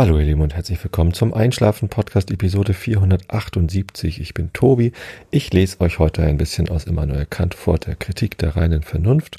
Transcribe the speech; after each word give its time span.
Hallo 0.00 0.18
ihr 0.18 0.24
Lieben 0.24 0.40
und 0.40 0.54
herzlich 0.54 0.82
willkommen 0.82 1.12
zum 1.12 1.34
Einschlafen 1.34 1.90
Podcast 1.90 2.30
Episode 2.30 2.72
478. 2.72 4.18
Ich 4.18 4.32
bin 4.32 4.50
Tobi. 4.54 4.92
Ich 5.30 5.52
lese 5.52 5.78
euch 5.82 5.98
heute 5.98 6.22
ein 6.22 6.38
bisschen 6.38 6.70
aus 6.70 6.84
Immanuel 6.84 7.26
Kant 7.26 7.52
vor, 7.52 7.76
der 7.76 7.96
Kritik 7.96 8.38
der 8.38 8.56
reinen 8.56 8.82
Vernunft. 8.82 9.36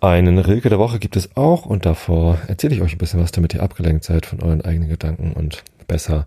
Einen 0.00 0.38
Rilke 0.38 0.70
der 0.70 0.78
Woche 0.78 0.98
gibt 0.98 1.16
es 1.16 1.36
auch 1.36 1.66
und 1.66 1.84
davor 1.84 2.38
erzähle 2.48 2.76
ich 2.76 2.80
euch 2.80 2.94
ein 2.94 2.98
bisschen 2.98 3.20
was, 3.20 3.30
damit 3.30 3.52
ihr 3.52 3.62
abgelenkt 3.62 4.04
seid 4.04 4.24
von 4.24 4.40
euren 4.40 4.62
eigenen 4.62 4.88
Gedanken 4.88 5.34
und 5.34 5.64
besser 5.86 6.26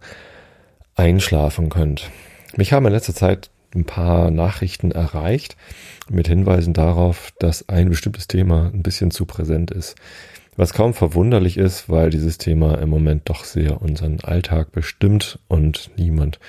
einschlafen 0.95 1.69
könnt. 1.69 2.11
Mich 2.57 2.73
haben 2.73 2.85
in 2.85 2.93
letzter 2.93 3.15
Zeit 3.15 3.49
ein 3.73 3.85
paar 3.85 4.29
Nachrichten 4.29 4.91
erreicht 4.91 5.57
mit 6.11 6.27
Hinweisen 6.27 6.73
darauf, 6.73 7.31
dass 7.39 7.67
ein 7.69 7.89
bestimmtes 7.89 8.27
Thema 8.27 8.69
ein 8.71 8.83
bisschen 8.83 9.09
zu 9.09 9.25
präsent 9.25 9.71
ist. 9.71 9.95
Was 10.57 10.73
kaum 10.73 10.93
verwunderlich 10.93 11.57
ist, 11.57 11.89
weil 11.89 12.09
dieses 12.09 12.37
Thema 12.37 12.77
im 12.79 12.89
Moment 12.89 13.29
doch 13.29 13.43
sehr 13.43 13.81
unseren 13.81 14.21
Alltag 14.21 14.71
bestimmt 14.71 15.39
und 15.49 15.91
niemand 15.97 16.39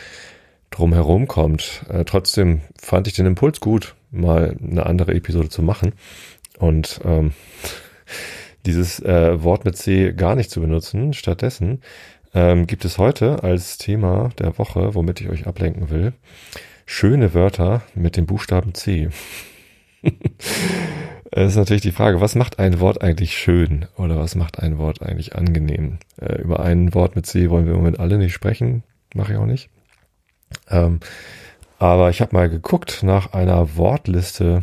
drumherum 0.70 1.27
kommt. 1.27 1.84
Äh, 1.88 2.05
trotzdem 2.05 2.61
fand 2.80 3.09
ich 3.09 3.14
den 3.14 3.27
Impuls 3.27 3.61
gut, 3.61 3.97
mal 4.12 4.56
eine 4.62 4.87
andere 4.87 5.12
Episode 5.14 5.48
zu 5.48 5.62
machen 5.62 5.92
und 6.59 7.00
ähm, 7.05 7.33
dieses 8.66 9.00
äh, 9.00 9.42
Wort 9.42 9.64
mit 9.64 9.77
C 9.77 10.12
gar 10.12 10.36
nicht 10.36 10.50
zu 10.50 10.61
benutzen. 10.61 11.12
Stattdessen 11.12 11.80
ähm, 12.33 12.69
gibt 12.69 12.84
es 12.84 12.98
heute 12.98 13.42
als 13.42 13.77
Thema 13.77 14.30
der 14.38 14.56
Woche, 14.56 14.95
womit 14.95 15.20
ich 15.20 15.30
euch 15.30 15.48
ablenken 15.48 15.91
will, 15.91 16.12
schöne 16.84 17.34
Wörter 17.34 17.83
mit 17.97 18.16
dem 18.16 18.27
Buchstaben 18.27 18.73
C. 18.75 19.09
Es 21.30 21.52
ist 21.52 21.56
natürlich 21.56 21.82
die 21.82 21.92
Frage, 21.92 22.20
was 22.20 22.34
macht 22.34 22.58
ein 22.58 22.80
Wort 22.80 23.02
eigentlich 23.02 23.36
schön 23.36 23.86
oder 23.96 24.19
was 24.19 24.34
macht 24.34 24.60
ein 24.60 24.78
Wort 24.78 25.02
eigentlich 25.02 25.34
angenehm? 25.34 25.98
Äh, 26.20 26.41
über 26.41 26.60
ein 26.60 26.94
Wort 26.94 27.16
mit 27.16 27.27
C 27.27 27.50
wollen 27.50 27.66
wir 27.66 27.72
im 27.72 27.78
Moment 27.78 28.00
alle 28.00 28.18
nicht 28.18 28.33
sprechen, 28.33 28.84
mache 29.14 29.33
ich 29.33 29.38
auch 29.38 29.46
nicht. 29.46 29.68
Ähm, 30.68 31.00
aber 31.78 32.10
ich 32.10 32.20
habe 32.20 32.34
mal 32.34 32.48
geguckt 32.48 33.02
nach 33.02 33.33
einer 33.33 33.77
Wortliste, 33.77 34.62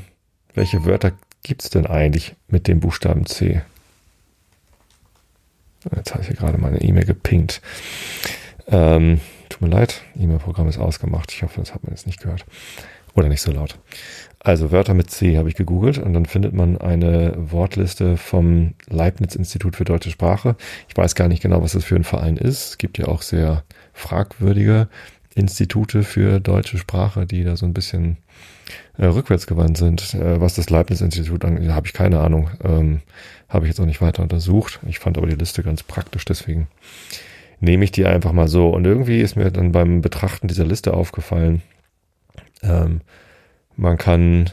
welche 0.53 0.86
Wörter 0.86 1.11
gibt's 1.44 1.70
denn 1.70 1.86
eigentlich 1.86 2.36
mit 2.47 2.67
dem 2.67 2.80
Buchstaben 2.80 3.25
C? 3.25 3.61
Jetzt 5.95 6.11
habe 6.11 6.22
ich 6.22 6.27
hier 6.27 6.38
gerade 6.38 6.58
meine 6.58 6.81
E-Mail 6.81 7.05
gepinkt. 7.05 7.61
Ähm, 8.67 9.20
tut 9.50 9.61
mir 9.61 9.67
leid, 9.67 10.02
E-Mail-Programm 10.17 10.70
ist 10.70 10.77
ausgemacht. 10.77 11.31
Ich 11.33 11.44
hoffe, 11.44 11.59
das 11.59 11.73
hat 11.73 11.83
man 11.83 11.92
jetzt 11.92 12.08
nicht 12.08 12.22
gehört. 12.22 12.45
Oder 13.16 13.27
nicht 13.27 13.42
so 13.42 13.52
laut. 13.52 13.77
Also 14.44 14.72
Wörter 14.72 14.94
mit 14.94 15.09
C 15.09 15.38
habe 15.38 15.47
ich 15.47 15.55
gegoogelt 15.55 15.97
und 15.97 16.13
dann 16.13 16.25
findet 16.25 16.53
man 16.53 16.77
eine 16.77 17.33
Wortliste 17.38 18.17
vom 18.17 18.73
Leibniz 18.89 19.36
Institut 19.36 19.77
für 19.77 19.86
deutsche 19.86 20.11
Sprache. 20.11 20.58
Ich 20.89 20.97
weiß 20.97 21.16
gar 21.16 21.30
nicht 21.30 21.41
genau, 21.41 21.63
was 21.63 21.72
das 21.72 21.86
für 21.86 21.95
ein 21.95 22.03
Verein 22.03 22.36
ist. 22.36 22.71
Es 22.71 22.77
gibt 22.77 22.97
ja 22.97 23.08
auch 23.08 23.21
sehr 23.21 23.64
fragwürdige 23.94 24.89
Institute 25.33 26.03
für 26.03 26.41
deutsche 26.41 26.77
Sprache, 26.77 27.25
die 27.25 27.45
da 27.45 27.55
so 27.55 27.66
ein 27.66 27.73
bisschen 27.73 28.17
äh, 28.97 29.05
rückwärtsgewandt 29.05 29.77
sind. 29.77 30.14
Äh, 30.14 30.41
was 30.41 30.55
das 30.55 30.69
Leibniz-Institut 30.69 31.45
angeht, 31.45 31.69
habe 31.69 31.88
ich 31.88 31.94
keine 31.94 32.19
Ahnung. 32.19 32.49
Ähm, 32.66 33.02
habe 33.47 33.66
ich 33.66 33.69
jetzt 33.69 33.80
auch 33.80 33.86
nicht 33.86 34.02
weiter 34.02 34.23
untersucht. 34.23 34.81
Ich 34.88 34.99
fand 34.99 35.17
aber 35.17 35.27
die 35.27 35.36
Liste 35.36 35.64
ganz 35.64 35.83
praktisch, 35.83 36.25
deswegen 36.25 36.67
nehme 37.61 37.86
ich 37.86 37.91
die 37.91 38.05
einfach 38.05 38.33
mal 38.33 38.49
so. 38.49 38.69
Und 38.71 38.86
irgendwie 38.86 39.21
ist 39.21 39.38
mir 39.38 39.49
dann 39.52 39.71
beim 39.71 40.02
Betrachten 40.02 40.49
dieser 40.49 40.66
Liste 40.66 40.94
aufgefallen, 40.94 41.61
ähm, 42.61 42.99
man 43.76 43.98
kann 43.98 44.50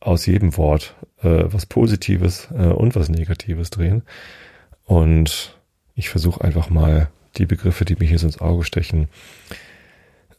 aus 0.00 0.26
jedem 0.26 0.56
Wort 0.56 0.94
äh, 1.22 1.44
was 1.44 1.66
Positives 1.66 2.48
äh, 2.52 2.66
und 2.66 2.94
was 2.94 3.08
Negatives 3.08 3.70
drehen. 3.70 4.02
Und 4.84 5.58
ich 5.94 6.08
versuche 6.10 6.42
einfach 6.42 6.70
mal 6.70 7.08
die 7.36 7.46
Begriffe, 7.46 7.84
die 7.84 7.96
mir 7.96 8.06
hier 8.06 8.18
so 8.18 8.26
ins 8.26 8.40
Auge 8.40 8.64
stechen, 8.64 9.08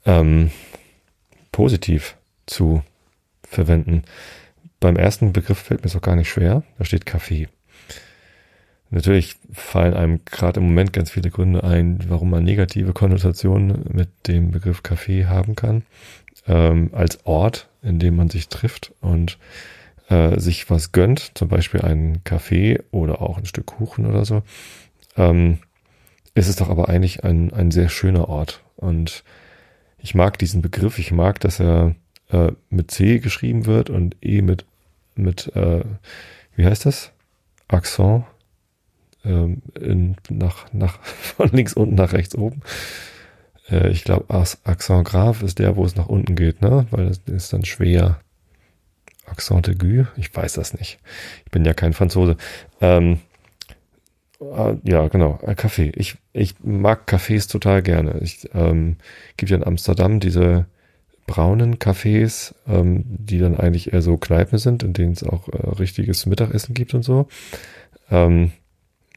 ähm, 0.06 0.52
positiv 1.52 2.16
zu 2.46 2.84
verwenden. 3.44 4.04
Beim 4.80 4.98
ersten 4.98 5.34
Begriff 5.34 5.58
fällt 5.58 5.82
mir 5.82 5.88
es 5.88 5.96
auch 5.96 6.02
gar 6.02 6.16
nicht 6.16 6.30
schwer. 6.30 6.64
Da 6.78 6.86
steht 6.86 7.06
Kaffee. 7.06 7.48
Natürlich 8.92 9.36
fallen 9.52 9.96
einem 9.96 10.24
gerade 10.26 10.60
im 10.60 10.68
Moment 10.68 10.94
ganz 10.94 11.10
viele 11.10 11.32
Gründe 11.32 11.64
ein, 11.64 12.00
warum 12.08 12.30
man 12.30 12.44
negative 12.44 12.94
Konnotationen 12.94 13.84
mit 13.92 14.10
dem 14.28 14.52
Begriff 14.52 14.84
Kaffee 14.84 15.26
haben 15.26 15.56
kann 15.56 15.84
ähm, 16.48 16.90
als 16.94 17.26
Ort, 17.26 17.68
in 17.85 18.00
dem 18.00 18.16
man 18.16 18.29
sich 18.29 18.50
trifft 18.50 18.94
und 19.01 19.38
äh, 20.09 20.40
sich 20.40 20.69
was 20.69 20.91
gönnt, 20.91 21.31
zum 21.35 21.47
Beispiel 21.47 21.81
einen 21.81 22.23
Kaffee 22.23 22.81
oder 22.91 23.22
auch 23.22 23.38
ein 23.38 23.46
Stück 23.46 23.68
Kuchen 23.68 24.06
oder 24.06 24.25
so, 24.25 24.44
ähm, 25.18 25.59
ist 26.34 26.47
es 26.47 26.57
doch 26.57 26.69
aber 26.69 26.90
eigentlich 26.90 27.23
ein, 27.23 27.53
ein 27.53 27.72
sehr 27.72 27.90
schöner 27.90 28.28
Ort. 28.28 28.62
Und 28.75 29.23
ich 29.97 30.16
mag 30.16 30.38
diesen 30.38 30.62
Begriff, 30.62 31.00
ich 31.00 31.12
mag, 31.12 31.40
dass 31.40 31.59
er 31.59 31.96
äh, 32.29 32.51
mit 32.69 32.91
C 32.91 33.19
geschrieben 33.19 33.66
wird 33.66 33.90
und 33.90 34.17
E 34.22 34.41
mit, 34.41 34.66
mit 35.16 35.56
äh, 35.56 35.84
wie 36.56 36.66
heißt 36.66 36.85
das? 36.85 37.12
Accent 37.67 38.25
ähm, 39.23 39.62
in, 39.79 40.16
nach, 40.29 40.72
nach, 40.73 41.00
von 41.03 41.50
links 41.50 41.73
unten 41.73 41.96
nach 41.96 42.13
rechts 42.13 42.35
oben. 42.35 42.62
Äh, 43.70 43.90
ich 43.90 44.03
glaube, 44.03 44.26
Accent 44.30 45.06
grave 45.06 45.46
ist 45.46 45.59
der, 45.59 45.76
wo 45.76 45.86
es 45.86 45.96
nach 45.96 46.08
unten 46.08 46.36
geht, 46.36 46.62
ne? 46.62 46.88
Weil 46.92 47.08
das 47.08 47.20
ist 47.26 47.53
dann 47.53 47.66
schwer. 47.66 48.20
Accent 49.26 49.68
aigu? 49.68 50.06
Ich 50.18 50.36
weiß 50.36 50.53
das 50.53 50.74
nicht. 50.74 51.00
Ich 51.46 51.52
bin 51.52 51.66
ja 51.66 51.74
kein 51.74 51.94
Franzose. 51.94 52.38
Ähm, 52.81 53.20
äh, 54.40 54.76
ja, 54.84 55.08
genau, 55.08 55.40
äh, 55.42 55.56
Kaffee. 55.56 55.92
Ich, 55.96 56.18
ich 56.34 56.56
mag 56.64 57.09
Cafés 57.09 57.50
total 57.50 57.81
gerne. 57.81 58.20
Ich 58.22 58.50
ähm, 58.53 58.98
gibt 59.38 59.50
ja 59.50 59.58
in 59.58 59.64
Amsterdam 59.64 60.20
diese 60.20 60.66
braunen 61.28 61.78
Cafés, 61.78 62.53
ähm, 62.68 63.03
die 63.08 63.40
dann 63.40 63.58
eigentlich 63.58 63.94
eher 63.94 64.02
so 64.02 64.18
Kneipen 64.18 64.59
sind, 64.59 64.84
in 64.84 64.94
denen 64.94 65.14
es 65.14 65.24
auch 65.24 65.50
äh, 65.50 65.70
richtiges 65.80 66.26
Mittagessen 66.26 66.74
gibt 66.76 66.94
und 66.94 67.03
so. 67.03 67.28
Ähm, 68.12 68.52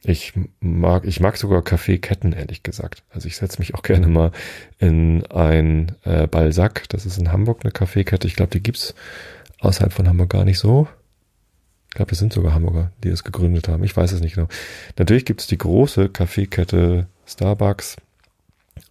ich 0.04 0.32
mag, 0.60 1.04
ich 1.04 1.20
mag 1.20 1.36
sogar 1.36 1.62
Kaffeeketten, 1.62 2.32
ehrlich 2.32 2.62
gesagt. 2.62 3.02
Also 3.10 3.26
ich 3.26 3.36
setze 3.36 3.58
mich 3.58 3.74
auch 3.74 3.82
gerne 3.82 4.06
mal 4.06 4.32
in 4.78 5.26
ein 5.26 5.92
äh, 6.04 6.26
Balsac. 6.26 6.88
Das 6.88 7.04
ist 7.06 7.18
in 7.18 7.32
Hamburg 7.32 7.60
eine 7.62 7.72
Kaffeekette. 7.72 8.26
Ich 8.26 8.36
glaube, 8.36 8.50
die 8.50 8.62
gibt's 8.62 8.94
außerhalb 9.60 9.92
von 9.92 10.08
Hamburg 10.08 10.30
gar 10.30 10.44
nicht 10.44 10.58
so. 10.58 10.88
Ich 11.88 11.94
glaube, 11.94 12.12
es 12.12 12.18
sind 12.18 12.32
sogar 12.32 12.54
Hamburger, 12.54 12.92
die 13.02 13.08
es 13.08 13.24
gegründet 13.24 13.66
haben. 13.66 13.82
Ich 13.82 13.96
weiß 13.96 14.12
es 14.12 14.20
nicht 14.20 14.34
genau. 14.34 14.48
Natürlich 14.98 15.24
gibt's 15.24 15.46
die 15.46 15.58
große 15.58 16.10
Kaffeekette 16.10 17.06
Starbucks, 17.26 17.96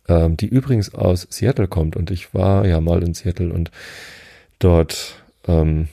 ähm, 0.09 0.35
die 0.35 0.47
übrigens 0.47 0.93
aus 0.93 1.27
Seattle 1.29 1.67
kommt. 1.67 1.95
Und 1.95 2.11
ich 2.11 2.33
war 2.33 2.65
ja 2.65 2.81
mal 2.81 3.03
in 3.03 3.13
Seattle 3.13 3.53
und 3.53 3.71
dort 4.59 5.23
ähm, 5.47 5.87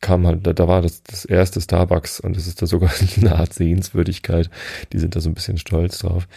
kam 0.00 0.26
halt, 0.26 0.46
da, 0.46 0.52
da 0.52 0.68
war 0.68 0.82
das, 0.82 1.02
das 1.02 1.24
erste 1.24 1.60
Starbucks 1.60 2.20
und 2.20 2.36
es 2.36 2.46
ist 2.46 2.62
da 2.62 2.66
sogar 2.66 2.90
eine 3.16 3.36
Art 3.36 3.52
Sehenswürdigkeit. 3.52 4.50
Die 4.92 4.98
sind 4.98 5.16
da 5.16 5.20
so 5.20 5.30
ein 5.30 5.34
bisschen 5.34 5.58
stolz 5.58 5.98
drauf. 5.98 6.28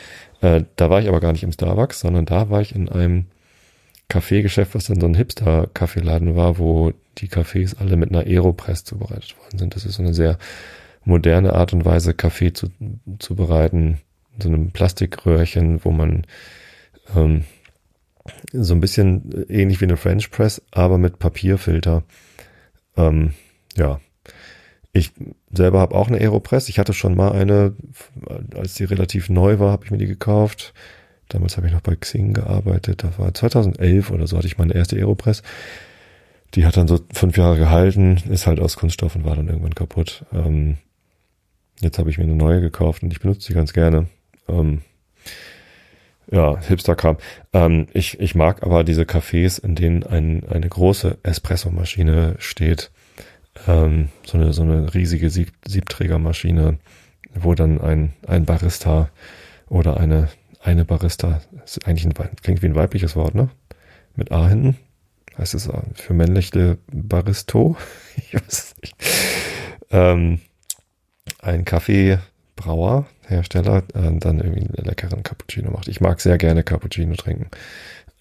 Äh, 0.42 0.64
da 0.76 0.90
war 0.90 1.02
ich 1.02 1.08
aber 1.08 1.20
gar 1.20 1.32
nicht 1.32 1.44
im 1.44 1.52
Starbucks, 1.52 2.00
sondern 2.00 2.26
da 2.26 2.50
war 2.50 2.62
ich 2.62 2.76
in 2.76 2.90
einem 2.90 3.26
Kaffeegeschäft, 4.08 4.74
was 4.74 4.86
dann 4.86 5.00
so 5.00 5.06
ein 5.06 5.14
Hipster-Kaffeeladen 5.14 6.36
war, 6.36 6.58
wo 6.58 6.94
die 7.20 7.28
Kaffees 7.28 7.78
alle 7.78 7.96
mit 7.96 8.10
einer 8.10 8.26
Aeropress 8.26 8.84
zubereitet 8.84 9.38
worden 9.38 9.60
sind. 9.60 9.76
Das 9.76 9.86
ist 9.86 9.96
so 9.96 10.04
eine 10.04 10.14
sehr 10.14 10.38
moderne 11.06 11.54
Art 11.54 11.74
und 11.74 11.86
Weise, 11.86 12.14
Kaffee 12.14 12.54
zu, 12.54 12.70
zu 13.20 13.36
bereiten. 13.36 14.00
So 14.42 14.50
einem 14.50 14.72
Plastikröhrchen, 14.72 15.84
wo 15.84 15.92
man 15.92 16.26
ähm, 17.16 17.44
so 18.52 18.74
ein 18.74 18.82
bisschen 18.82 19.46
ähnlich 19.50 19.82
wie 19.82 19.86
eine 19.86 19.98
French 19.98 20.32
Press, 20.32 20.62
aber 20.72 20.98
mit 20.98 21.20
Papierfilter 21.20 22.04
ähm, 22.98 23.34
ja, 23.76 24.00
ich 24.92 25.12
selber 25.52 25.80
habe 25.80 25.96
auch 25.96 26.08
eine 26.08 26.18
Aeropress. 26.18 26.70
Ich 26.70 26.80
hatte 26.80 26.94
schon 26.94 27.16
mal 27.16 27.32
eine, 27.32 27.76
als 28.56 28.74
die 28.76 28.86
relativ 28.86 29.30
neu 29.30 29.60
war, 29.60 29.72
habe 29.72 29.86
ich 29.86 29.92
mir 29.92 29.98
die 29.98 30.08
gekauft. 30.08 30.74
Damals 31.30 31.58
habe 31.58 31.68
ich 31.68 31.74
noch 31.74 31.82
bei 31.82 31.96
Xing 31.96 32.34
gearbeitet. 32.34 33.04
Das 33.04 33.20
war 33.20 33.34
2011 33.34 34.10
oder 34.10 34.26
so 34.26 34.38
hatte 34.38 34.48
ich 34.48 34.58
meine 34.58 34.74
erste 34.74 34.96
Aeropress. 34.96 35.44
Die 36.56 36.66
hat 36.66 36.76
dann 36.76 36.88
so 36.88 37.00
fünf 37.14 37.38
Jahre 37.38 37.58
gehalten, 37.58 38.18
ist 38.30 38.48
halt 38.48 38.60
aus 38.60 38.76
Kunststoff 38.76 39.16
und 39.16 39.26
war 39.26 39.36
dann 39.36 39.48
irgendwann 39.48 39.76
kaputt. 39.76 40.26
Ähm, 40.34 40.78
jetzt 41.80 42.00
habe 42.00 42.10
ich 42.10 42.18
mir 42.18 42.24
eine 42.24 42.36
neue 42.36 42.60
gekauft 42.60 43.04
und 43.04 43.12
ich 43.12 43.20
benutze 43.20 43.46
sie 43.46 43.54
ganz 43.54 43.74
gerne. 43.74 44.08
Ähm, 44.48 44.82
ja, 46.32 46.60
Hipster-Kram. 46.60 47.18
Ähm, 47.54 47.88
ich, 47.94 48.20
ich 48.20 48.34
mag 48.34 48.64
aber 48.64 48.84
diese 48.84 49.04
Cafés, 49.04 49.64
in 49.64 49.76
denen 49.76 50.04
ein, 50.04 50.44
eine 50.50 50.68
große 50.68 51.20
Espresso-Maschine 51.22 52.36
steht 52.40 52.90
ähm, 53.68 54.10
so, 54.26 54.38
eine, 54.38 54.54
so 54.54 54.64
eine 54.64 54.94
riesige 54.94 55.30
Sieb 55.30 55.52
Siebträgermaschine, 55.68 56.78
wo 57.34 57.54
dann 57.54 57.80
ein, 57.82 58.14
ein 58.28 58.46
Barista 58.46 59.10
oder 59.68 59.98
eine, 59.98 60.30
eine 60.62 60.86
Barista, 60.86 61.42
ist 61.64 61.86
eigentlich 61.88 62.06
ein, 62.06 62.14
klingt 62.42 62.62
wie 62.62 62.68
ein 62.68 62.76
weibliches 62.76 63.16
Wort, 63.16 63.36
ne? 63.36 63.50
Mit 64.16 64.32
A 64.32 64.48
hinten. 64.48 64.78
Heißt 65.38 65.54
es 65.54 65.70
für 65.94 66.14
männliche 66.14 66.78
Baristo? 66.92 67.78
ich 68.18 68.34
weiß 68.34 68.42
es 68.48 68.76
nicht. 68.82 68.96
Ähm, 69.92 70.42
ein 71.42 71.64
Kaffeebrauer, 71.64 73.08
Hersteller 73.26 73.84
äh, 73.94 74.12
dann 74.20 74.40
irgendwie 74.40 74.68
einen 74.68 74.86
leckeren 74.86 75.24
Cappuccino 75.24 75.72
macht. 75.72 75.88
Ich 75.88 76.02
mag 76.02 76.20
sehr 76.20 76.38
gerne 76.38 76.64
Cappuccino 76.64 77.16
trinken. 77.16 77.50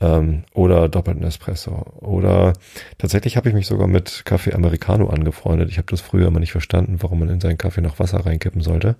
Ähm, 0.00 0.44
oder 0.54 0.88
doppelten 0.88 1.24
Espresso. 1.24 1.72
Oder 2.00 2.52
tatsächlich 2.98 3.36
habe 3.36 3.48
ich 3.48 3.54
mich 3.54 3.66
sogar 3.66 3.88
mit 3.88 4.22
Kaffee 4.24 4.54
Americano 4.54 5.08
angefreundet. 5.08 5.70
Ich 5.70 5.78
habe 5.78 5.88
das 5.90 6.00
früher 6.00 6.28
immer 6.28 6.40
nicht 6.40 6.52
verstanden, 6.52 6.98
warum 7.00 7.18
man 7.20 7.28
in 7.28 7.40
seinen 7.40 7.58
Kaffee 7.58 7.80
noch 7.80 7.98
Wasser 7.98 8.24
reinkippen 8.24 8.60
sollte. 8.60 8.96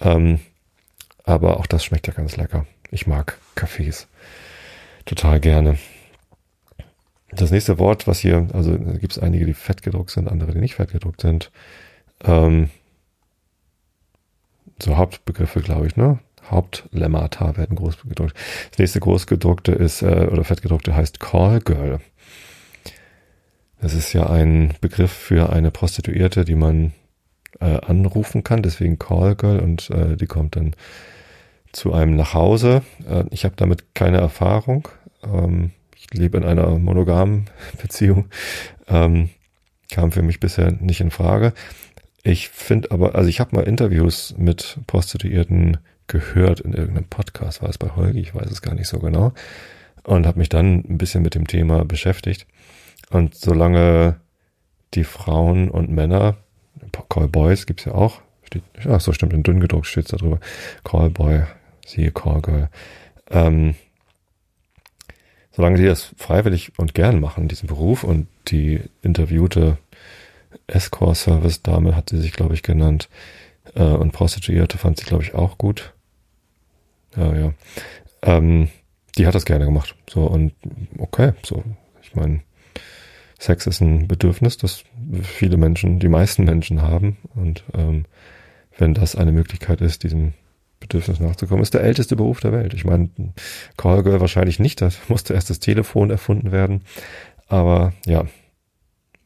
Ähm, 0.00 0.40
aber 1.24 1.58
auch 1.58 1.66
das 1.66 1.84
schmeckt 1.84 2.06
ja 2.06 2.12
ganz 2.12 2.36
lecker. 2.36 2.66
Ich 2.90 3.06
mag 3.06 3.38
Kaffees 3.54 4.06
total 5.04 5.40
gerne. 5.40 5.78
Das 7.30 7.50
nächste 7.50 7.78
Wort, 7.78 8.06
was 8.06 8.20
hier, 8.20 8.48
also 8.52 8.78
gibt 8.78 9.12
es 9.12 9.18
einige, 9.18 9.44
die 9.44 9.54
fett 9.54 9.82
gedruckt 9.82 10.10
sind, 10.10 10.28
andere, 10.28 10.52
die 10.52 10.60
nicht 10.60 10.76
fett 10.76 10.92
gedruckt 10.92 11.20
sind. 11.20 11.50
Ähm, 12.24 12.70
so 14.82 14.96
Hauptbegriffe, 14.96 15.60
glaube 15.60 15.86
ich, 15.86 15.96
ne? 15.96 16.18
Hauptlemmata 16.50 17.56
werden 17.56 17.76
groß 17.76 18.02
gedruckt. 18.02 18.34
Das 18.70 18.78
nächste 18.78 19.00
großgedruckte 19.00 19.72
ist, 19.72 20.02
äh, 20.02 20.28
oder 20.30 20.44
fettgedruckte 20.44 20.94
heißt 20.94 21.20
Call 21.20 21.60
Girl. 21.60 22.00
Das 23.80 23.94
ist 23.94 24.12
ja 24.12 24.28
ein 24.28 24.74
Begriff 24.80 25.12
für 25.12 25.52
eine 25.52 25.70
Prostituierte, 25.70 26.44
die 26.44 26.56
man 26.56 26.92
äh, 27.60 27.78
anrufen 27.80 28.44
kann, 28.44 28.62
deswegen 28.62 28.98
Call 28.98 29.36
Girl 29.36 29.60
und 29.60 29.90
äh, 29.90 30.16
die 30.16 30.26
kommt 30.26 30.56
dann 30.56 30.74
zu 31.72 31.92
einem 31.92 32.16
nach 32.16 32.34
Hause. 32.34 32.82
Äh, 33.08 33.24
ich 33.30 33.44
habe 33.44 33.54
damit 33.56 33.94
keine 33.94 34.18
Erfahrung. 34.18 34.88
Ähm, 35.22 35.72
ich 35.96 36.12
lebe 36.12 36.38
in 36.38 36.44
einer 36.44 36.78
monogamen 36.78 37.48
Beziehung. 37.82 38.26
Ähm, 38.88 39.30
kam 39.90 40.12
für 40.12 40.22
mich 40.22 40.40
bisher 40.40 40.72
nicht 40.72 41.00
in 41.00 41.10
Frage. 41.10 41.52
Ich 42.22 42.48
finde 42.48 42.90
aber, 42.90 43.14
also 43.14 43.28
ich 43.28 43.40
habe 43.40 43.56
mal 43.56 43.62
Interviews 43.62 44.34
mit 44.36 44.78
Prostituierten 44.86 45.78
gehört 46.08 46.60
in 46.60 46.72
irgendeinem 46.72 47.08
Podcast, 47.08 47.62
war 47.62 47.68
es 47.68 47.78
bei 47.78 47.90
Holgi, 47.94 48.20
ich 48.20 48.34
weiß 48.34 48.50
es 48.50 48.62
gar 48.62 48.74
nicht 48.74 48.88
so 48.88 48.98
genau, 48.98 49.32
und 50.02 50.26
habe 50.26 50.38
mich 50.38 50.48
dann 50.48 50.84
ein 50.88 50.98
bisschen 50.98 51.22
mit 51.22 51.34
dem 51.34 51.46
Thema 51.46 51.84
beschäftigt. 51.84 52.46
Und 53.10 53.34
solange 53.34 54.16
die 54.94 55.04
Frauen 55.04 55.70
und 55.70 55.90
Männer, 55.90 56.36
Callboys 57.08 57.66
gibt's 57.66 57.84
ja 57.84 57.92
auch, 57.92 58.20
steht, 58.44 58.62
ach 58.88 59.00
so 59.00 59.12
stimmt, 59.12 59.32
in 59.32 59.42
dünn 59.42 59.60
gedruckt 59.60 59.86
steht's 59.86 60.10
da 60.10 60.16
drüber, 60.16 60.40
Callboy, 60.84 61.42
siehe 61.86 62.10
Callgirl, 62.10 62.70
ähm, 63.30 63.74
solange 65.52 65.78
die 65.78 65.86
das 65.86 66.14
freiwillig 66.16 66.72
und 66.78 66.94
gern 66.94 67.20
machen, 67.20 67.48
diesen 67.48 67.66
Beruf 67.66 68.04
und 68.04 68.28
die 68.48 68.80
interviewte 69.02 69.78
Escort-Service-Dame 70.66 71.96
hat 71.96 72.10
sie 72.10 72.18
sich, 72.18 72.32
glaube 72.32 72.54
ich, 72.54 72.62
genannt, 72.62 73.08
äh, 73.74 73.82
und 73.82 74.12
Prostituierte 74.12 74.78
fand 74.78 74.98
sie, 74.98 75.04
glaube 75.04 75.22
ich, 75.22 75.34
auch 75.34 75.58
gut. 75.58 75.92
Ja, 77.18 77.34
ja. 77.34 77.54
Ähm, 78.22 78.68
die 79.16 79.26
hat 79.26 79.34
das 79.34 79.44
gerne 79.44 79.64
gemacht. 79.64 79.94
So, 80.08 80.22
und 80.24 80.52
okay, 80.98 81.32
so, 81.42 81.64
ich 82.02 82.14
meine, 82.14 82.40
Sex 83.38 83.66
ist 83.66 83.80
ein 83.80 84.08
Bedürfnis, 84.08 84.56
das 84.56 84.84
viele 85.22 85.56
Menschen, 85.56 85.98
die 85.98 86.08
meisten 86.08 86.44
Menschen 86.44 86.82
haben. 86.82 87.16
Und 87.34 87.64
ähm, 87.74 88.04
wenn 88.76 88.94
das 88.94 89.16
eine 89.16 89.32
Möglichkeit 89.32 89.80
ist, 89.80 90.02
diesem 90.02 90.34
Bedürfnis 90.80 91.20
nachzukommen, 91.20 91.62
ist 91.62 91.74
der 91.74 91.82
älteste 91.82 92.16
Beruf 92.16 92.40
der 92.40 92.52
Welt. 92.52 92.74
Ich 92.74 92.84
meine, 92.84 93.10
Callgirl 93.76 94.20
wahrscheinlich 94.20 94.58
nicht, 94.58 94.80
da 94.80 94.90
musste 95.08 95.34
erst 95.34 95.50
das 95.50 95.60
Telefon 95.60 96.10
erfunden 96.10 96.52
werden. 96.52 96.82
Aber 97.48 97.92
ja, 98.06 98.26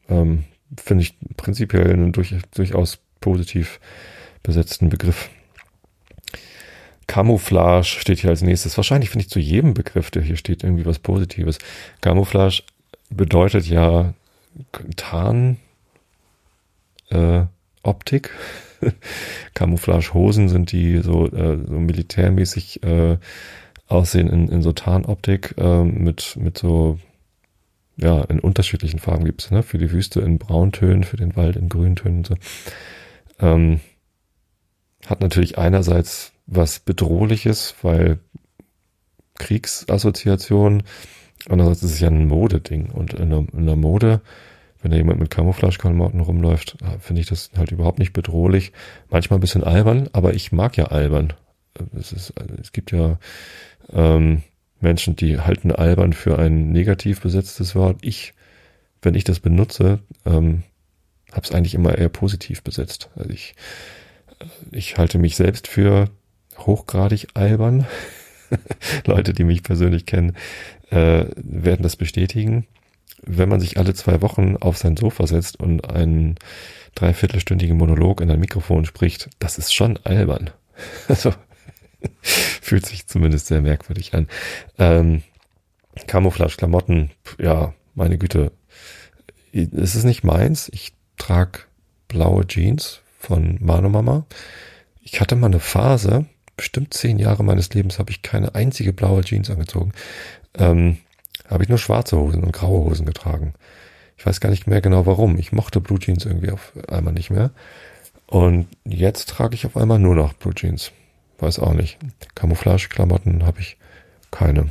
ähm, 0.09 0.45
finde 0.77 1.03
ich 1.03 1.17
prinzipiell 1.37 1.91
einen 1.91 2.11
durch, 2.11 2.35
durchaus 2.55 2.99
positiv 3.19 3.79
besetzten 4.41 4.89
Begriff. 4.89 5.29
Camouflage 7.07 7.99
steht 7.99 8.19
hier 8.19 8.29
als 8.29 8.41
nächstes. 8.41 8.77
Wahrscheinlich 8.77 9.09
finde 9.09 9.25
ich 9.25 9.29
zu 9.29 9.39
jedem 9.39 9.73
Begriff, 9.73 10.11
der 10.11 10.21
hier 10.21 10.37
steht, 10.37 10.63
irgendwie 10.63 10.85
was 10.85 10.99
Positives. 10.99 11.57
Camouflage 12.01 12.63
bedeutet 13.09 13.67
ja 13.67 14.13
Tarn, 14.95 15.57
äh, 17.09 17.43
Optik. 17.83 18.31
Camouflage-Hosen 19.53 20.49
sind 20.49 20.71
die 20.71 20.99
so, 20.99 21.27
äh, 21.27 21.57
so 21.65 21.73
militärmäßig 21.73 22.83
äh, 22.83 23.17
aussehen 23.87 24.29
in, 24.29 24.47
in 24.49 24.61
so 24.61 24.71
Tarnoptik 24.71 25.55
äh, 25.57 25.83
mit, 25.83 26.35
mit 26.37 26.57
so, 26.57 26.99
ja, 27.97 28.21
in 28.23 28.39
unterschiedlichen 28.39 28.99
Farben 28.99 29.25
gibt's 29.25 29.51
ne? 29.51 29.63
Für 29.63 29.77
die 29.77 29.91
Wüste 29.91 30.21
in 30.21 30.39
Brauntönen, 30.39 31.03
für 31.03 31.17
den 31.17 31.35
Wald 31.35 31.55
in 31.55 31.69
Grüntönen 31.69 32.19
und 32.19 32.27
so. 32.27 32.35
Ähm, 33.39 33.79
hat 35.07 35.21
natürlich 35.21 35.57
einerseits 35.57 36.33
was 36.45 36.79
Bedrohliches, 36.79 37.75
weil 37.81 38.19
Kriegsassoziation, 39.35 40.83
andererseits 41.49 41.83
ist 41.83 41.93
es 41.93 41.99
ja 41.99 42.09
ein 42.09 42.27
Modeding 42.27 42.89
und 42.89 43.13
in 43.13 43.29
der, 43.29 43.45
in 43.53 43.65
der 43.65 43.75
Mode, 43.75 44.21
wenn 44.81 44.91
da 44.91 44.97
jemand 44.97 45.19
mit 45.19 45.29
Camouflage-Klamotten 45.29 46.19
rumläuft, 46.19 46.77
finde 46.99 47.21
ich 47.21 47.27
das 47.27 47.51
halt 47.55 47.71
überhaupt 47.71 47.99
nicht 47.99 48.13
bedrohlich. 48.13 48.73
Manchmal 49.09 49.39
ein 49.39 49.41
bisschen 49.41 49.63
albern, 49.63 50.09
aber 50.11 50.33
ich 50.33 50.51
mag 50.51 50.75
ja 50.75 50.85
albern. 50.85 51.33
Es, 51.97 52.11
ist, 52.11 52.33
es 52.61 52.73
gibt 52.73 52.91
ja 52.91 53.17
ähm, 53.91 54.43
Menschen, 54.81 55.15
die 55.15 55.39
halten 55.39 55.71
albern 55.71 56.13
für 56.13 56.37
ein 56.37 56.71
negativ 56.71 57.21
besetztes 57.21 57.75
Wort. 57.75 57.99
Ich, 58.01 58.33
wenn 59.01 59.15
ich 59.15 59.23
das 59.23 59.39
benutze, 59.39 59.99
ähm, 60.25 60.63
habe 61.31 61.45
es 61.45 61.51
eigentlich 61.51 61.73
immer 61.73 61.97
eher 61.97 62.09
positiv 62.09 62.61
besetzt. 62.61 63.09
Also 63.15 63.31
ich, 63.31 63.55
ich 64.71 64.97
halte 64.97 65.17
mich 65.17 65.35
selbst 65.35 65.67
für 65.67 66.09
hochgradig 66.57 67.27
albern. 67.33 67.85
Leute, 69.05 69.33
die 69.33 69.43
mich 69.43 69.63
persönlich 69.63 70.05
kennen, 70.05 70.35
äh, 70.89 71.25
werden 71.35 71.83
das 71.83 71.95
bestätigen. 71.95 72.67
Wenn 73.25 73.49
man 73.49 73.59
sich 73.59 73.77
alle 73.77 73.93
zwei 73.93 74.21
Wochen 74.21 74.57
auf 74.57 74.77
sein 74.77 74.97
Sofa 74.97 75.27
setzt 75.27 75.59
und 75.59 75.89
einen 75.89 76.35
dreiviertelstündigen 76.95 77.77
Monolog 77.77 78.21
in 78.21 78.29
ein 78.29 78.39
Mikrofon 78.39 78.85
spricht, 78.85 79.29
das 79.39 79.57
ist 79.57 79.73
schon 79.73 79.97
albern. 80.03 80.51
Also 81.07 81.31
fühlt 82.21 82.85
sich 82.85 83.07
zumindest 83.07 83.45
sehr 83.47 83.61
merkwürdig 83.61 84.15
an. 84.15 84.27
Ähm, 84.79 85.21
Camouflage-Klamotten, 86.07 87.11
ja, 87.37 87.73
meine 87.93 88.17
Güte, 88.17 88.51
es 89.51 89.95
ist 89.95 90.03
nicht 90.03 90.23
meins. 90.23 90.69
Ich 90.73 90.93
trage 91.17 91.59
blaue 92.07 92.47
Jeans 92.47 93.02
von 93.23 93.57
Mano 93.61 93.89
Mama. 93.89 94.25
Ich 95.01 95.21
hatte 95.21 95.35
mal 95.35 95.47
eine 95.47 95.59
Phase, 95.59 96.25
bestimmt 96.57 96.93
zehn 96.93 97.19
Jahre 97.19 97.43
meines 97.43 97.73
Lebens 97.73 97.97
habe 97.99 98.11
ich 98.11 98.21
keine 98.21 98.53
einzige 98.53 98.93
blaue 98.93 99.23
Jeans 99.23 99.49
angezogen. 99.49 99.93
Ähm, 100.55 100.97
habe 101.49 101.63
ich 101.63 101.69
nur 101.69 101.77
schwarze 101.77 102.17
Hosen 102.17 102.43
und 102.43 102.51
graue 102.51 102.83
Hosen 102.85 103.05
getragen. 103.05 103.53
Ich 104.17 104.25
weiß 104.25 104.39
gar 104.39 104.49
nicht 104.49 104.67
mehr 104.67 104.81
genau 104.81 105.05
warum. 105.05 105.37
Ich 105.37 105.51
mochte 105.51 105.81
Blue 105.81 105.99
Jeans 105.99 106.25
irgendwie 106.25 106.51
auf 106.51 106.73
einmal 106.87 107.13
nicht 107.13 107.29
mehr. 107.29 107.51
Und 108.27 108.67
jetzt 108.85 109.29
trage 109.29 109.55
ich 109.55 109.65
auf 109.65 109.77
einmal 109.77 109.99
nur 109.99 110.15
noch 110.15 110.33
Blue 110.33 110.53
Jeans. 110.53 110.91
Weiß 111.39 111.59
auch 111.59 111.73
nicht. 111.73 111.97
Camouflage-Klamotten 112.35 113.45
habe 113.45 113.59
ich 113.59 113.77
keine. 114.31 114.69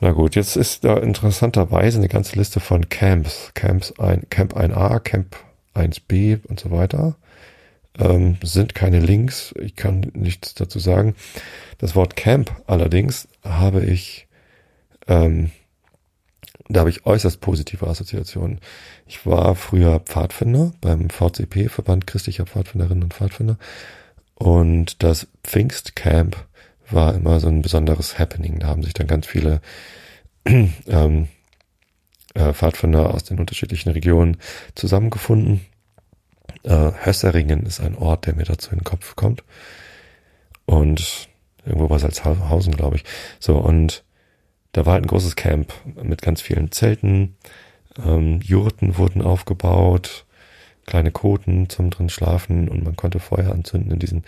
Na 0.00 0.12
gut, 0.12 0.34
jetzt 0.34 0.56
ist 0.56 0.84
da 0.84 0.96
interessanterweise 0.98 1.98
eine 1.98 2.08
ganze 2.08 2.36
Liste 2.36 2.60
von 2.60 2.88
Camps. 2.88 3.52
Camps 3.54 3.98
ein, 3.98 4.28
Camp 4.30 4.56
1a, 4.56 5.00
Camp 5.00 5.36
1b 5.74 6.44
und 6.46 6.60
so 6.60 6.70
weiter 6.70 7.16
ähm, 7.98 8.36
sind 8.42 8.74
keine 8.74 9.00
Links. 9.00 9.54
Ich 9.60 9.76
kann 9.76 10.10
nichts 10.14 10.54
dazu 10.54 10.78
sagen. 10.78 11.14
Das 11.78 11.94
Wort 11.94 12.16
Camp 12.16 12.62
allerdings 12.66 13.28
habe 13.42 13.84
ich, 13.84 14.26
ähm, 15.08 15.50
da 16.68 16.80
habe 16.80 16.90
ich 16.90 17.06
äußerst 17.06 17.40
positive 17.40 17.86
Assoziationen. 17.86 18.60
Ich 19.06 19.26
war 19.26 19.54
früher 19.54 20.00
Pfadfinder 20.00 20.72
beim 20.80 21.10
VCP, 21.10 21.68
Verband 21.68 22.06
christlicher 22.06 22.46
Pfadfinderinnen 22.46 23.04
und 23.04 23.14
Pfadfinder. 23.14 23.58
Und 24.34 25.02
das 25.02 25.28
Pfingstcamp 25.44 26.36
war 26.90 27.14
immer 27.14 27.40
so 27.40 27.48
ein 27.48 27.62
besonderes 27.62 28.18
Happening. 28.18 28.58
Da 28.58 28.68
haben 28.68 28.82
sich 28.82 28.94
dann 28.94 29.06
ganz 29.06 29.26
viele 29.26 29.60
ähm, 30.46 31.28
äh, 32.34 32.52
Pfadfinder 32.52 33.14
aus 33.14 33.24
den 33.24 33.38
unterschiedlichen 33.38 33.90
Regionen 33.90 34.36
zusammengefunden 34.74 35.62
äh, 36.64 36.92
Hösseringen 37.04 37.66
ist 37.66 37.80
ein 37.80 37.96
Ort, 37.96 38.26
der 38.26 38.34
mir 38.34 38.44
dazu 38.44 38.70
in 38.70 38.78
den 38.78 38.84
Kopf 38.84 39.16
kommt. 39.16 39.42
Und 40.64 41.28
irgendwo 41.64 41.90
war 41.90 41.98
Salzhausen, 41.98 42.74
glaube 42.74 42.96
ich. 42.96 43.04
So, 43.40 43.56
und 43.58 44.04
da 44.72 44.86
war 44.86 44.94
halt 44.94 45.04
ein 45.04 45.08
großes 45.08 45.36
Camp 45.36 45.72
mit 46.02 46.22
ganz 46.22 46.40
vielen 46.40 46.72
Zelten. 46.72 47.36
Ähm, 48.04 48.40
Jurten 48.42 48.96
wurden 48.96 49.22
aufgebaut, 49.22 50.24
kleine 50.86 51.10
Koten 51.10 51.68
zum 51.68 51.90
drin 51.90 52.08
schlafen 52.08 52.68
und 52.68 52.84
man 52.84 52.96
konnte 52.96 53.20
Feuer 53.20 53.52
anzünden 53.52 53.92
in 53.92 53.98
diesen 53.98 54.24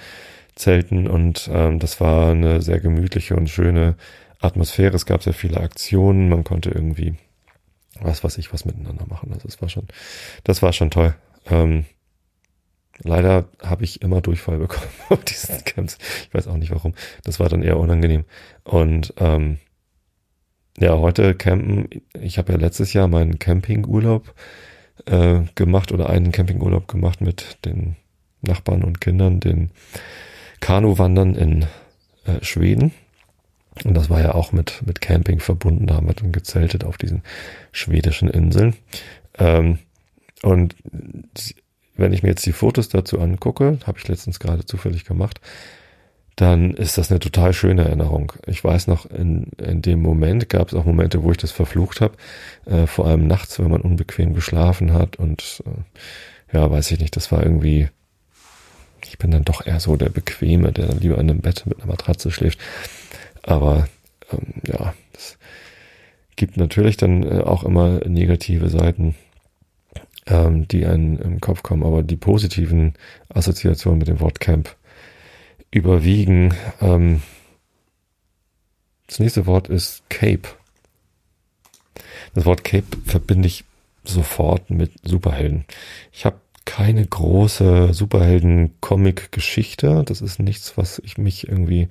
Zelten 0.55 1.09
und 1.09 1.49
ähm, 1.53 1.81
das 1.81 2.01
war 2.01 2.31
eine 2.31 2.63
sehr 2.63 2.79
gemütliche 2.79 3.35
und 3.35 3.49
schöne 3.49 3.97
Atmosphäre. 4.41 4.95
Es 4.95 5.07
gab 5.07 5.23
sehr 5.23 5.35
viele 5.35 5.61
Aktionen, 5.61 6.29
man 6.29 6.45
konnte 6.45 6.71
irgendwie 6.71 7.15
was 8.01 8.25
weiß 8.25 8.39
ich 8.39 8.53
was 8.53 8.65
miteinander 8.65 9.07
machen. 9.07 9.33
Also 9.33 9.49
es 9.49 9.61
war 9.61 9.69
schon, 9.69 9.87
das 10.45 10.63
war 10.63 10.73
schon 10.73 10.91
toll. 10.91 11.15
Ähm, 11.47 11.85
Leider 13.03 13.49
habe 13.63 13.85
ich 13.85 14.03
immer 14.03 14.21
Durchfall 14.21 14.59
bekommen 14.61 14.87
auf 15.09 15.25
diesen 15.25 15.65
Camps. 15.65 15.99
Ich 16.29 16.35
weiß 16.35 16.47
auch 16.49 16.57
nicht 16.57 16.71
warum. 16.71 16.95
Das 17.25 17.41
war 17.41 17.49
dann 17.49 17.63
eher 17.63 17.79
unangenehm. 17.79 18.25
Und 18.63 19.15
ähm, 19.19 19.59
ja, 20.79 20.97
heute 20.99 21.35
campen. 21.35 21.89
Ich 22.21 22.39
habe 22.39 22.53
ja 22.53 22.59
letztes 22.59 22.93
Jahr 22.93 23.09
meinen 23.09 23.39
Campingurlaub 23.39 24.35
äh, 25.07 25.43
gemacht 25.55 25.93
oder 25.93 26.11
einen 26.11 26.33
Campingurlaub 26.33 26.89
gemacht 26.89 27.21
mit 27.21 27.65
den 27.65 27.97
Nachbarn 28.43 28.85
und 28.85 29.01
Kindern, 29.01 29.41
den 29.41 29.71
Kanuwandern 30.61 31.35
in 31.35 31.63
äh, 32.27 32.43
Schweden. 32.43 32.93
Und 33.83 33.95
das 33.95 34.09
war 34.09 34.21
ja 34.21 34.35
auch 34.35 34.53
mit, 34.53 34.83
mit 34.87 35.01
Camping 35.01 35.41
verbunden. 35.41 35.87
Da 35.87 35.95
haben 35.95 36.07
wir 36.07 36.15
dann 36.15 36.31
gezeltet 36.33 36.85
auf 36.85 36.97
diesen 36.97 37.23
schwedischen 37.73 38.29
Inseln. 38.29 38.77
Ähm, 39.37 39.79
und 40.43 40.77
wenn 41.97 42.13
ich 42.13 42.23
mir 42.23 42.31
jetzt 42.31 42.47
die 42.47 42.53
Fotos 42.53 42.89
dazu 42.89 43.21
angucke, 43.21 43.79
habe 43.87 43.99
ich 43.99 44.07
letztens 44.07 44.39
gerade 44.39 44.65
zufällig 44.65 45.05
gemacht, 45.05 45.41
dann 46.37 46.73
ist 46.73 46.99
das 46.99 47.11
eine 47.11 47.21
total 47.21 47.53
schöne 47.53 47.85
Erinnerung. 47.85 48.33
Ich 48.47 48.63
weiß 48.63 48.89
noch, 48.89 49.07
in, 49.07 49.51
in 49.59 49.83
dem 49.83 50.03
Moment 50.03 50.49
gab 50.49 50.69
es 50.69 50.75
auch 50.75 50.85
Momente, 50.85 51.23
wo 51.23 51.31
ich 51.31 51.37
das 51.37 51.53
verflucht 51.53 52.01
habe, 52.01 52.15
äh, 52.67 52.87
vor 52.87 53.07
allem 53.07 53.27
nachts, 53.27 53.59
wenn 53.61 53.71
man 53.71 53.81
unbequem 53.81 54.35
geschlafen 54.35 54.93
hat 54.93 55.17
und 55.17 55.63
äh, 55.67 56.57
ja, 56.57 56.71
weiß 56.71 56.91
ich 56.91 56.99
nicht, 56.99 57.17
das 57.17 57.31
war 57.31 57.43
irgendwie, 57.43 57.89
ich 59.05 59.19
bin 59.19 59.31
dann 59.31 59.45
doch 59.45 59.65
eher 59.65 59.79
so 59.79 59.97
der 59.97 60.09
Bequeme, 60.09 60.73
der 60.73 60.87
dann 60.87 61.01
lieber 61.01 61.19
in 61.19 61.31
einem 61.31 61.41
Bett 61.41 61.67
mit 61.67 61.79
einer 61.79 61.87
Matratze 61.87 62.31
schläft. 62.31 62.59
Aber 63.47 63.89
ähm, 64.33 64.55
ja, 64.67 64.95
es 65.13 65.39
gibt 66.37 66.57
natürlich 66.57 66.97
dann 66.97 67.23
äh, 67.23 67.41
auch 67.41 67.65
immer 67.65 68.01
negative 68.07 68.69
Seiten, 68.69 69.15
ähm, 70.27 70.67
die 70.69 70.87
einen 70.87 71.19
im 71.19 71.41
Kopf 71.41 71.63
kommen, 71.63 71.85
aber 71.85 72.03
die 72.03 72.17
positiven 72.17 72.95
Assoziationen 73.29 73.99
mit 73.99 74.09
dem 74.09 74.21
Wort 74.21 74.41
Camp 74.41 74.75
überwiegen. 75.71 76.55
Ähm, 76.81 77.23
das 79.07 79.19
nächste 79.19 79.45
Wort 79.47 79.69
ist 79.69 80.09
Cape. 80.09 80.49
Das 82.35 82.47
Wort 82.47 82.65
Cape 82.65 82.87
verbinde 83.05 83.47
ich 83.47 83.65
sofort 84.05 84.71
mit 84.71 84.93
Superhelden. 85.03 85.67
Ich 86.13 86.25
habe 86.25 86.41
keine 86.65 87.07
große 87.07 87.93
Superhelden-Comic-Geschichte. 87.93 90.03
Das 90.07 90.23
ist 90.23 90.41
nichts, 90.41 90.79
was 90.79 91.01
ich 91.05 91.19
mich 91.19 91.47
irgendwie 91.47 91.89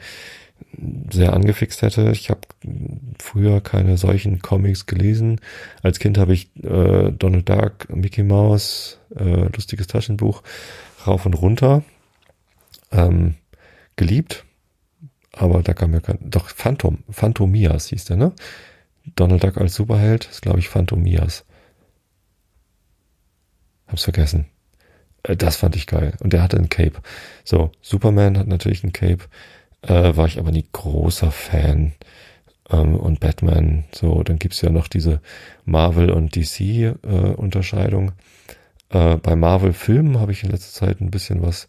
sehr 1.11 1.33
angefixt 1.33 1.81
hätte. 1.81 2.11
Ich 2.11 2.29
habe 2.29 2.41
früher 3.19 3.61
keine 3.61 3.97
solchen 3.97 4.39
Comics 4.39 4.85
gelesen. 4.85 5.39
Als 5.81 5.99
Kind 5.99 6.17
habe 6.17 6.33
ich 6.33 6.49
äh, 6.63 7.11
Donald 7.11 7.47
Duck, 7.47 7.89
Mickey 7.89 8.23
Mouse, 8.23 8.99
äh, 9.15 9.47
lustiges 9.55 9.87
Taschenbuch 9.87 10.41
rauf 11.05 11.25
und 11.25 11.35
runter 11.35 11.83
ähm, 12.91 13.35
geliebt. 13.95 14.45
Aber 15.31 15.63
da 15.63 15.73
kam 15.73 15.93
ja 15.93 15.99
kein, 15.99 16.19
doch 16.21 16.49
Phantom, 16.49 16.99
Phantomias 17.09 17.87
hieß 17.87 18.05
der, 18.05 18.17
ne? 18.17 18.33
Donald 19.15 19.43
Duck 19.43 19.57
als 19.57 19.75
Superheld 19.75 20.29
ist, 20.31 20.41
glaube 20.41 20.59
ich, 20.59 20.69
Phantomias. 20.69 21.43
Hab's 23.87 24.03
vergessen. 24.03 24.45
Äh, 25.23 25.35
das 25.35 25.55
fand 25.57 25.75
ich 25.75 25.87
geil. 25.87 26.13
Und 26.19 26.33
der 26.33 26.41
hatte 26.41 26.57
ein 26.57 26.69
Cape. 26.69 27.01
So, 27.43 27.71
Superman 27.81 28.37
hat 28.37 28.47
natürlich 28.47 28.83
ein 28.83 28.93
Cape 28.93 29.25
äh, 29.83 30.15
war 30.15 30.27
ich 30.27 30.39
aber 30.39 30.51
nie 30.51 30.65
großer 30.71 31.31
Fan. 31.31 31.93
Ähm, 32.69 32.95
und 32.95 33.19
Batman, 33.19 33.85
so, 33.93 34.23
dann 34.23 34.39
gibt's 34.39 34.61
ja 34.61 34.69
noch 34.69 34.87
diese 34.87 35.21
Marvel- 35.65 36.11
und 36.11 36.35
DC-Unterscheidung. 36.35 38.13
Äh, 38.89 39.13
äh, 39.13 39.17
bei 39.17 39.35
Marvel-Filmen 39.35 40.19
habe 40.19 40.31
ich 40.31 40.43
in 40.43 40.51
letzter 40.51 40.85
Zeit 40.85 41.01
ein 41.01 41.11
bisschen 41.11 41.41
was 41.41 41.67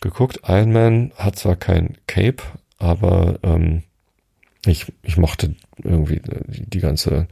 geguckt. 0.00 0.40
Iron 0.46 0.72
Man 0.72 1.12
hat 1.16 1.36
zwar 1.36 1.56
kein 1.56 1.96
Cape, 2.06 2.42
aber 2.78 3.38
ähm, 3.42 3.84
ich, 4.66 4.92
ich 5.02 5.16
mochte 5.16 5.54
irgendwie 5.82 6.20
die, 6.48 6.66
die 6.66 6.80
ganze 6.80 7.28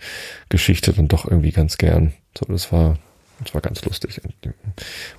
Geschichte 0.49 0.93
dann 0.93 1.09
doch 1.09 1.25
irgendwie 1.25 1.51
ganz 1.51 1.79
gern. 1.79 2.13
So, 2.39 2.47
das 2.47 2.73
war, 2.73 2.99
das 3.43 3.55
war 3.55 3.61
ganz 3.61 3.85
lustig. 3.85 4.21
Die 4.45 4.51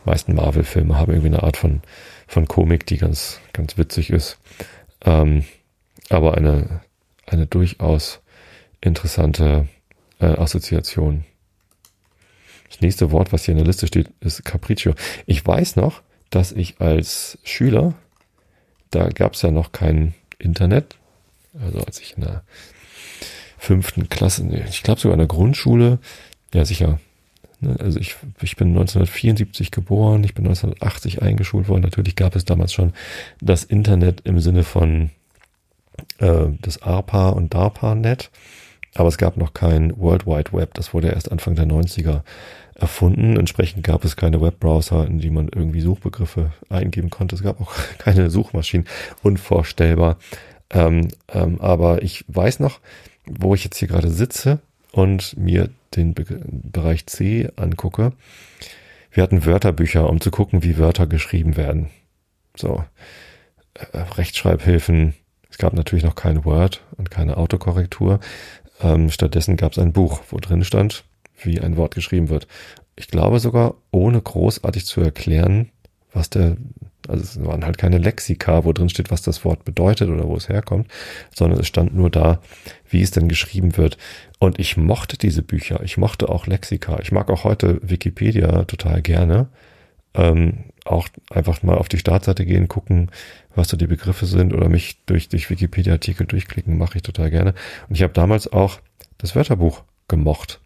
meisten 0.05 0.33
Marvel-Filme 0.33 0.97
haben 0.97 1.11
irgendwie 1.11 1.33
eine 1.33 1.43
Art 1.43 1.57
von 1.57 1.81
von 2.33 2.47
Komik, 2.47 2.85
die 2.85 2.97
ganz, 2.97 3.39
ganz 3.53 3.77
witzig 3.77 4.09
ist. 4.09 4.37
Ähm, 5.05 5.45
aber 6.09 6.35
eine, 6.35 6.81
eine 7.25 7.45
durchaus 7.45 8.19
interessante 8.81 9.67
äh, 10.19 10.25
Assoziation. 10.25 11.25
Das 12.69 12.81
nächste 12.81 13.11
Wort, 13.11 13.31
was 13.31 13.45
hier 13.45 13.53
in 13.53 13.59
der 13.59 13.67
Liste 13.67 13.87
steht, 13.87 14.09
ist 14.19 14.43
Capriccio. 14.43 14.95
Ich 15.27 15.45
weiß 15.45 15.75
noch, 15.75 16.01
dass 16.31 16.51
ich 16.51 16.81
als 16.81 17.37
Schüler, 17.43 17.93
da 18.89 19.09
gab 19.09 19.33
es 19.33 19.43
ja 19.43 19.51
noch 19.51 19.71
kein 19.71 20.15
Internet, 20.39 20.97
also 21.59 21.79
als 21.83 21.99
ich 21.99 22.15
in 22.17 22.23
der 22.23 22.43
fünften 23.59 24.09
Klasse, 24.09 24.43
ich 24.67 24.81
glaube 24.81 24.99
sogar 24.99 25.13
in 25.13 25.19
der 25.19 25.27
Grundschule, 25.27 25.99
ja 26.53 26.65
sicher, 26.65 26.99
also 27.79 27.99
ich, 27.99 28.15
ich 28.41 28.55
bin 28.55 28.69
1974 28.69 29.71
geboren, 29.71 30.23
ich 30.23 30.33
bin 30.33 30.45
1980 30.45 31.21
eingeschult 31.21 31.67
worden. 31.67 31.81
Natürlich 31.81 32.15
gab 32.15 32.35
es 32.35 32.45
damals 32.45 32.73
schon 32.73 32.93
das 33.41 33.63
Internet 33.63 34.21
im 34.25 34.39
Sinne 34.39 34.63
von 34.63 35.09
äh, 36.19 36.47
das 36.61 36.81
ARPA 36.81 37.29
und 37.29 37.53
DARPA-Net, 37.53 38.29
aber 38.95 39.09
es 39.09 39.17
gab 39.17 39.37
noch 39.37 39.53
kein 39.53 39.97
World 39.97 40.25
Wide 40.25 40.53
Web. 40.53 40.73
Das 40.75 40.93
wurde 40.93 41.09
erst 41.09 41.31
Anfang 41.31 41.55
der 41.55 41.65
90er 41.65 42.21
erfunden. 42.75 43.37
Entsprechend 43.37 43.83
gab 43.83 44.03
es 44.05 44.15
keine 44.15 44.41
Webbrowser, 44.41 45.05
in 45.07 45.19
die 45.19 45.29
man 45.29 45.49
irgendwie 45.49 45.81
Suchbegriffe 45.81 46.51
eingeben 46.69 47.09
konnte. 47.09 47.35
Es 47.35 47.43
gab 47.43 47.61
auch 47.61 47.73
keine 47.97 48.29
Suchmaschinen. 48.29 48.87
Unvorstellbar. 49.21 50.17
Ähm, 50.69 51.09
ähm, 51.31 51.59
aber 51.61 52.01
ich 52.03 52.25
weiß 52.27 52.59
noch, 52.59 52.79
wo 53.25 53.53
ich 53.55 53.63
jetzt 53.63 53.77
hier 53.77 53.87
gerade 53.87 54.09
sitze 54.09 54.59
und 54.93 55.35
mir 55.35 55.69
den 55.95 56.13
Be 56.13 56.25
Bereich 56.45 57.05
C 57.07 57.49
angucke, 57.57 58.13
wir 59.11 59.21
hatten 59.21 59.45
Wörterbücher, 59.45 60.09
um 60.09 60.21
zu 60.21 60.31
gucken, 60.31 60.63
wie 60.63 60.77
Wörter 60.77 61.05
geschrieben 61.05 61.57
werden. 61.57 61.89
So, 62.55 62.83
äh, 63.73 63.97
Rechtschreibhilfen. 63.97 65.13
Es 65.49 65.57
gab 65.57 65.73
natürlich 65.73 66.03
noch 66.03 66.15
kein 66.15 66.45
Word 66.45 66.81
und 66.97 67.11
keine 67.11 67.37
Autokorrektur. 67.37 68.19
Ähm, 68.81 69.11
stattdessen 69.11 69.55
gab 69.55 69.73
es 69.73 69.79
ein 69.79 69.93
Buch, 69.93 70.21
wo 70.29 70.37
drin 70.37 70.63
stand, 70.63 71.03
wie 71.39 71.59
ein 71.59 71.77
Wort 71.77 71.93
geschrieben 71.93 72.29
wird. 72.29 72.47
Ich 72.95 73.07
glaube 73.07 73.39
sogar, 73.39 73.75
ohne 73.91 74.19
großartig 74.21 74.85
zu 74.85 75.01
erklären, 75.01 75.69
was 76.11 76.29
der, 76.29 76.57
also 77.07 77.23
es 77.23 77.45
waren 77.45 77.65
halt 77.65 77.77
keine 77.77 77.97
Lexika, 77.97 78.65
wo 78.65 78.73
drin 78.73 78.89
steht, 78.89 79.11
was 79.11 79.21
das 79.21 79.43
Wort 79.45 79.65
bedeutet 79.65 80.09
oder 80.09 80.27
wo 80.27 80.35
es 80.35 80.49
herkommt, 80.49 80.87
sondern 81.35 81.59
es 81.59 81.67
stand 81.67 81.95
nur 81.95 82.09
da, 82.09 82.39
wie 82.89 83.01
es 83.01 83.11
denn 83.11 83.27
geschrieben 83.27 83.77
wird. 83.77 83.97
Und 84.39 84.59
ich 84.59 84.77
mochte 84.77 85.17
diese 85.17 85.41
Bücher, 85.41 85.81
ich 85.83 85.97
mochte 85.97 86.29
auch 86.29 86.47
Lexika, 86.47 86.99
ich 87.01 87.11
mag 87.11 87.29
auch 87.29 87.43
heute 87.43 87.79
Wikipedia 87.81 88.63
total 88.65 89.01
gerne. 89.01 89.47
Ähm, 90.15 90.65
auch 90.85 91.07
einfach 91.31 91.63
mal 91.63 91.77
auf 91.77 91.89
die 91.89 91.97
Startseite 91.97 92.45
gehen, 92.45 92.67
gucken, 92.67 93.09
was 93.55 93.69
so 93.69 93.77
die 93.77 93.87
Begriffe 93.87 94.25
sind 94.25 94.53
oder 94.53 94.69
mich 94.69 95.03
durch, 95.05 95.29
durch 95.29 95.49
Wikipedia-Artikel 95.49 96.27
durchklicken, 96.27 96.77
mache 96.77 96.97
ich 96.97 97.03
total 97.03 97.31
gerne. 97.31 97.53
Und 97.89 97.95
ich 97.95 98.03
habe 98.03 98.13
damals 98.13 98.51
auch 98.51 98.79
das 99.17 99.35
Wörterbuch 99.35 99.83
gemocht 100.07 100.59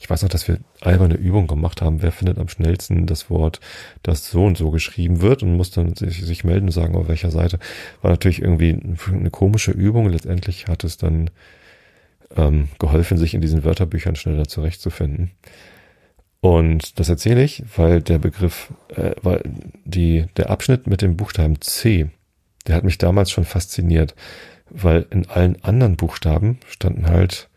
ich 0.00 0.10
weiß 0.10 0.22
noch, 0.22 0.28
dass 0.28 0.46
wir 0.48 0.58
einmal 0.82 1.06
eine 1.06 1.16
Übung 1.16 1.46
gemacht 1.46 1.80
haben, 1.82 2.02
wer 2.02 2.12
findet 2.12 2.38
am 2.38 2.48
schnellsten 2.48 3.06
das 3.06 3.30
Wort, 3.30 3.60
das 4.02 4.30
so 4.30 4.44
und 4.44 4.58
so 4.58 4.70
geschrieben 4.70 5.20
wird 5.20 5.42
und 5.42 5.56
muss 5.56 5.70
dann 5.70 5.94
sich, 5.94 6.22
sich 6.22 6.44
melden 6.44 6.66
und 6.66 6.72
sagen, 6.72 6.96
auf 6.96 7.08
welcher 7.08 7.30
Seite. 7.30 7.58
War 8.02 8.10
natürlich 8.10 8.42
irgendwie 8.42 8.78
eine 9.08 9.30
komische 9.30 9.72
Übung. 9.72 10.08
Letztendlich 10.08 10.68
hat 10.68 10.84
es 10.84 10.96
dann 10.96 11.30
ähm, 12.36 12.68
geholfen, 12.78 13.18
sich 13.18 13.34
in 13.34 13.40
diesen 13.40 13.64
Wörterbüchern 13.64 14.16
schneller 14.16 14.46
zurechtzufinden. 14.46 15.30
Und 16.40 16.98
das 17.00 17.08
erzähle 17.08 17.42
ich, 17.42 17.64
weil 17.76 18.02
der 18.02 18.18
Begriff, 18.18 18.72
äh, 18.94 19.12
weil 19.22 19.42
die, 19.84 20.26
der 20.36 20.50
Abschnitt 20.50 20.86
mit 20.86 21.02
dem 21.02 21.16
Buchstaben 21.16 21.60
C, 21.60 22.08
der 22.66 22.76
hat 22.76 22.84
mich 22.84 22.98
damals 22.98 23.30
schon 23.30 23.44
fasziniert, 23.44 24.14
weil 24.70 25.06
in 25.10 25.28
allen 25.28 25.62
anderen 25.64 25.96
Buchstaben 25.96 26.58
standen 26.68 27.08
halt 27.08 27.48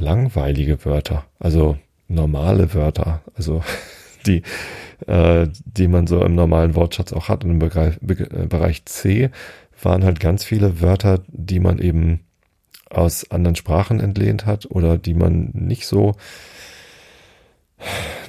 langweilige 0.00 0.84
Wörter, 0.84 1.26
also 1.38 1.76
normale 2.08 2.74
Wörter, 2.74 3.22
also 3.34 3.62
die, 4.26 4.42
äh, 5.06 5.46
die 5.64 5.88
man 5.88 6.06
so 6.06 6.22
im 6.24 6.34
normalen 6.34 6.74
Wortschatz 6.74 7.12
auch 7.12 7.28
hat. 7.28 7.44
Und 7.44 7.50
im 7.50 7.58
Bereich, 7.58 7.96
äh, 8.02 8.46
Bereich 8.46 8.84
C 8.86 9.30
waren 9.82 10.04
halt 10.04 10.20
ganz 10.20 10.44
viele 10.44 10.80
Wörter, 10.80 11.20
die 11.28 11.60
man 11.60 11.78
eben 11.78 12.20
aus 12.90 13.30
anderen 13.30 13.56
Sprachen 13.56 14.00
entlehnt 14.00 14.46
hat 14.46 14.70
oder 14.70 14.96
die 14.98 15.14
man 15.14 15.50
nicht 15.52 15.86
so 15.86 16.14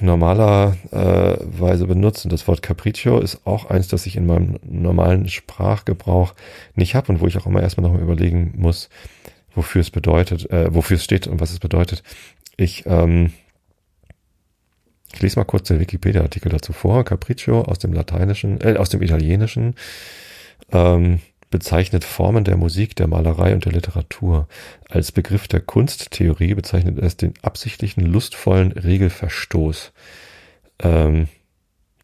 normalerweise 0.00 1.86
benutzt. 1.86 2.24
Und 2.24 2.32
das 2.32 2.46
Wort 2.46 2.62
Capriccio 2.62 3.18
ist 3.18 3.46
auch 3.46 3.66
eins, 3.66 3.88
das 3.88 4.06
ich 4.06 4.16
in 4.16 4.26
meinem 4.26 4.58
normalen 4.62 5.28
Sprachgebrauch 5.28 6.34
nicht 6.74 6.94
habe 6.94 7.12
und 7.12 7.20
wo 7.20 7.26
ich 7.26 7.36
auch 7.36 7.46
immer 7.46 7.62
erstmal 7.62 7.88
nochmal 7.88 8.02
überlegen 8.02 8.54
muss, 8.56 8.88
wofür 9.54 9.80
es 9.80 9.90
bedeutet, 9.90 10.50
äh, 10.50 10.72
wofür 10.74 10.96
es 10.96 11.04
steht 11.04 11.26
und 11.26 11.40
was 11.40 11.50
es 11.50 11.58
bedeutet. 11.58 12.02
Ich, 12.56 12.84
ähm, 12.86 13.32
Ich 15.12 15.20
lese 15.22 15.40
mal 15.40 15.44
kurz 15.44 15.66
den 15.68 15.80
Wikipedia-Artikel 15.80 16.50
dazu 16.50 16.72
vor. 16.72 17.04
Capriccio 17.04 17.62
aus 17.62 17.78
dem 17.80 17.92
Lateinischen, 17.92 18.60
äh, 18.60 18.76
aus 18.76 18.90
dem 18.90 19.02
Italienischen 19.02 19.74
ähm, 20.70 21.20
bezeichnet 21.50 22.04
Formen 22.04 22.44
der 22.44 22.56
Musik, 22.56 22.94
der 22.94 23.08
Malerei 23.08 23.52
und 23.54 23.64
der 23.64 23.72
Literatur. 23.72 24.46
Als 24.88 25.10
Begriff 25.10 25.48
der 25.48 25.60
Kunsttheorie 25.60 26.54
bezeichnet 26.54 26.98
es 26.98 27.16
den 27.16 27.34
absichtlichen, 27.42 28.06
lustvollen 28.06 28.70
Regelverstoß. 28.70 29.92
Ähm, 30.78 31.26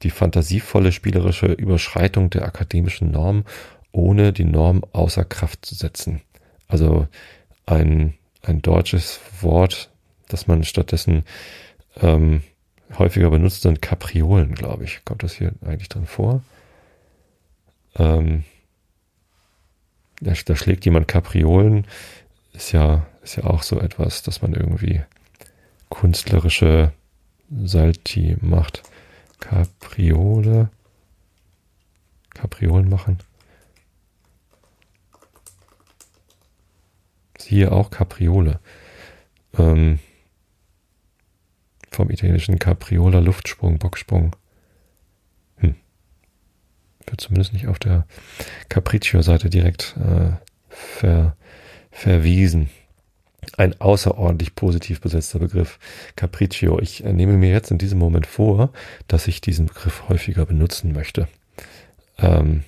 die 0.02 0.10
fantasievolle 0.10 0.90
spielerische 0.90 1.46
Überschreitung 1.46 2.28
der 2.30 2.44
akademischen 2.44 3.12
Norm, 3.12 3.44
ohne 3.92 4.32
die 4.32 4.44
Norm 4.44 4.82
außer 4.92 5.24
Kraft 5.24 5.64
zu 5.64 5.74
setzen. 5.76 6.22
Also 6.68 7.06
ein, 7.66 8.14
ein 8.42 8.62
deutsches 8.62 9.20
Wort, 9.40 9.90
das 10.28 10.46
man 10.46 10.64
stattdessen 10.64 11.24
ähm, 12.00 12.42
häufiger 12.98 13.30
benutzt, 13.30 13.62
sind 13.62 13.82
Kapriolen, 13.82 14.54
glaube 14.54 14.84
ich. 14.84 15.04
Kommt 15.04 15.22
das 15.22 15.34
hier 15.34 15.52
eigentlich 15.64 15.88
drin 15.88 16.06
vor? 16.06 16.42
Ähm, 17.96 18.44
da, 20.20 20.32
da 20.32 20.56
schlägt 20.56 20.84
jemand 20.84 21.08
Kapriolen, 21.08 21.86
ist 22.52 22.72
ja, 22.72 23.06
ist 23.22 23.36
ja 23.36 23.44
auch 23.44 23.62
so 23.62 23.80
etwas, 23.80 24.22
dass 24.22 24.42
man 24.42 24.54
irgendwie 24.54 25.02
künstlerische 25.90 26.92
Salti 27.50 28.36
macht. 28.40 28.82
Kapriole. 29.40 30.70
Kapriolen 32.30 32.88
machen. 32.88 33.18
Siehe 37.46 37.70
auch 37.70 37.90
Kapriole. 37.90 38.58
Ähm, 39.56 40.00
vom 41.92 42.10
italienischen 42.10 42.58
Capriola 42.58 43.20
Luftsprung, 43.20 43.78
Bocksprung. 43.78 44.34
Hm. 45.58 45.76
Wird 47.06 47.20
zumindest 47.20 47.52
nicht 47.52 47.68
auf 47.68 47.78
der 47.78 48.04
Capriccio-Seite 48.68 49.48
direkt 49.48 49.96
äh, 49.96 50.32
ver, 50.68 51.36
verwiesen. 51.92 52.68
Ein 53.56 53.80
außerordentlich 53.80 54.56
positiv 54.56 55.00
besetzter 55.00 55.38
Begriff. 55.38 55.78
Capriccio. 56.16 56.80
Ich 56.80 57.04
äh, 57.04 57.12
nehme 57.12 57.34
mir 57.34 57.50
jetzt 57.50 57.70
in 57.70 57.78
diesem 57.78 58.00
Moment 58.00 58.26
vor, 58.26 58.72
dass 59.06 59.28
ich 59.28 59.40
diesen 59.40 59.66
Begriff 59.66 60.08
häufiger 60.08 60.46
benutzen 60.46 60.92
möchte. 60.92 61.28
Ähm, 62.18 62.64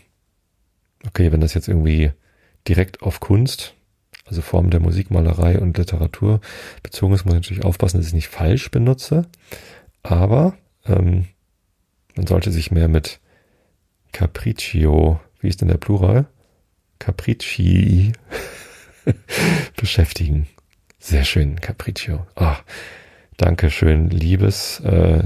okay, 1.04 1.32
wenn 1.32 1.40
das 1.40 1.54
jetzt 1.54 1.66
irgendwie 1.66 2.12
direkt 2.68 3.02
auf 3.02 3.18
Kunst 3.18 3.74
also 4.28 4.42
Formen 4.42 4.70
der 4.70 4.80
Musikmalerei 4.80 5.58
und 5.58 5.78
Literatur 5.78 6.40
bezogen 6.82 7.14
ist, 7.14 7.24
muss 7.24 7.34
ich 7.34 7.40
natürlich 7.40 7.64
aufpassen, 7.64 7.96
dass 7.96 8.06
ich 8.06 8.10
es 8.10 8.14
nicht 8.14 8.28
falsch 8.28 8.70
benutze. 8.70 9.26
Aber 10.02 10.56
ähm, 10.86 11.26
man 12.14 12.26
sollte 12.26 12.50
sich 12.50 12.70
mehr 12.70 12.88
mit 12.88 13.20
Capriccio, 14.12 15.20
wie 15.40 15.48
ist 15.48 15.60
denn 15.60 15.68
der 15.68 15.78
Plural? 15.78 16.26
Capricci 16.98 18.12
beschäftigen. 19.76 20.48
Sehr 20.98 21.24
schön, 21.24 21.60
Capriccio. 21.60 22.26
Ah, 22.34 22.58
danke 23.36 23.70
schön, 23.70 24.10
liebes 24.10 24.80
äh, 24.80 25.22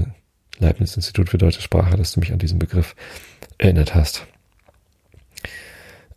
Leibniz 0.59 0.95
Institut 0.95 1.29
für 1.29 1.37
deutsche 1.37 1.61
Sprache, 1.61 1.97
dass 1.97 2.13
du 2.13 2.19
mich 2.19 2.31
an 2.31 2.39
diesen 2.39 2.59
Begriff 2.59 2.95
erinnert 3.57 3.95
hast. 3.95 4.27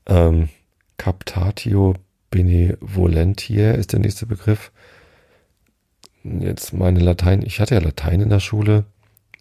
Ähm, 0.07 0.51
Captatio 0.99 1.95
Benevolentiae 2.31 3.77
ist 3.77 3.93
der 3.93 4.01
nächste 4.01 4.27
Begriff. 4.27 4.73
Jetzt 6.25 6.73
meine 6.73 7.01
Latein, 7.01 7.43
ich 7.43 7.61
hatte 7.61 7.75
ja 7.75 7.81
Latein 7.81 8.21
in 8.21 8.31
der 8.31 8.41
Schule. 8.41 8.85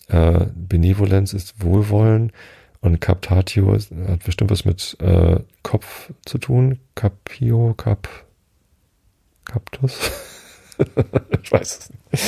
Äh, 0.08 0.46
Benevolenz 0.54 1.34
ist 1.34 1.64
Wohlwollen 1.64 2.32
und 2.82 3.02
Captatio 3.02 3.74
hat 3.74 4.24
bestimmt 4.24 4.52
was 4.52 4.66
mit 4.66 4.96
äh, 5.00 5.40
Kopf 5.64 6.12
zu 6.26 6.38
tun. 6.38 6.80
Capio, 6.94 7.74
Cap, 7.74 8.08
Captus. 9.46 10.12
ich 11.42 11.52
weiß 11.52 11.80
es 11.80 11.90
nicht. 11.90 12.24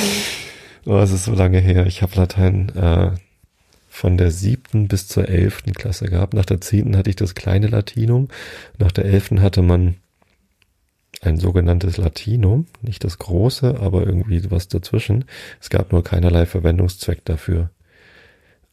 Oh, 0.86 0.98
es 0.98 1.12
ist 1.12 1.26
so 1.26 1.34
lange 1.34 1.60
her. 1.60 1.86
Ich 1.86 2.02
habe 2.02 2.16
Latein 2.16 2.70
äh, 2.70 3.12
von 3.88 4.16
der 4.16 4.30
siebten 4.30 4.88
bis 4.88 5.06
zur 5.06 5.28
elften 5.28 5.74
Klasse 5.74 6.06
gehabt. 6.06 6.34
Nach 6.34 6.46
der 6.46 6.60
zehnten 6.60 6.96
hatte 6.96 7.10
ich 7.10 7.16
das 7.16 7.34
kleine 7.34 7.68
Latinum. 7.68 8.28
Nach 8.78 8.90
der 8.90 9.04
elften 9.04 9.42
hatte 9.42 9.62
man 9.62 9.96
ein 11.20 11.38
sogenanntes 11.38 11.96
Latinum, 11.96 12.66
nicht 12.80 13.02
das 13.04 13.18
große, 13.18 13.80
aber 13.80 14.06
irgendwie 14.06 14.50
was 14.50 14.68
dazwischen. 14.68 15.24
Es 15.60 15.70
gab 15.70 15.92
nur 15.92 16.04
keinerlei 16.04 16.46
Verwendungszweck 16.46 17.24
dafür. 17.24 17.70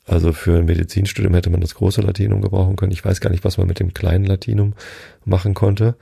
Also 0.06 0.34
für 0.34 0.60
ein 0.60 0.66
Medizinstudium 0.66 1.34
hätte 1.34 1.50
man 1.50 1.62
das 1.62 1.76
große 1.76 2.02
Latinum 2.02 2.42
gebrauchen 2.42 2.76
können. 2.76 2.92
Ich 2.92 3.04
weiß 3.04 3.22
gar 3.22 3.32
nicht, 3.32 3.44
was 3.44 3.58
man 3.58 3.68
mit 3.68 3.80
dem 3.80 3.94
kleinen 3.94 4.26
Latinum 4.26 4.76
machen 5.26 5.56
konnte. 5.56 5.96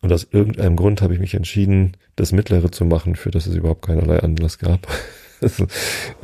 Und 0.00 0.12
aus 0.12 0.28
irgendeinem 0.30 0.76
Grund 0.76 1.02
habe 1.02 1.14
ich 1.14 1.20
mich 1.20 1.34
entschieden, 1.34 1.96
das 2.16 2.32
mittlere 2.32 2.70
zu 2.70 2.84
machen, 2.84 3.16
für 3.16 3.30
das 3.30 3.46
es 3.46 3.54
überhaupt 3.54 3.84
keinerlei 3.84 4.20
Anlass 4.20 4.58
gab. 4.58 4.86
also, 5.40 5.66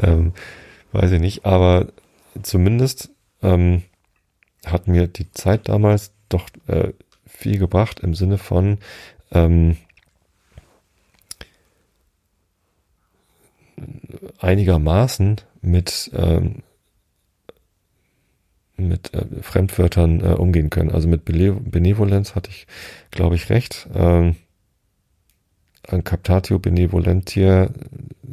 ähm, 0.01 0.33
weiß 0.93 1.11
ich 1.13 1.21
nicht. 1.21 1.45
Aber 1.45 1.89
zumindest 2.43 3.11
ähm, 3.43 3.83
hat 4.65 4.87
mir 4.87 5.09
die 5.09 5.31
Zeit 5.33 5.69
damals 5.69 6.13
doch 6.29 6.49
äh, 6.69 6.93
viel 7.27 7.59
gebracht 7.59 8.01
im 8.01 8.15
Sinne 8.15 8.39
von, 8.39 8.79
ähm, 9.33 9.77
einigermaßen 14.39 15.37
mit 15.63 16.11
ähm, 16.15 16.63
mit 18.77 19.15
äh, 19.15 19.25
Fremdwörtern 19.41 20.21
äh, 20.21 20.35
umgehen 20.35 20.71
können. 20.71 20.91
Also 20.91 21.09
mit 21.09 21.25
Benevolenz 21.25 22.35
hatte 22.35 22.51
ich, 22.51 22.67
glaube 23.11 23.35
ich, 23.35 23.49
recht. 23.49 23.89
Ähm, 23.95 24.37
ein 25.89 26.05
Captatio 26.05 26.59
benevolentiae 26.59 27.71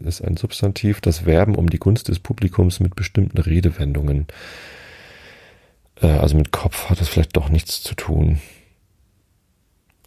ist 0.03 0.21
ein 0.21 0.37
Substantiv, 0.37 1.01
das 1.01 1.25
Werben 1.25 1.55
um 1.55 1.69
die 1.69 1.77
Gunst 1.77 2.09
des 2.09 2.19
Publikums 2.19 2.79
mit 2.79 2.95
bestimmten 2.95 3.37
Redewendungen. 3.37 4.27
Äh, 6.01 6.07
also 6.07 6.35
mit 6.35 6.51
Kopf 6.51 6.89
hat 6.89 6.99
es 6.99 7.07
vielleicht 7.07 7.37
doch 7.37 7.49
nichts 7.49 7.81
zu 7.81 7.95
tun 7.95 8.41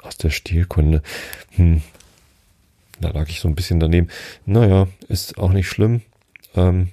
aus 0.03 0.17
der 0.17 0.31
Stilkunde. 0.31 1.03
Hm. 1.53 1.83
Da 3.01 3.11
lag 3.11 3.29
ich 3.29 3.41
so 3.41 3.49
ein 3.49 3.55
bisschen 3.55 3.81
daneben. 3.81 4.09
Naja, 4.47 4.89
ist 5.09 5.39
auch 5.39 5.53
nicht 5.53 5.69
schlimm. 5.69 6.03
Ähm, 6.55 6.91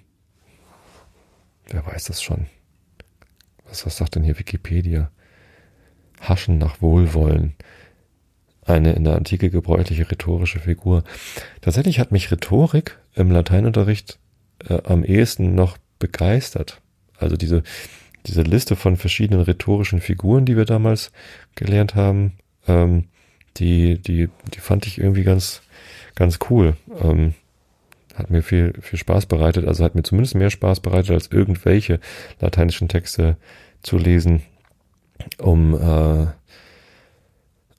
wer 1.69 1.85
weiß 1.85 2.05
das 2.05 2.21
schon? 2.21 2.47
Was, 3.69 3.85
was 3.85 3.97
sagt 3.97 4.15
denn 4.15 4.23
hier 4.23 4.37
Wikipedia? 4.37 5.09
Haschen 6.19 6.57
nach 6.57 6.81
Wohlwollen. 6.81 7.55
Eine 8.65 8.93
in 8.93 9.03
der 9.03 9.15
Antike 9.15 9.49
gebräuchliche 9.49 10.09
rhetorische 10.09 10.59
Figur. 10.59 11.03
Tatsächlich 11.61 11.99
hat 11.99 12.11
mich 12.11 12.31
Rhetorik 12.31 12.97
im 13.13 13.31
Lateinunterricht 13.31 14.19
äh, 14.67 14.81
am 14.83 15.03
ehesten 15.03 15.55
noch 15.55 15.77
begeistert. 15.99 16.81
Also 17.17 17.35
diese, 17.35 17.63
diese 18.25 18.41
Liste 18.41 18.75
von 18.75 18.97
verschiedenen 18.97 19.41
rhetorischen 19.41 20.01
Figuren, 20.01 20.45
die 20.45 20.55
wir 20.57 20.65
damals 20.65 21.11
gelernt 21.55 21.95
haben, 21.95 22.33
ähm, 22.67 23.05
die, 23.57 23.99
die, 23.99 24.29
die 24.53 24.59
fand 24.59 24.87
ich 24.87 24.97
irgendwie 24.99 25.23
ganz, 25.23 25.61
ganz 26.15 26.39
cool. 26.49 26.75
Ähm, 27.01 27.33
hat 28.15 28.29
mir 28.29 28.43
viel, 28.43 28.73
viel 28.81 28.99
Spaß 28.99 29.25
bereitet, 29.25 29.65
also 29.65 29.83
hat 29.83 29.95
mir 29.95 30.03
zumindest 30.03 30.35
mehr 30.35 30.51
Spaß 30.51 30.81
bereitet, 30.81 31.11
als 31.11 31.31
irgendwelche 31.31 31.99
lateinischen 32.39 32.87
Texte 32.87 33.37
zu 33.81 33.97
lesen, 33.97 34.43
um, 35.39 35.73
äh, 35.73 36.27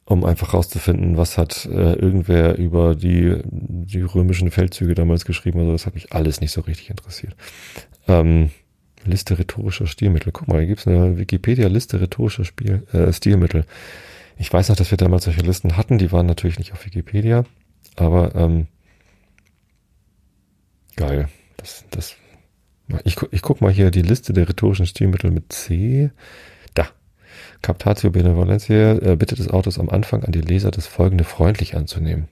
um 0.07 0.25
einfach 0.25 0.55
rauszufinden, 0.55 1.17
was 1.17 1.39
hat 1.39 1.67
äh, 1.67 1.95
irgendwer 1.95 2.59
über 2.59 2.95
die, 2.95 3.39
die 3.45 4.03
römischen 4.03 4.51
Feldzüge 4.51 4.95
damals 4.95 5.25
geschrieben. 5.25 5.61
Also 5.61 5.73
das 5.73 5.87
hat 5.87 5.95
mich 5.95 6.13
alles 6.13 6.41
nicht 6.41 6.53
so 6.53 6.63
richtig 6.63 6.91
interessiert. 6.91 7.37
Ähm, 8.09 8.51
Liste 9.07 9.39
rhetorischer 9.39 9.87
Stilmittel. 9.87 10.33
Guck 10.33 10.49
mal, 10.49 10.59
hier 10.59 10.69
gibt's 10.69 10.87
eine 10.87 11.19
Wikipedia-Liste 11.19 12.01
rhetorischer 12.01 12.45
Spiel, 12.45 12.83
äh, 12.93 13.13
Stilmittel. 13.13 13.67
Ich 14.37 14.53
weiß 14.53 14.69
noch, 14.69 14.77
dass 14.77 14.91
wir 14.91 14.99
damals 14.99 15.25
solche 15.25 15.43
Listen 15.43 15.77
hatten, 15.77 15.99
die 15.99 16.13
waren 16.13 16.27
natürlich 16.27 16.59
nicht 16.59 16.73
auf 16.73 16.85
Wikipedia, 16.85 17.45
aber 17.97 18.35
ähm, 18.35 18.67
geil. 20.97 21.29
Das, 21.57 21.85
das, 21.91 22.17
ich, 23.05 23.17
ich 23.31 23.43
guck 23.43 23.61
mal 23.61 23.73
hier 23.73 23.91
die 23.91 24.03
Liste 24.03 24.33
der 24.33 24.49
rhetorischen 24.49 24.87
Stilmittel 24.87 25.31
mit 25.31 25.53
C. 25.53 26.11
Da. 26.75 26.89
Captatio 27.63 28.11
Benevolentia 28.11 28.99
äh, 28.99 29.17
bittet 29.17 29.39
des 29.39 29.49
Autors 29.49 29.79
am 29.79 29.89
Anfang 29.89 30.25
an 30.25 30.33
die 30.33 30.41
Leser, 30.41 30.71
das 30.71 30.87
folgende 30.87 31.25
freundlich 31.25 31.77
anzunehmen. 31.77 32.29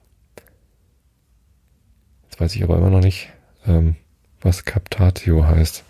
Jetzt 2.24 2.40
weiß 2.40 2.54
ich 2.56 2.64
aber 2.64 2.78
immer 2.78 2.90
noch 2.90 3.00
nicht, 3.00 3.28
ähm, 3.66 3.96
was 4.40 4.64
Captatio 4.64 5.46
heißt. 5.46 5.84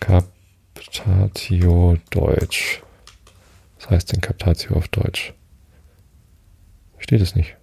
Captatio 0.00 1.96
Deutsch. 2.10 2.83
Das 3.84 3.90
heißt 3.90 4.14
in 4.14 4.22
Captatio 4.22 4.76
auf 4.76 4.88
Deutsch. 4.88 5.34
Steht 6.96 7.20
es 7.20 7.34
nicht. 7.34 7.54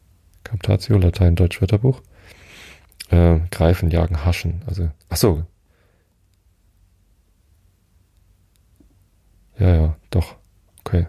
Captatio, 0.44 0.98
Latein, 0.98 1.36
Deutsch 1.36 1.62
Wörterbuch. 1.62 2.04
Äh, 3.10 3.40
greifen, 3.50 3.90
jagen, 3.90 4.24
haschen. 4.24 4.62
Also, 4.68 4.92
ach 5.10 5.18
so. 5.18 5.44
Ja, 9.58 9.76
ja, 9.76 9.98
doch. 10.12 10.36
Okay. 10.82 11.08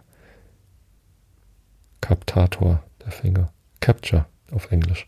Captator, 2.01 2.83
der 3.05 3.13
Finger. 3.13 3.53
Capture 3.81 4.25
auf 4.51 4.73
Englisch. 4.73 5.07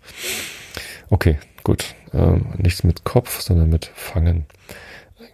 Okay, 1.08 1.38
gut. 1.62 1.94
Ähm, 2.12 2.52
nichts 2.58 2.84
mit 2.84 3.04
Kopf, 3.04 3.40
sondern 3.40 3.70
mit 3.70 3.86
Fangen. 3.86 4.44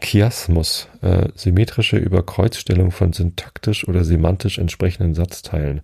Chiasmus, 0.01 0.89
äh, 1.03 1.29
symmetrische 1.35 1.97
Überkreuzstellung 1.97 2.91
von 2.91 3.13
syntaktisch 3.13 3.87
oder 3.87 4.05
semantisch 4.05 4.59
entsprechenden 4.59 5.15
Satzteilen. 5.15 5.83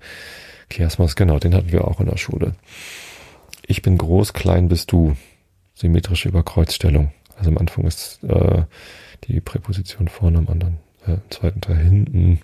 Chiasmus, 0.70 1.16
genau, 1.16 1.38
den 1.38 1.54
hatten 1.54 1.72
wir 1.72 1.86
auch 1.86 2.00
in 2.00 2.06
der 2.06 2.16
Schule. 2.16 2.54
Ich 3.66 3.82
bin 3.82 3.98
groß, 3.98 4.32
klein 4.32 4.68
bist 4.68 4.92
du. 4.92 5.16
Symmetrische 5.74 6.28
Überkreuzstellung. 6.28 7.12
Also 7.36 7.50
am 7.50 7.58
Anfang 7.58 7.84
ist 7.84 8.22
äh, 8.24 8.62
die 9.24 9.40
Präposition 9.40 10.08
vorne, 10.08 10.38
am 10.38 10.48
anderen, 10.48 10.78
äh, 11.06 11.12
im 11.12 11.30
zweiten 11.30 11.60
Teil 11.60 11.76
hinten. 11.76 12.40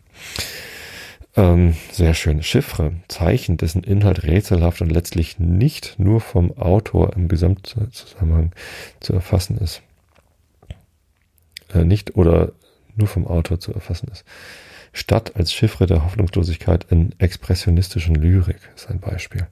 Ähm, 1.34 1.74
sehr 1.90 2.12
schön. 2.12 2.42
Chiffre, 2.42 2.92
Zeichen, 3.08 3.56
dessen 3.56 3.82
Inhalt 3.84 4.24
rätselhaft 4.24 4.82
und 4.82 4.90
letztlich 4.90 5.38
nicht 5.38 5.98
nur 5.98 6.20
vom 6.20 6.56
Autor 6.58 7.14
im 7.16 7.28
Gesamtzusammenhang 7.28 8.52
zu 9.00 9.14
erfassen 9.14 9.56
ist. 9.56 9.82
Äh, 11.72 11.84
nicht 11.84 12.16
oder 12.16 12.52
nur 12.96 13.08
vom 13.08 13.26
Autor 13.26 13.60
zu 13.60 13.72
erfassen 13.72 14.08
ist. 14.12 14.24
Stadt 14.92 15.36
als 15.36 15.52
Chiffre 15.52 15.86
der 15.86 16.04
Hoffnungslosigkeit 16.04 16.86
in 16.90 17.14
expressionistischen 17.18 18.14
Lyrik 18.14 18.60
ist 18.76 18.90
ein 18.90 19.00
Beispiel. 19.00 19.46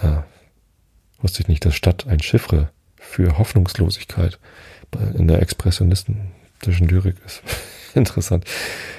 Ah, 0.00 0.24
wusste 1.20 1.42
ich 1.42 1.48
nicht, 1.48 1.64
dass 1.64 1.74
Stadt 1.74 2.06
ein 2.06 2.20
Chiffre 2.20 2.70
für 2.96 3.38
Hoffnungslosigkeit 3.38 4.38
in 5.14 5.26
der 5.26 5.42
expressionistischen 5.42 6.88
Lyrik 6.88 7.16
ist. 7.26 7.42
Interessant. 7.94 8.44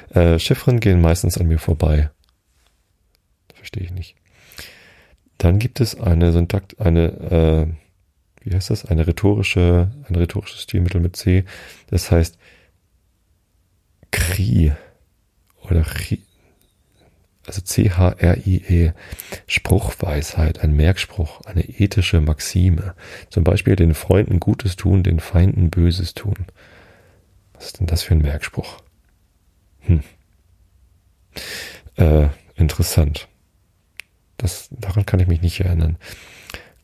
Äh, 0.09 0.39
Chiffren 0.39 0.79
gehen 0.79 1.01
meistens 1.01 1.37
an 1.37 1.47
mir 1.47 1.59
vorbei. 1.59 2.09
Verstehe 3.53 3.83
ich 3.83 3.91
nicht. 3.91 4.15
Dann 5.37 5.59
gibt 5.59 5.79
es 5.79 5.99
eine 5.99 6.31
Syntakt, 6.31 6.79
eine, 6.79 7.67
äh, 7.67 7.67
wie 8.45 8.53
heißt 8.53 8.69
das? 8.69 8.85
Eine 8.85 9.07
rhetorische, 9.07 9.91
ein 10.07 10.15
rhetorisches 10.15 10.61
Stilmittel 10.61 11.01
mit 11.01 11.15
C. 11.15 11.43
Das 11.87 12.11
heißt 12.11 12.37
Kri 14.11 14.71
oder 15.63 15.83
Chi, 15.83 16.21
also 17.47 17.61
C-H-R-I-E, 17.61 18.93
Spruchweisheit, 19.47 20.59
ein 20.59 20.75
Merkspruch, 20.75 21.41
eine 21.41 21.63
ethische 21.63 22.21
Maxime. 22.21 22.95
Zum 23.29 23.43
Beispiel 23.43 23.75
den 23.75 23.93
Freunden 23.93 24.39
Gutes 24.39 24.75
tun, 24.75 25.03
den 25.03 25.19
Feinden 25.19 25.69
Böses 25.69 26.13
tun. 26.13 26.45
Was 27.53 27.67
ist 27.67 27.79
denn 27.79 27.87
das 27.87 28.03
für 28.03 28.13
ein 28.13 28.21
Merkspruch? 28.21 28.77
Hm. 29.81 30.03
Äh, 31.97 32.27
interessant. 32.55 33.27
Das, 34.37 34.69
daran 34.71 35.05
kann 35.05 35.19
ich 35.19 35.27
mich 35.27 35.41
nicht 35.41 35.59
erinnern. 35.61 35.97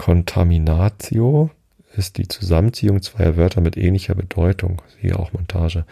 Contaminatio 0.01 1.51
ist 1.95 2.17
die 2.17 2.27
Zusammenziehung 2.27 3.03
zweier 3.03 3.37
Wörter 3.37 3.61
mit 3.61 3.77
ähnlicher 3.77 4.15
Bedeutung. 4.15 4.81
Hier 4.99 5.19
auch 5.19 5.31
Montage. 5.31 5.85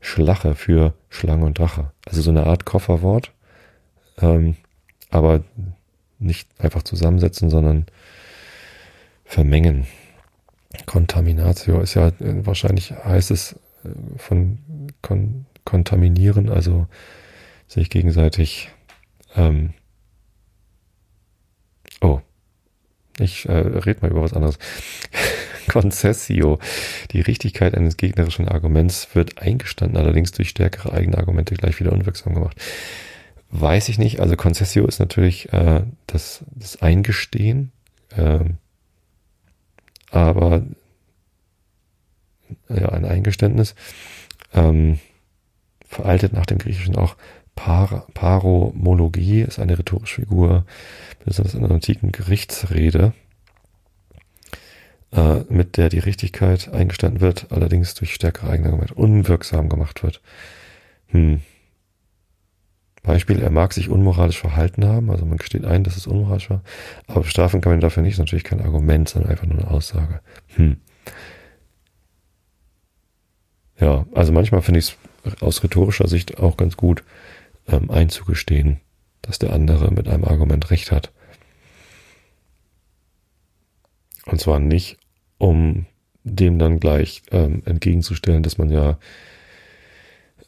Schlache 0.00 0.56
für 0.56 0.94
Schlange 1.10 1.44
und 1.44 1.56
Drache. 1.56 1.92
Also 2.06 2.22
so 2.22 2.30
eine 2.30 2.44
Art 2.44 2.64
Kofferwort. 2.64 3.30
Ähm, 4.20 4.56
aber 5.10 5.44
nicht 6.18 6.48
einfach 6.58 6.82
zusammensetzen, 6.82 7.48
sondern 7.48 7.86
vermengen. 9.24 9.86
Contaminatio 10.86 11.80
ist 11.80 11.94
ja 11.94 12.10
wahrscheinlich 12.18 12.90
heißt 12.90 13.30
es 13.30 13.52
äh, 13.84 13.90
von 14.16 14.58
kon 15.02 15.46
kontaminieren, 15.64 16.48
also 16.48 16.88
sich 17.68 17.90
gegenseitig. 17.90 18.70
Ähm, 19.36 19.72
oh, 22.00 22.22
ich 23.18 23.48
äh, 23.48 23.52
rede 23.52 24.00
mal 24.02 24.10
über 24.10 24.22
was 24.22 24.34
anderes. 24.34 24.58
Concessio. 25.68 26.58
Die 27.12 27.20
Richtigkeit 27.20 27.74
eines 27.74 27.96
gegnerischen 27.96 28.48
Arguments 28.48 29.08
wird 29.14 29.38
eingestanden, 29.38 29.96
allerdings 29.96 30.32
durch 30.32 30.50
stärkere 30.50 30.92
eigene 30.92 31.18
Argumente 31.18 31.54
gleich 31.54 31.80
wieder 31.80 31.92
unwirksam 31.92 32.34
gemacht. 32.34 32.56
Weiß 33.50 33.88
ich 33.88 33.98
nicht. 33.98 34.20
Also 34.20 34.36
Concessio 34.36 34.86
ist 34.86 35.00
natürlich 35.00 35.52
äh, 35.52 35.82
das, 36.06 36.44
das 36.54 36.82
Eingestehen, 36.82 37.72
äh, 38.16 38.40
aber 40.10 40.62
ja, 42.68 42.88
ein 42.90 43.04
Eingeständnis. 43.04 43.74
Ähm, 44.54 44.98
veraltet 45.88 46.32
nach 46.32 46.46
dem 46.46 46.58
Griechischen 46.58 46.96
auch 46.96 47.16
Par 47.56 48.06
Paromologie, 48.14 49.40
ist 49.40 49.58
eine 49.58 49.76
rhetorische 49.76 50.20
Figur, 50.22 50.64
besonders 51.24 51.54
in 51.54 51.62
der 51.62 51.70
antiken 51.72 52.12
Gerichtsrede, 52.12 53.12
äh, 55.12 55.40
mit 55.48 55.76
der 55.76 55.88
die 55.88 55.98
Richtigkeit 55.98 56.72
eingestanden 56.72 57.20
wird, 57.20 57.50
allerdings 57.50 57.94
durch 57.94 58.14
stärkere 58.14 58.50
Eigenargumente 58.50 58.94
unwirksam 58.94 59.68
gemacht 59.68 60.04
wird. 60.04 60.20
Hm. 61.08 61.40
Beispiel, 63.02 63.40
er 63.40 63.50
mag 63.50 63.72
sich 63.72 63.88
unmoralisch 63.88 64.38
verhalten 64.38 64.84
haben, 64.84 65.10
also 65.10 65.24
man 65.24 65.38
gesteht 65.38 65.64
ein, 65.64 65.84
dass 65.84 65.96
es 65.96 66.06
unmoralisch 66.06 66.50
war, 66.50 66.62
aber 67.06 67.22
bestrafen 67.22 67.60
kann 67.60 67.72
man 67.72 67.80
dafür 67.80 68.02
nicht, 68.02 68.14
ist 68.14 68.18
natürlich 68.18 68.44
kein 68.44 68.60
Argument, 68.60 69.08
sondern 69.08 69.30
einfach 69.30 69.46
nur 69.46 69.58
eine 69.58 69.70
Aussage. 69.70 70.20
Hm. 70.56 70.76
Ja, 73.78 74.06
also 74.12 74.32
manchmal 74.32 74.62
finde 74.62 74.80
ich 74.80 74.96
es 75.24 75.42
aus 75.42 75.62
rhetorischer 75.62 76.08
Sicht 76.08 76.38
auch 76.38 76.56
ganz 76.56 76.76
gut, 76.76 77.04
ähm, 77.68 77.90
einzugestehen, 77.90 78.80
dass 79.22 79.38
der 79.38 79.52
andere 79.52 79.90
mit 79.90 80.08
einem 80.08 80.24
Argument 80.24 80.70
recht 80.70 80.92
hat. 80.92 81.12
Und 84.26 84.40
zwar 84.40 84.58
nicht, 84.58 84.98
um 85.38 85.86
dem 86.24 86.58
dann 86.58 86.80
gleich 86.80 87.22
ähm, 87.30 87.62
entgegenzustellen, 87.64 88.42
dass 88.42 88.58
man 88.58 88.70
ja 88.70 88.98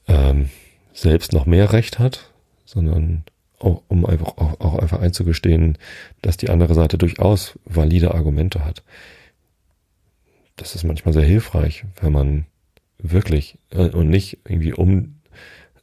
ähm, 0.08 0.50
selbst 0.92 1.32
noch 1.32 1.46
mehr 1.46 1.72
Recht 1.72 1.98
hat, 1.98 2.32
sondern 2.64 3.24
auch, 3.60 3.82
um 3.88 4.04
einfach 4.04 4.36
auch, 4.38 4.60
auch 4.60 4.78
einfach 4.78 5.00
einzugestehen, 5.00 5.78
dass 6.22 6.36
die 6.36 6.50
andere 6.50 6.74
Seite 6.74 6.98
durchaus 6.98 7.58
valide 7.64 8.14
Argumente 8.14 8.64
hat. 8.64 8.82
Das 10.56 10.74
ist 10.74 10.84
manchmal 10.84 11.14
sehr 11.14 11.24
hilfreich, 11.24 11.84
wenn 12.00 12.12
man 12.12 12.46
wirklich 12.98 13.58
äh, 13.70 13.90
und 13.90 14.08
nicht 14.08 14.38
irgendwie 14.44 14.72
um 14.72 15.17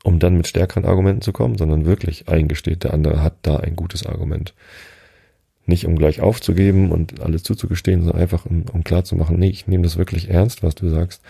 um 0.05 0.19
dann 0.19 0.37
mit 0.37 0.47
stärkeren 0.47 0.85
Argumenten 0.85 1.21
zu 1.21 1.33
kommen, 1.33 1.57
sondern 1.57 1.85
wirklich 1.85 2.29
eingesteht, 2.29 2.83
der 2.83 2.93
andere 2.93 3.23
hat 3.23 3.37
da 3.41 3.57
ein 3.57 3.75
gutes 3.75 4.05
Argument. 4.05 4.53
Nicht 5.65 5.87
um 5.87 5.95
gleich 5.95 6.21
aufzugeben 6.21 6.91
und 6.91 7.21
alles 7.21 7.41
zuzugestehen, 7.41 8.03
sondern 8.03 8.21
einfach 8.21 8.45
um, 8.45 8.65
um 8.71 8.83
klar 8.83 9.03
zu 9.03 9.15
machen, 9.15 9.39
nee, 9.39 9.49
ich 9.49 9.65
nehme 9.65 9.81
das 9.81 9.97
wirklich 9.97 10.29
ernst, 10.29 10.61
was 10.61 10.75
du 10.75 10.89
sagst. 10.89 11.23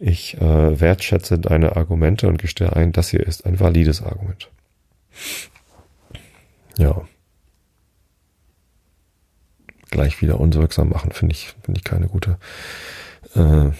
Ich 0.00 0.36
äh, 0.40 0.80
wertschätze 0.80 1.38
deine 1.38 1.76
Argumente 1.76 2.26
und 2.26 2.38
gestehe 2.38 2.74
ein, 2.74 2.90
das 2.90 3.10
hier 3.10 3.24
ist 3.24 3.46
ein 3.46 3.60
valides 3.60 4.02
Argument. 4.02 4.50
Ja. 6.76 7.02
Gleich 9.90 10.20
wieder 10.20 10.40
unwirksam 10.40 10.88
machen, 10.88 11.12
finde 11.12 11.36
ich, 11.36 11.54
finde 11.62 11.78
ich 11.78 11.84
keine 11.84 12.08
gute 12.08 12.36
äh, 13.36 13.70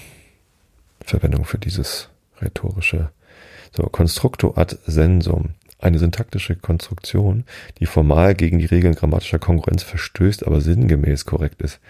Verwendung 1.04 1.44
für 1.44 1.58
dieses 1.58 2.08
rhetorische. 2.40 3.10
So, 3.72 3.84
Constructo 3.84 4.54
ad 4.56 4.76
sensum. 4.86 5.54
Eine 5.78 5.98
syntaktische 5.98 6.54
Konstruktion, 6.54 7.44
die 7.78 7.86
formal 7.86 8.36
gegen 8.36 8.60
die 8.60 8.66
Regeln 8.66 8.94
grammatischer 8.94 9.40
Kongruenz 9.40 9.82
verstößt, 9.82 10.46
aber 10.46 10.60
sinngemäß 10.60 11.24
korrekt 11.24 11.60
ist. 11.60 11.80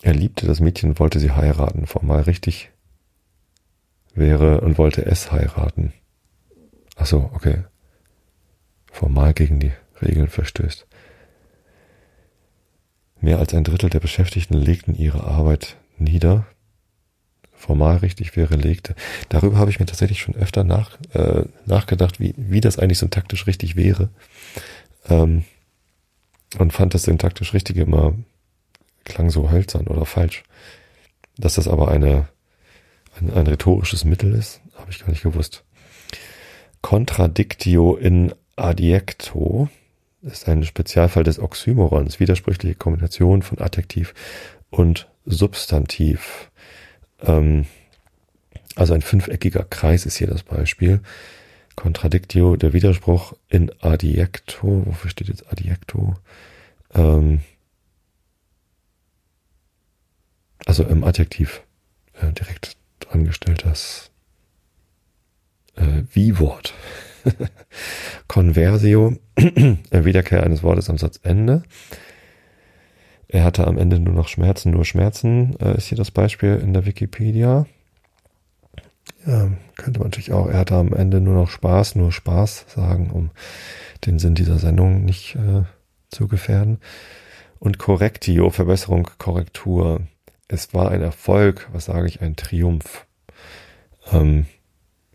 Er 0.00 0.14
liebte 0.14 0.46
das 0.46 0.60
Mädchen 0.60 0.90
und 0.90 1.00
wollte 1.00 1.18
sie 1.18 1.32
heiraten. 1.32 1.86
Formal 1.86 2.22
richtig 2.22 2.70
wäre 4.14 4.62
und 4.62 4.78
wollte 4.78 5.04
es 5.04 5.30
heiraten. 5.32 5.92
Ach 6.96 7.06
so, 7.06 7.30
okay. 7.34 7.64
Formal 8.90 9.34
gegen 9.34 9.60
die 9.60 9.72
Regeln 10.00 10.28
verstößt. 10.28 10.86
Mehr 13.20 13.38
als 13.38 13.52
ein 13.52 13.64
Drittel 13.64 13.90
der 13.90 14.00
Beschäftigten 14.00 14.54
legten 14.54 14.94
ihre 14.94 15.24
Arbeit 15.24 15.76
nieder, 15.98 16.46
formal 17.56 17.98
richtig 17.98 18.36
wäre, 18.36 18.54
legte. 18.54 18.94
Darüber 19.28 19.58
habe 19.58 19.70
ich 19.70 19.80
mir 19.80 19.86
tatsächlich 19.86 20.20
schon 20.20 20.36
öfter 20.36 20.64
nach, 20.64 20.98
äh, 21.14 21.44
nachgedacht, 21.64 22.20
wie, 22.20 22.34
wie 22.36 22.60
das 22.60 22.78
eigentlich 22.78 22.98
syntaktisch 22.98 23.46
richtig 23.46 23.76
wäre. 23.76 24.10
Ähm, 25.08 25.44
und 26.58 26.72
fand 26.72 26.94
das 26.94 27.04
syntaktisch 27.04 27.54
Richtige 27.54 27.82
immer 27.82 28.14
klang 29.04 29.30
so 29.30 29.50
hölzern 29.50 29.86
oder 29.86 30.04
falsch. 30.04 30.44
Dass 31.38 31.54
das 31.54 31.68
aber 31.68 31.88
eine, 31.88 32.28
ein, 33.18 33.32
ein 33.32 33.46
rhetorisches 33.46 34.04
Mittel 34.04 34.34
ist, 34.34 34.60
habe 34.76 34.90
ich 34.90 35.00
gar 35.00 35.10
nicht 35.10 35.22
gewusst. 35.22 35.64
Contradictio 36.82 37.96
in 37.96 38.34
adjecto 38.56 39.68
ist 40.22 40.48
ein 40.48 40.64
Spezialfall 40.64 41.24
des 41.24 41.38
Oxymorons, 41.38 42.20
widersprüchliche 42.20 42.74
Kombination 42.74 43.42
von 43.42 43.58
Adjektiv 43.58 44.14
und 44.70 45.08
Substantiv. 45.24 46.50
Ähm, 47.20 47.66
Also 48.74 48.92
ein 48.94 49.02
fünfeckiger 49.02 49.64
Kreis 49.64 50.04
ist 50.04 50.16
hier 50.18 50.26
das 50.26 50.42
Beispiel. 50.42 51.00
Contradictio, 51.76 52.56
der 52.56 52.72
Widerspruch 52.72 53.34
in 53.48 53.70
adjecto. 53.80 54.82
Wofür 54.86 55.10
steht 55.10 55.28
jetzt 55.28 55.50
adjecto? 55.50 56.14
Ähm, 56.94 57.40
also 60.66 60.84
im 60.84 61.04
Adjektiv 61.04 61.62
äh, 62.20 62.32
direkt 62.32 62.76
angestellt 63.10 63.64
das 63.64 64.10
äh, 65.76 66.02
Wie-Wort. 66.12 66.74
Conversio, 68.28 69.16
Wiederkehr 69.36 70.42
eines 70.42 70.62
Wortes 70.62 70.90
am 70.90 70.98
Satzende. 70.98 71.62
Er 73.28 73.44
hatte 73.44 73.66
am 73.66 73.78
Ende 73.78 73.98
nur 73.98 74.14
noch 74.14 74.28
Schmerzen, 74.28 74.70
nur 74.70 74.84
Schmerzen, 74.84 75.58
äh, 75.60 75.76
ist 75.76 75.88
hier 75.88 75.98
das 75.98 76.10
Beispiel 76.10 76.56
in 76.56 76.72
der 76.72 76.86
Wikipedia. 76.86 77.66
Ja, 79.26 79.50
könnte 79.76 79.98
man 79.98 80.08
natürlich 80.08 80.32
auch, 80.32 80.46
er 80.46 80.58
hatte 80.58 80.76
am 80.76 80.92
Ende 80.92 81.20
nur 81.20 81.34
noch 81.34 81.50
Spaß, 81.50 81.96
nur 81.96 82.12
Spaß 82.12 82.66
sagen, 82.68 83.10
um 83.10 83.30
den 84.04 84.18
Sinn 84.18 84.34
dieser 84.34 84.58
Sendung 84.58 85.04
nicht 85.04 85.34
äh, 85.34 85.62
zu 86.10 86.28
gefährden. 86.28 86.78
Und 87.58 87.78
Correctio, 87.78 88.50
Verbesserung, 88.50 89.08
Korrektur. 89.18 90.02
Es 90.48 90.74
war 90.74 90.90
ein 90.90 91.02
Erfolg, 91.02 91.68
was 91.72 91.86
sage 91.86 92.06
ich, 92.06 92.20
ein 92.20 92.36
Triumph. 92.36 93.06
Ähm, 94.12 94.46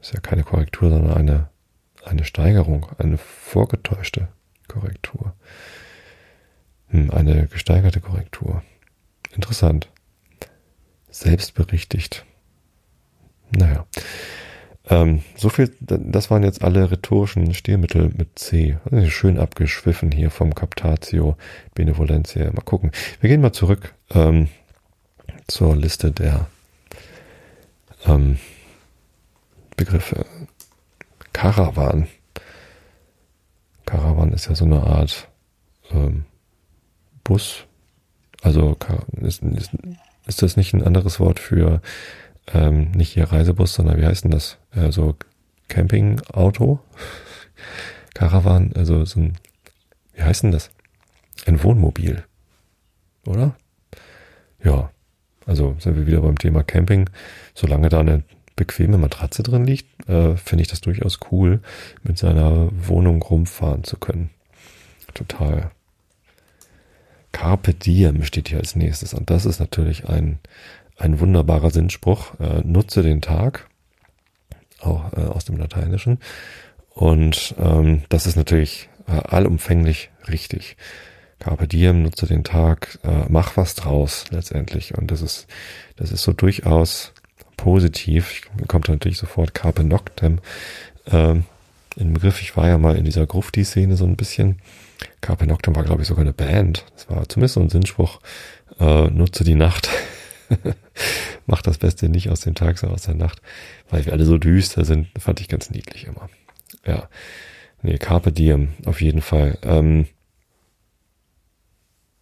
ist 0.02 0.13
ja 0.13 0.19
keine 0.19 0.43
Korrektur, 0.43 0.89
sondern 0.89 1.13
eine, 1.13 1.50
eine 2.04 2.26
Steigerung, 2.26 2.88
eine 2.97 3.17
vorgetäuschte 3.17 4.28
Korrektur. 4.67 5.34
Hm, 6.91 7.10
eine 7.12 7.47
gesteigerte 7.47 8.01
Korrektur. 8.01 8.63
Interessant. 9.34 9.89
Selbstberichtigt. 11.10 12.25
Naja. 13.58 13.86
Ähm, 14.89 15.23
so 15.36 15.49
viel, 15.49 15.73
das 15.80 16.32
waren 16.32 16.43
jetzt 16.43 16.63
alle 16.63 16.91
rhetorischen 16.91 17.54
Stilmittel 17.54 18.12
mit 18.15 18.38
C. 18.38 18.77
Also 18.89 19.10
schön 19.10 19.39
abgeschwiffen 19.39 20.12
hier 20.12 20.32
vom 20.32 20.54
Captatio 20.54 21.38
Benevolentia. 21.75 22.51
Mal 22.51 22.62
gucken. 22.62 22.91
Wir 23.19 23.30
gehen 23.30 23.41
mal 23.41 23.54
zurück 23.54 23.93
ähm, 24.13 24.49
zur 25.47 25.75
Liste 25.75 26.12
der 26.12 26.47
ähm, 28.06 28.38
Begriffe. 29.77 30.25
Karawan. 31.32 32.08
Karawan 33.86 34.34
ist 34.34 34.47
ja 34.47 34.56
so 34.56 34.65
eine 34.65 34.84
Art 34.84 35.30
ähm, 35.91 36.25
Bus. 37.32 37.65
Also 38.41 38.76
ist, 39.22 39.41
ist, 39.41 39.72
ist 40.28 40.41
das 40.41 40.58
nicht 40.58 40.74
ein 40.74 40.84
anderes 40.84 41.22
Wort 41.22 41.39
für 41.39 41.82
ähm, 42.54 42.91
nicht 42.91 43.13
hier 43.13 43.32
Reisebus, 43.32 43.74
sondern 43.74 43.98
wie 43.98 44.06
heißt 44.06 44.26
denn 44.26 44.32
das? 44.32 44.58
Äh, 44.76 44.91
so 44.91 45.15
Campingauto? 45.70 46.80
Caravan, 48.13 48.74
also 48.76 49.06
so 49.06 49.22
ein, 49.22 49.38
wie 50.13 50.24
heißt 50.24 50.44
denn 50.44 50.52
das? 50.52 50.72
Ein 51.46 51.63
Wohnmobil. 51.63 52.26
Oder? 53.26 53.56
Ja. 54.62 54.91
Also 55.46 55.78
sind 55.80 55.96
wir 55.96 56.06
wieder 56.06 56.20
beim 56.20 56.38
Thema 56.38 56.63
Camping. 56.63 57.10
Solange 57.54 57.88
da 57.88 58.02
eine 58.02 58.24
bequeme 58.58 58.98
Matratze 58.98 59.41
drin 59.41 59.63
liegt, 59.63 60.10
äh, 60.10 60.36
finde 60.36 60.63
ich 60.63 60.67
das 60.67 60.82
durchaus 60.82 61.20
cool, 61.32 61.62
mit 62.04 62.17
seiner 62.17 62.70
Wohnung 62.74 63.22
rumfahren 63.22 63.86
zu 63.86 63.96
können. 63.96 64.32
Total. 65.13 65.72
Carpe 67.32 67.74
diem 67.74 68.24
steht 68.24 68.50
hier 68.50 68.60
als 68.60 68.76
nächstes. 68.76 69.13
Und 69.13 69.30
das 69.30 69.46
ist 69.46 69.60
natürlich 69.60 70.08
ein, 70.08 70.39
ein 70.98 71.20
wunderbarer 71.20 71.72
Sinnspruch. 71.72 72.39
Äh, 72.39 72.62
nutze 72.63 73.04
den 73.04 73.22
Tag, 73.22 73.67
auch 74.80 75.13
äh, 75.13 75.22
aus 75.22 75.46
dem 75.46 75.58
Lateinischen. 75.58 76.20
Und 76.89 77.56
ähm, 77.60 78.04
das 78.10 78.26
ist 78.26 78.36
natürlich 78.36 78.89
äh, 79.08 79.12
allumfänglich 79.12 80.10
richtig. 80.28 80.78
Carpe 81.39 81.67
diem, 81.67 82.04
nutze 82.04 82.28
den 82.28 82.44
Tag, 82.44 83.00
äh, 83.04 83.26
mach 83.28 83.58
was 83.58 83.74
draus 83.76 84.26
letztendlich. 84.30 84.96
Und 84.96 85.10
das 85.10 85.22
ist, 85.22 85.48
das 85.96 86.12
ist 86.12 86.24
so 86.24 86.34
durchaus 86.34 87.13
positiv. 87.58 88.41
Kommt 88.67 88.89
natürlich 88.89 89.17
sofort 89.17 89.54
Carpe 89.54 89.84
Noctem 89.84 90.39
ähm, 91.12 91.46
in 91.96 92.13
Begriff. 92.13 92.41
Ich 92.41 92.56
war 92.56 92.67
ja 92.67 92.78
mal 92.78 92.96
in 92.96 93.06
dieser 93.06 93.26
Grufti-Szene 93.26 93.96
so 93.96 94.06
ein 94.06 94.15
bisschen. 94.15 94.60
Carpe 95.22 95.48
Noctem 95.48 95.76
war, 95.76 95.84
glaube 95.84 96.02
ich, 96.02 96.08
sogar 96.08 96.22
eine 96.22 96.34
Band. 96.34 96.86
Das 96.96 97.10
war 97.10 97.28
zumindest 97.28 97.56
so 97.56 97.62
ein 97.62 97.70
Sinnspruch. 97.70 98.20
Äh, 98.80 99.10
nutze 99.10 99.44
die 99.44 99.56
Nacht. 99.56 99.90
Mach 101.46 101.62
das 101.62 101.78
Beste 101.78 102.10
nicht 102.10 102.30
aus 102.30 102.42
dem 102.42 102.56
Tag, 102.56 102.78
sondern 102.78 102.96
aus 102.96 103.04
der 103.04 103.16
Nacht. 103.16 103.42
Weil 103.90 104.06
wir 104.06 104.14
alle 104.14 104.26
so 104.26 104.38
düster 104.38 104.86
sind, 104.86 105.08
fand 105.18 105.40
ich 105.40 105.48
ganz 105.48 105.70
niedlich 105.70 106.06
immer. 106.06 106.30
Ja. 106.86 107.10
Nee, 107.82 107.98
Carpe 107.98 108.32
Diem, 108.32 108.70
auf 108.86 109.02
jeden 109.02 109.22
Fall. 109.22 109.58
Ähm, 109.64 110.08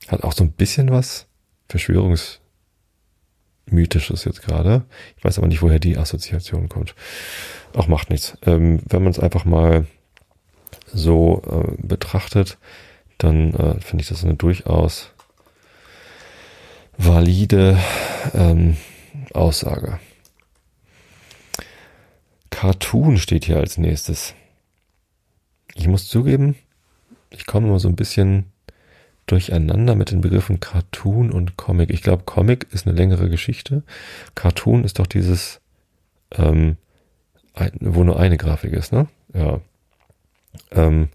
hat 0.08 0.24
auch 0.24 0.34
so 0.34 0.44
ein 0.44 0.52
bisschen 0.52 0.89
was 0.89 1.28
Verschwörungs 1.68 2.39
mythisches 3.65 4.24
jetzt 4.26 4.42
gerade. 4.42 4.86
Ich 5.18 5.24
weiß 5.24 5.38
aber 5.38 5.48
nicht, 5.48 5.62
woher 5.62 5.80
die 5.80 5.98
Assoziation 5.98 6.70
kommt. 6.70 6.96
Auch 7.74 7.88
macht 7.88 8.10
nichts. 8.10 8.38
Ähm, 8.46 8.82
wenn 8.88 9.04
man 9.04 9.12
es 9.12 9.20
einfach 9.20 9.46
mal 9.46 9.86
so 10.93 11.41
äh, 11.49 11.75
betrachtet, 11.82 12.58
dann 13.17 13.54
äh, 13.54 13.80
finde 13.82 14.02
ich 14.02 14.10
das 14.10 14.23
eine 14.23 14.36
durchaus 14.36 15.12
valide 16.97 17.78
ähm, 18.34 18.78
Aussage. 19.34 19.99
Cartoon 22.49 23.17
steht 23.17 23.45
hier 23.45 23.58
als 23.58 23.78
nächstes. 23.78 24.34
Ich 25.75 25.88
muss 25.88 26.08
zugeben, 26.08 26.56
ich 27.30 27.45
komme 27.45 27.67
immer 27.67 27.80
so 27.80 27.88
ein 27.88 27.95
bisschen 27.95 28.52
durcheinander 29.28 29.95
mit 29.95 30.12
den 30.12 30.21
Begriffen 30.21 30.60
Cartoon 30.60 31.32
und 31.32 31.56
Comic. 31.56 31.91
Ich 31.91 32.02
glaube, 32.02 32.23
Comic 32.23 32.67
ist 32.71 32.88
eine 32.88 32.95
längere 32.95 33.30
Geschichte. 33.30 33.84
Cartoon 34.36 34.84
ist 34.84 34.99
doch 34.99 35.08
dieses, 35.08 35.62
ähm, 36.32 36.78
ein, 37.54 37.71
wo 37.80 38.04
nur 38.04 38.19
eine 38.19 38.38
Grafik 38.38 38.73
ist, 38.73 38.91
ne? 38.91 39.08
Ja. 39.34 39.62
Ähm, 40.72 41.10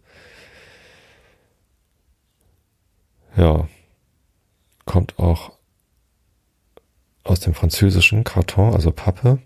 ja. 3.37 3.69
Kommt 4.87 5.19
auch 5.19 5.53
aus 7.25 7.41
dem 7.41 7.55
französischen 7.55 8.23
Karton, 8.23 8.75
also 8.75 8.93
Pappe, 8.93 9.39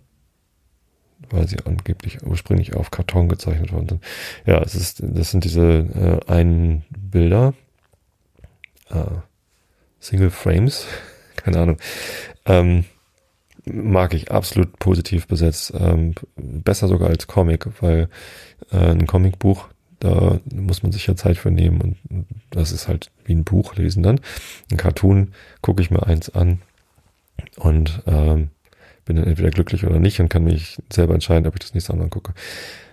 weil 1.30 1.46
sie 1.46 1.58
angeblich 1.64 2.22
ursprünglich 2.24 2.74
auf 2.74 2.90
Karton 2.90 3.28
gezeichnet 3.28 3.72
worden 3.72 3.88
sind. 3.88 4.04
Ja, 4.46 4.60
es 4.62 4.74
ist, 4.74 5.00
das 5.02 5.30
sind 5.30 5.44
diese 5.44 5.62
äh, 6.26 6.30
einen 6.30 6.84
Bilder, 6.90 7.54
äh, 8.90 9.04
Single 10.00 10.30
Frames, 10.30 10.86
keine 11.36 11.60
Ahnung. 11.60 11.78
Ähm, 12.44 12.84
mag 13.64 14.14
ich 14.14 14.30
absolut 14.30 14.78
positiv 14.78 15.26
besetzt. 15.26 15.72
Ähm, 15.78 16.14
besser 16.36 16.88
sogar 16.88 17.10
als 17.10 17.26
Comic, 17.26 17.66
weil 17.82 18.08
äh, 18.72 18.90
ein 18.90 19.06
Comicbuch, 19.06 19.68
da 20.00 20.40
muss 20.52 20.82
man 20.82 20.92
sich 20.92 21.06
ja 21.06 21.16
Zeit 21.16 21.38
für 21.38 21.50
nehmen 21.50 21.80
und 21.80 22.26
das 22.50 22.72
ist 22.72 22.88
halt 22.88 23.10
wie 23.24 23.34
ein 23.34 23.44
Buch 23.44 23.74
lesen 23.74 24.02
dann. 24.02 24.20
Ein 24.70 24.76
Cartoon 24.76 25.32
gucke 25.60 25.82
ich 25.82 25.90
mir 25.90 26.06
eins 26.06 26.30
an 26.30 26.60
und 27.56 28.02
ähm, 28.06 28.50
bin 29.04 29.16
dann 29.16 29.26
entweder 29.26 29.50
glücklich 29.50 29.84
oder 29.86 29.98
nicht 29.98 30.20
und 30.20 30.28
kann 30.28 30.44
mich 30.44 30.78
selber 30.92 31.14
entscheiden, 31.14 31.46
ob 31.46 31.54
ich 31.54 31.60
das 31.60 31.74
nächste 31.74 31.96
Mal 31.96 32.08
gucke. 32.08 32.34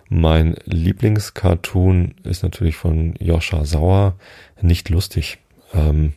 Mein 0.08 0.56
Lieblingscartoon 0.66 2.16
ist 2.24 2.44
natürlich 2.44 2.76
von 2.76 3.16
Joscha 3.20 3.66
Sauer, 3.66 4.16
nicht 4.62 4.90
lustig. 4.90 5.40
Ähm, 5.74 6.14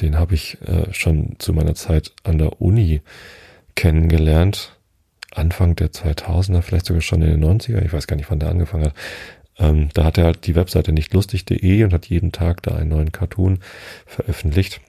den 0.00 0.18
habe 0.18 0.34
ich 0.34 0.58
äh, 0.62 0.92
schon 0.92 1.36
zu 1.38 1.52
meiner 1.52 1.74
Zeit 1.74 2.12
an 2.22 2.38
der 2.38 2.60
Uni 2.60 3.00
kennengelernt. 3.74 4.76
Anfang 5.32 5.74
der 5.74 5.90
2000er, 5.90 6.62
vielleicht 6.62 6.86
sogar 6.86 7.02
schon 7.02 7.22
in 7.22 7.40
den 7.40 7.44
90er. 7.44 7.84
Ich 7.84 7.92
weiß 7.92 8.06
gar 8.06 8.16
nicht, 8.16 8.30
wann 8.30 8.38
der 8.38 8.50
angefangen 8.50 8.84
hat. 8.84 8.94
Ähm, 9.58 9.88
da 9.94 10.04
hat 10.04 10.18
er 10.18 10.24
halt 10.24 10.46
die 10.46 10.54
Webseite 10.54 10.92
nichtlustig.de 10.92 11.84
und 11.84 11.92
hat 11.92 12.06
jeden 12.06 12.32
Tag 12.32 12.62
da 12.62 12.74
einen 12.74 12.90
neuen 12.90 13.12
Cartoon 13.12 13.60
veröffentlicht. 14.06 14.80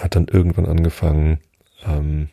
Hat 0.00 0.14
dann 0.14 0.28
irgendwann 0.28 0.66
angefangen, 0.66 1.40
ähm, 1.84 2.28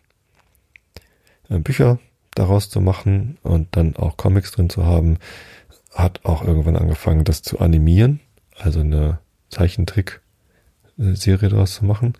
äh, 1.50 1.60
Bücher 1.60 2.00
daraus 2.36 2.69
zu 2.69 2.82
machen 2.82 3.38
und 3.43 3.76
dann 3.76 3.96
auch 3.96 4.17
Comics 4.17 4.52
drin 4.52 4.69
zu 4.69 4.86
haben. 4.86 5.17
Hat 5.93 6.22
auch 6.24 6.43
irgendwann 6.43 6.76
angefangen, 6.76 7.24
das 7.24 7.41
zu 7.41 7.60
animieren, 7.60 8.19
also 8.58 8.80
eine 8.80 9.19
Zeichentrick 9.50 10.22
Serie 10.98 11.50
daraus 11.50 11.76
zu 11.76 11.86
machen. 11.86 12.13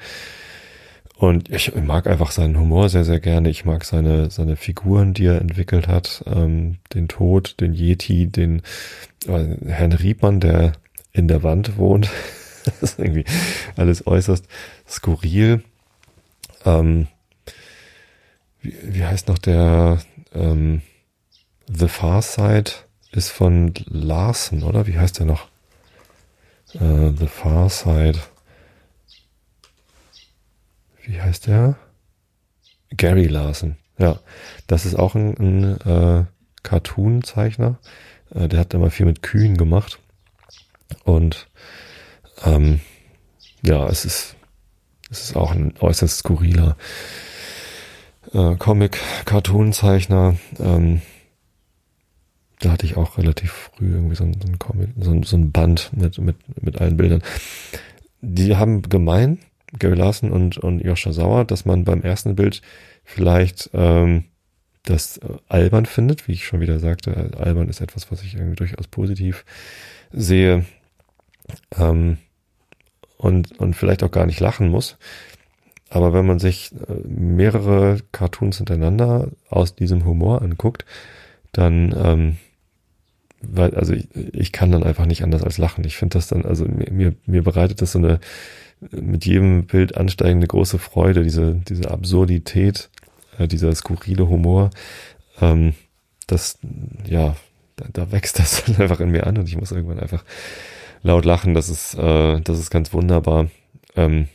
Und 1.24 1.50
ich 1.50 1.74
mag 1.74 2.06
einfach 2.08 2.32
seinen 2.32 2.60
Humor 2.60 2.90
sehr, 2.90 3.06
sehr 3.06 3.22
gerne. 3.22 3.50
Ich 3.50 3.64
mag 3.64 3.86
seine, 3.86 4.30
seine 4.30 4.58
Figuren, 4.58 5.14
die 5.14 5.28
er 5.28 5.40
entwickelt 5.40 5.88
hat. 5.88 6.22
Ähm, 6.28 6.80
den 6.94 7.08
Tod, 7.08 7.62
den 7.62 7.74
Yeti, 7.74 8.28
den 8.28 8.62
äh, 9.26 9.56
Herrn 9.66 9.94
Riebmann, 9.94 10.42
der 10.42 10.74
in 11.14 11.30
der 11.30 11.42
Wand 11.42 11.78
wohnt. 11.78 12.10
das 12.66 12.76
ist 12.82 13.00
irgendwie 13.00 13.24
alles 13.78 14.06
äußerst 14.06 14.46
skurril. 14.86 15.64
Ähm, 16.66 17.08
wie, 18.62 18.76
wie 18.84 19.06
heißt 19.06 19.30
noch 19.30 19.38
der 19.38 20.00
ähm, 20.34 20.82
The 21.74 21.88
Far 21.88 22.22
Side 22.22 22.72
ist 23.14 23.30
von 23.30 23.74
Larsen, 23.86 24.62
oder? 24.62 24.88
Wie 24.88 25.00
heißt 25.00 25.20
der 25.20 25.26
noch? 25.28 25.48
Äh, 26.74 27.12
The 27.18 27.28
Far 27.28 27.70
Side. 27.70 28.20
Wie 31.06 31.22
heißt 31.22 31.48
der? 31.48 31.78
Gary 32.96 33.28
Larsen. 33.28 33.78
Ja, 33.98 34.20
das 34.68 34.86
ist 34.86 34.96
auch 34.96 35.16
ein, 35.16 35.36
ein 35.38 35.82
äh, 35.82 36.26
Cartoon-Zeichner. 36.63 37.80
Äh, 38.34 38.48
der 38.48 38.60
hat 38.60 38.74
immer 38.74 38.89
viel 38.89 39.06
mit 39.06 39.22
Kühen 39.22 39.58
gemacht. 39.58 40.00
Und 41.04 41.48
ähm, 42.44 42.80
ja, 43.62 43.88
es 43.88 44.06
ist, 44.06 44.36
es 45.10 45.22
ist 45.22 45.36
auch 45.36 45.52
ein 45.52 45.74
äußerst 45.80 46.20
skurriler 46.20 46.78
äh, 48.34 48.56
Comic-Cartoon-Zeichner. 48.56 50.36
Ähm, 50.60 51.02
da 52.60 52.72
hatte 52.72 52.86
ich 52.86 52.96
auch 52.98 53.18
relativ 53.18 53.52
früh 53.52 53.94
irgendwie 53.94 54.16
so 54.16 54.24
ein, 54.24 54.34
so 54.42 54.48
ein 54.48 54.58
Comic, 54.58 54.89
so 54.98 55.12
ein, 55.12 55.24
so 55.24 55.36
ein 55.36 55.52
Band 55.52 55.92
mit, 55.94 56.18
mit, 56.18 56.63
mit 56.63 56.80
allen 56.80 56.98
Bildern. 56.98 57.22
Die 58.22 58.56
haben 58.56 58.82
gemein, 58.84 59.39
Gary 59.80 59.96
Larson 59.96 60.32
und, 60.32 60.58
und 60.58 60.80
Joscha 60.80 61.12
Sauer, 61.12 61.46
dass 61.46 61.66
man 61.66 61.84
beim 61.84 62.02
ersten 62.02 62.36
Bild 62.36 62.62
vielleicht 63.04 63.70
ähm, 63.74 64.26
das 64.84 65.18
äh, 65.18 65.28
albern 65.48 65.86
findet, 65.86 66.28
wie 66.28 66.34
ich 66.34 66.46
schon 66.46 66.60
wieder 66.60 66.80
sagte. 66.80 67.32
Albern 67.38 67.70
ist 67.70 67.82
etwas, 67.82 68.12
was 68.12 68.22
ich 68.24 68.36
irgendwie 68.36 68.56
durchaus 68.56 68.88
positiv 68.88 69.46
sehe 70.12 70.66
ähm, 71.78 72.18
und, 73.18 73.58
und 73.60 73.76
vielleicht 73.76 74.04
auch 74.04 74.12
gar 74.12 74.26
nicht 74.26 74.40
lachen 74.40 74.70
muss. 74.70 74.98
Aber 75.90 76.14
wenn 76.14 76.26
man 76.26 76.40
sich 76.40 76.72
äh, 76.74 77.08
mehrere 77.08 78.00
Cartoons 78.12 78.58
hintereinander 78.58 79.30
aus 79.50 79.76
diesem 79.76 80.06
Humor 80.06 80.42
anguckt, 80.42 80.86
dann, 81.52 81.96
ähm, 81.96 82.38
weil, 83.42 83.76
also 83.76 83.94
ich, 83.94 84.08
ich 84.16 84.52
kann 84.52 84.72
dann 84.72 84.84
einfach 84.84 85.06
nicht 85.06 85.24
anders 85.24 85.44
als 85.44 85.58
lachen. 85.58 85.84
Ich 85.86 85.98
finde 85.98 86.18
das 86.18 86.28
dann, 86.28 86.46
also 86.46 86.66
mir, 86.66 87.14
mir 87.26 87.44
bereitet 87.44 87.82
das 87.82 87.92
so 87.92 88.00
eine 88.00 88.20
mit 88.91 89.26
jedem 89.26 89.65
Bild 89.65 89.98
ansteigende 89.98 90.48
große 90.48 90.80
Freude, 90.80 91.24
diese, 91.24 91.56
diese 91.56 91.91
Absurdität, 91.91 92.89
äh, 93.38 93.48
dieser 93.48 93.74
skurrile 93.76 94.28
Humor. 94.28 94.69
Ähm, 95.41 95.74
das, 96.28 96.60
ja, 97.06 97.36
da, 97.76 97.86
da 97.91 98.12
wächst 98.12 98.39
das 98.39 98.63
dann 98.65 98.78
einfach 98.78 99.00
in 99.00 99.10
mir 99.10 99.28
an 99.28 99.38
und 99.38 99.48
ich 99.48 99.58
muss 99.58 99.72
irgendwann 99.72 100.00
einfach 100.00 100.24
laut 101.02 101.26
lachen. 101.26 101.54
Das 101.54 101.69
ist, 101.69 101.96
äh, 101.96 102.39
das 102.41 102.60
ist 102.60 102.69
ganz 102.69 102.93
wunderbar. 102.93 103.50
Ähm, 103.96 104.28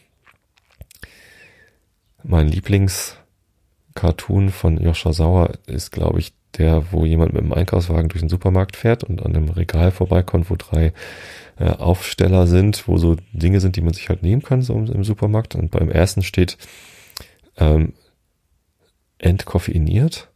mein 2.22 2.48
Lieblingscartoon 2.48 4.50
von 4.50 4.80
Joscha 4.80 5.12
Sauer 5.12 5.52
ist, 5.66 5.92
glaube 5.92 6.20
ich, 6.20 6.32
der, 6.56 6.92
wo 6.92 7.04
jemand 7.04 7.32
mit 7.32 7.42
dem 7.42 7.52
Einkaufswagen 7.52 8.08
durch 8.08 8.22
den 8.22 8.28
Supermarkt 8.28 8.76
fährt 8.76 9.04
und 9.04 9.24
an 9.24 9.34
einem 9.34 9.50
Regal 9.50 9.90
vorbeikommt, 9.90 10.50
wo 10.50 10.56
drei 10.56 10.92
äh, 11.58 11.70
Aufsteller 11.70 12.46
sind, 12.46 12.86
wo 12.86 12.98
so 12.98 13.16
Dinge 13.32 13.60
sind, 13.60 13.76
die 13.76 13.80
man 13.80 13.94
sich 13.94 14.08
halt 14.08 14.22
nehmen 14.22 14.42
kann, 14.42 14.62
so 14.62 14.74
im, 14.74 15.04
Supermarkt. 15.04 15.54
Und 15.54 15.70
beim 15.70 15.90
ersten 15.90 16.22
steht 16.22 16.56
ähm, 17.56 17.94
entkoffeiniert. 19.18 20.30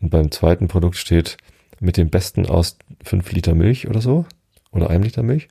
Und 0.00 0.10
beim 0.10 0.30
zweiten 0.30 0.68
Produkt 0.68 0.96
steht 0.96 1.38
mit 1.80 1.96
dem 1.96 2.10
besten 2.10 2.46
aus 2.46 2.76
fünf 3.02 3.32
Liter 3.32 3.54
Milch 3.54 3.88
oder 3.88 4.00
so. 4.00 4.26
Oder 4.70 4.90
einem 4.90 5.04
Liter 5.04 5.22
Milch. 5.22 5.48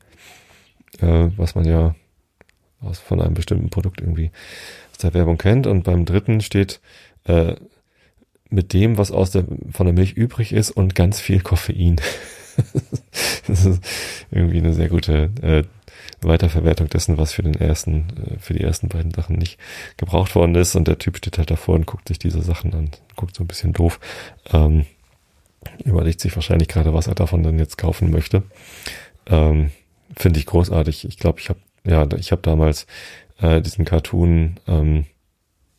Äh, 1.00 1.30
was 1.36 1.56
man 1.56 1.66
ja 1.66 1.96
aus, 2.80 3.00
von 3.00 3.22
einem 3.22 3.34
bestimmten 3.34 3.70
Produkt 3.70 4.02
irgendwie 4.02 4.32
aus 4.92 5.00
der 5.00 5.14
Werbung 5.14 5.38
kennt. 5.38 5.68
Und 5.68 5.84
beim 5.84 6.06
dritten 6.06 6.42
steht 6.42 6.80
äh, 7.24 7.56
mit 8.50 8.74
dem, 8.74 8.98
was 8.98 9.12
aus 9.12 9.32
der, 9.32 9.46
von 9.72 9.86
der 9.86 9.94
Milch 9.94 10.14
übrig 10.14 10.54
ist 10.54 10.72
und 10.72 10.96
ganz 10.96 11.20
viel 11.20 11.42
Koffein. 11.42 12.00
das 13.48 13.66
ist 13.66 13.84
irgendwie 14.32 14.58
eine 14.58 14.74
sehr 14.74 14.90
gute 14.90 15.32
äh, 15.42 15.64
Weiterverwertung 16.22 16.90
dessen, 16.90 17.18
was 17.18 17.34
für 17.34 17.44
den 17.44 17.56
ersten, 17.56 18.08
äh, 18.18 18.40
für 18.40 18.54
die 18.54 18.64
ersten 18.64 18.90
beiden 18.90 19.12
Sachen 19.12 19.38
nicht 19.38 19.60
gebraucht 19.98 20.36
worden 20.36 20.56
ist. 20.56 20.76
Und 20.76 20.88
der 20.88 20.98
Typ 20.98 21.18
steht 21.18 21.38
halt 21.38 21.52
davor 21.52 21.76
und 21.76 21.86
guckt 21.86 22.08
sich 22.08 22.20
diese 22.20 22.42
Sachen 22.42 22.74
an, 22.74 22.92
guckt 23.16 23.36
so 23.36 23.44
ein 23.44 23.48
bisschen 23.48 23.74
doof. 23.74 24.00
Ähm, 24.52 24.86
überlegt 25.84 26.22
sich 26.22 26.36
wahrscheinlich 26.36 26.68
gerade, 26.68 26.94
was 26.94 27.08
er 27.08 27.16
davon 27.16 27.44
dann 27.44 27.60
jetzt 27.60 27.78
kaufen 27.78 28.10
möchte. 28.10 28.44
Ähm, 29.28 29.72
Finde 30.16 30.40
ich 30.40 30.46
großartig. 30.46 31.06
Ich 31.06 31.18
glaube, 31.18 31.40
ich 31.40 31.50
habe 31.50 31.60
ja, 31.86 32.06
ich 32.18 32.32
habe 32.32 32.42
damals 32.42 32.86
äh, 33.40 33.62
diesen 33.62 33.86
Cartoon 33.86 34.60
ähm, 34.68 35.06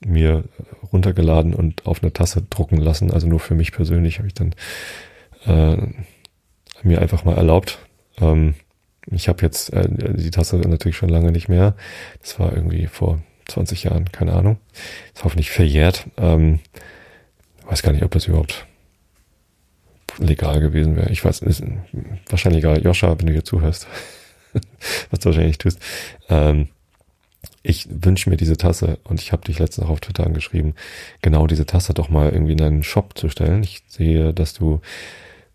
mir 0.05 0.45
runtergeladen 0.93 1.55
und 1.55 1.87
auf 1.87 2.03
eine 2.03 2.13
Tasse 2.13 2.43
drucken 2.49 2.79
lassen. 2.79 3.11
Also 3.11 3.27
nur 3.27 3.41
für 3.41 3.55
mich 3.55 3.73
persönlich 3.73 4.19
habe 4.19 4.29
ich 4.29 4.35
dann 4.35 4.55
äh, 5.45 5.77
mir 6.83 7.01
einfach 7.01 7.25
mal 7.25 7.37
erlaubt. 7.37 7.79
Ähm, 8.21 8.55
ich 9.11 9.29
habe 9.29 9.43
jetzt 9.43 9.73
äh, 9.73 9.89
die 9.89 10.31
Tasse 10.31 10.57
natürlich 10.57 10.97
schon 10.97 11.09
lange 11.09 11.33
nicht 11.33 11.49
mehr. 11.49 11.75
Das 12.21 12.39
war 12.39 12.53
irgendwie 12.53 12.87
vor 12.87 13.21
20 13.47 13.85
Jahren, 13.85 14.13
keine 14.13 14.33
Ahnung. 14.33 14.59
Ist 15.15 15.25
hoffentlich 15.25 15.51
verjährt. 15.51 16.07
Ähm, 16.17 16.61
weiß 17.67 17.83
gar 17.83 17.93
nicht, 17.93 18.05
ob 18.05 18.11
das 18.11 18.27
überhaupt 18.27 18.67
legal 20.19 20.61
gewesen 20.61 20.97
wäre. 20.97 21.11
Ich 21.11 21.25
weiß, 21.25 21.43
ist 21.43 21.63
wahrscheinlich 22.29 22.65
egal. 22.65 22.83
Joscha, 22.83 23.19
wenn 23.19 23.27
du 23.27 23.33
hier 23.33 23.45
zuhörst, 23.45 23.87
was 25.11 25.21
du 25.21 25.27
wahrscheinlich 25.27 25.59
tust. 25.59 25.81
Ähm, 26.29 26.69
ich 27.63 27.89
wünsche 27.91 28.31
mir 28.31 28.37
diese 28.37 28.57
Tasse 28.57 28.99
und 29.05 29.21
ich 29.21 29.33
habe 29.33 29.45
dich 29.45 29.59
letztens 29.59 29.87
auch 29.87 29.91
auf 29.91 30.01
Twitter 30.01 30.25
angeschrieben, 30.25 30.75
genau 31.23 31.47
diese 31.47 31.67
Tasse 31.67 31.95
doch 31.95 32.09
mal 32.09 32.31
irgendwie 32.31 32.53
in 32.53 32.63
einen 32.63 32.83
Shop 32.83 33.17
zu 33.17 33.29
stellen. 33.29 33.63
Ich 33.63 33.83
sehe, 33.89 34.33
dass 34.33 34.55
du 34.55 34.81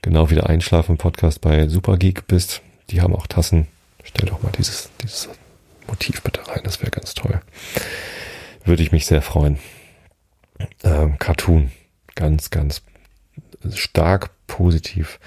genau 0.03 0.29
wie 0.29 0.35
der 0.35 0.47
Einschlafen-Podcast 0.47 1.41
bei 1.41 1.67
Supergeek 1.67 2.27
bist. 2.27 2.61
Die 2.91 3.01
haben 3.01 3.15
auch 3.15 3.25
Tassen. 3.25 3.67
Stell 4.03 4.27
doch 4.27 4.43
mal 4.43 4.51
dieses, 4.51 4.91
dieses 5.01 5.29
Motiv 5.87 6.21
bitte 6.21 6.47
rein, 6.47 6.61
das 6.63 6.81
wäre 6.81 6.91
ganz 6.91 7.15
toll. 7.15 7.41
Würde 8.63 8.83
ich 8.83 8.91
mich 8.91 9.07
sehr 9.07 9.21
freuen. 9.21 9.57
Ähm, 10.83 11.17
Cartoon, 11.17 11.71
ganz, 12.15 12.51
ganz 12.51 12.83
stark 13.73 14.29
positiv 14.45 15.19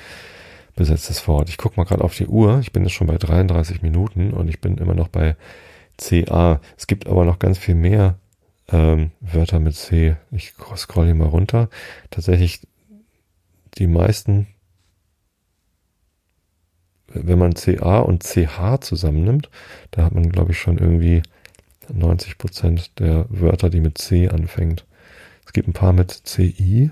besetztes 0.76 1.26
Wort. 1.26 1.48
Ich 1.48 1.56
gucke 1.56 1.76
mal 1.78 1.84
gerade 1.84 2.04
auf 2.04 2.14
die 2.14 2.26
Uhr. 2.26 2.60
Ich 2.60 2.72
bin 2.72 2.84
jetzt 2.84 2.92
schon 2.92 3.06
bei 3.06 3.16
33 3.16 3.82
Minuten 3.82 4.32
und 4.32 4.48
ich 4.48 4.60
bin 4.60 4.76
immer 4.78 4.94
noch 4.94 5.08
bei 5.08 5.36
CA. 5.96 6.60
Es 6.76 6.86
gibt 6.86 7.06
aber 7.06 7.24
noch 7.24 7.38
ganz 7.38 7.56
viel 7.58 7.74
mehr 7.74 8.18
ähm, 8.68 9.10
Wörter 9.20 9.58
mit 9.58 9.74
C. 9.74 10.16
Ich 10.30 10.52
scroll 10.76 11.06
hier 11.06 11.14
mal 11.14 11.28
runter. 11.28 11.70
Tatsächlich 12.10 12.60
die 13.78 13.86
meisten 13.86 14.46
wenn 17.22 17.38
man 17.38 17.54
CA 17.54 18.00
und 18.00 18.22
CH 18.22 18.80
zusammennimmt, 18.80 19.50
da 19.90 20.04
hat 20.04 20.14
man, 20.14 20.30
glaube 20.30 20.52
ich, 20.52 20.58
schon 20.58 20.78
irgendwie 20.78 21.22
90 21.92 22.38
Prozent 22.38 22.98
der 22.98 23.26
Wörter, 23.28 23.70
die 23.70 23.80
mit 23.80 23.98
C 23.98 24.28
anfängt. 24.28 24.84
Es 25.44 25.52
gibt 25.52 25.68
ein 25.68 25.72
paar 25.72 25.92
mit 25.92 26.10
CI. 26.10 26.90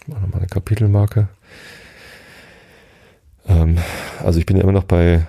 Ich 0.00 0.08
mache 0.08 0.22
nochmal 0.22 0.40
eine 0.40 0.48
Kapitelmarke. 0.48 1.28
Ähm, 3.48 3.78
also 4.22 4.38
ich 4.38 4.46
bin 4.46 4.56
ja 4.56 4.62
immer 4.62 4.72
noch 4.72 4.84
bei, 4.84 5.26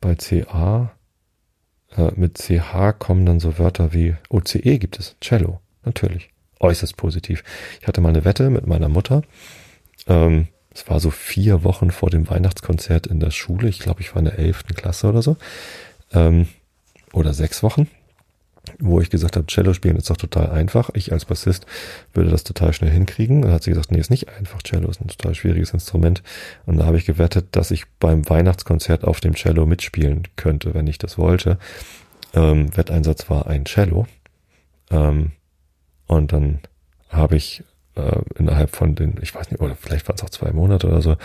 bei 0.00 0.14
CA. 0.14 0.92
Äh, 1.96 2.12
mit 2.14 2.38
CH 2.38 2.98
kommen 2.98 3.26
dann 3.26 3.40
so 3.40 3.58
Wörter 3.58 3.92
wie 3.92 4.14
OCE 4.28 4.78
gibt 4.78 4.98
es. 4.98 5.16
Cello. 5.20 5.60
Natürlich. 5.84 6.30
Äußerst 6.60 6.96
positiv. 6.96 7.42
Ich 7.80 7.88
hatte 7.88 8.00
mal 8.00 8.10
eine 8.10 8.24
Wette 8.24 8.50
mit 8.50 8.66
meiner 8.66 8.88
Mutter. 8.88 9.22
Ähm, 10.06 10.48
es 10.72 10.88
war 10.88 11.00
so 11.00 11.10
vier 11.10 11.64
Wochen 11.64 11.90
vor 11.90 12.10
dem 12.10 12.28
Weihnachtskonzert 12.28 13.06
in 13.06 13.20
der 13.20 13.30
Schule. 13.30 13.68
Ich 13.68 13.80
glaube, 13.80 14.00
ich 14.00 14.14
war 14.14 14.20
in 14.20 14.26
der 14.26 14.38
elften 14.38 14.74
Klasse 14.74 15.08
oder 15.08 15.22
so. 15.22 15.36
Ähm, 16.12 16.46
oder 17.12 17.34
sechs 17.34 17.62
Wochen, 17.64 17.88
wo 18.78 19.00
ich 19.00 19.10
gesagt 19.10 19.36
habe, 19.36 19.46
Cello 19.46 19.74
spielen 19.74 19.96
ist 19.96 20.10
doch 20.10 20.16
total 20.16 20.50
einfach. 20.50 20.90
Ich 20.94 21.12
als 21.12 21.24
Bassist 21.24 21.66
würde 22.14 22.30
das 22.30 22.44
total 22.44 22.72
schnell 22.72 22.90
hinkriegen. 22.90 23.42
Dann 23.42 23.52
hat 23.52 23.64
sie 23.64 23.70
gesagt, 23.70 23.90
nee, 23.90 23.98
ist 23.98 24.10
nicht 24.10 24.28
einfach. 24.28 24.62
Cello 24.62 24.88
ist 24.88 25.00
ein 25.00 25.08
total 25.08 25.34
schwieriges 25.34 25.72
Instrument. 25.72 26.22
Und 26.66 26.78
da 26.78 26.86
habe 26.86 26.98
ich 26.98 27.04
gewettet, 27.04 27.48
dass 27.52 27.72
ich 27.72 27.86
beim 27.98 28.28
Weihnachtskonzert 28.28 29.04
auf 29.04 29.20
dem 29.20 29.34
Cello 29.34 29.66
mitspielen 29.66 30.28
könnte, 30.36 30.72
wenn 30.72 30.86
ich 30.86 30.98
das 30.98 31.18
wollte. 31.18 31.58
Ähm, 32.32 32.76
Wetteinsatz 32.76 33.28
war 33.28 33.48
ein 33.48 33.64
Cello. 33.64 34.06
Ähm, 34.90 35.32
und 36.06 36.32
dann 36.32 36.60
habe 37.08 37.36
ich 37.36 37.64
äh, 38.00 38.20
innerhalb 38.38 38.74
von 38.74 38.94
den, 38.94 39.16
ich 39.22 39.34
weiß 39.34 39.50
nicht, 39.50 39.60
oder 39.60 39.76
vielleicht 39.76 40.08
waren 40.08 40.16
es 40.16 40.22
auch 40.22 40.30
zwei 40.30 40.52
Monate 40.52 40.86
oder 40.86 41.02
so, 41.02 41.16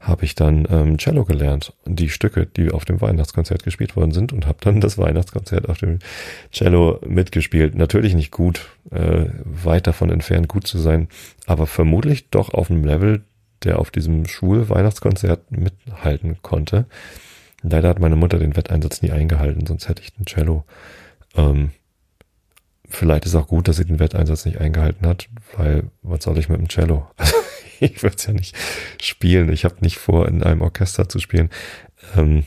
habe 0.00 0.24
ich 0.24 0.34
dann 0.34 0.66
ähm, 0.70 0.96
Cello 0.96 1.24
gelernt. 1.24 1.74
Die 1.84 2.08
Stücke, 2.08 2.46
die 2.46 2.70
auf 2.70 2.86
dem 2.86 3.00
Weihnachtskonzert 3.02 3.64
gespielt 3.64 3.96
worden 3.96 4.12
sind 4.12 4.32
und 4.32 4.46
habe 4.46 4.58
dann 4.62 4.80
das 4.80 4.96
Weihnachtskonzert 4.96 5.68
auf 5.68 5.78
dem 5.78 5.98
Cello 6.50 7.00
mitgespielt. 7.06 7.74
Natürlich 7.74 8.14
nicht 8.14 8.30
gut, 8.30 8.66
äh, 8.90 9.26
weit 9.44 9.86
davon 9.86 10.10
entfernt 10.10 10.48
gut 10.48 10.66
zu 10.66 10.78
sein, 10.78 11.08
aber 11.46 11.66
vermutlich 11.66 12.30
doch 12.30 12.54
auf 12.54 12.70
einem 12.70 12.84
Level, 12.84 13.22
der 13.62 13.78
auf 13.78 13.90
diesem 13.90 14.26
Schul-Weihnachtskonzert 14.26 15.50
mithalten 15.50 16.38
konnte. 16.40 16.86
Leider 17.62 17.90
hat 17.90 18.00
meine 18.00 18.16
Mutter 18.16 18.38
den 18.38 18.56
Wetteinsatz 18.56 19.02
nie 19.02 19.10
eingehalten, 19.10 19.66
sonst 19.66 19.86
hätte 19.86 20.02
ich 20.02 20.14
den 20.14 20.24
Cello 20.24 20.64
ähm, 21.36 21.72
vielleicht 22.90 23.26
ist 23.26 23.34
auch 23.34 23.46
gut, 23.46 23.68
dass 23.68 23.76
sie 23.76 23.84
den 23.84 23.98
Wetteinsatz 23.98 24.44
nicht 24.44 24.58
eingehalten 24.58 25.06
hat, 25.06 25.28
weil 25.56 25.84
was 26.02 26.24
soll 26.24 26.38
ich 26.38 26.48
mit 26.48 26.58
dem 26.58 26.68
Cello? 26.68 27.08
ich 27.80 28.02
würde 28.02 28.16
es 28.16 28.26
ja 28.26 28.32
nicht 28.32 28.56
spielen. 29.00 29.52
Ich 29.52 29.64
habe 29.64 29.76
nicht 29.80 29.98
vor, 29.98 30.28
in 30.28 30.42
einem 30.42 30.60
Orchester 30.60 31.08
zu 31.08 31.18
spielen. 31.18 31.50
Ähm, 32.16 32.44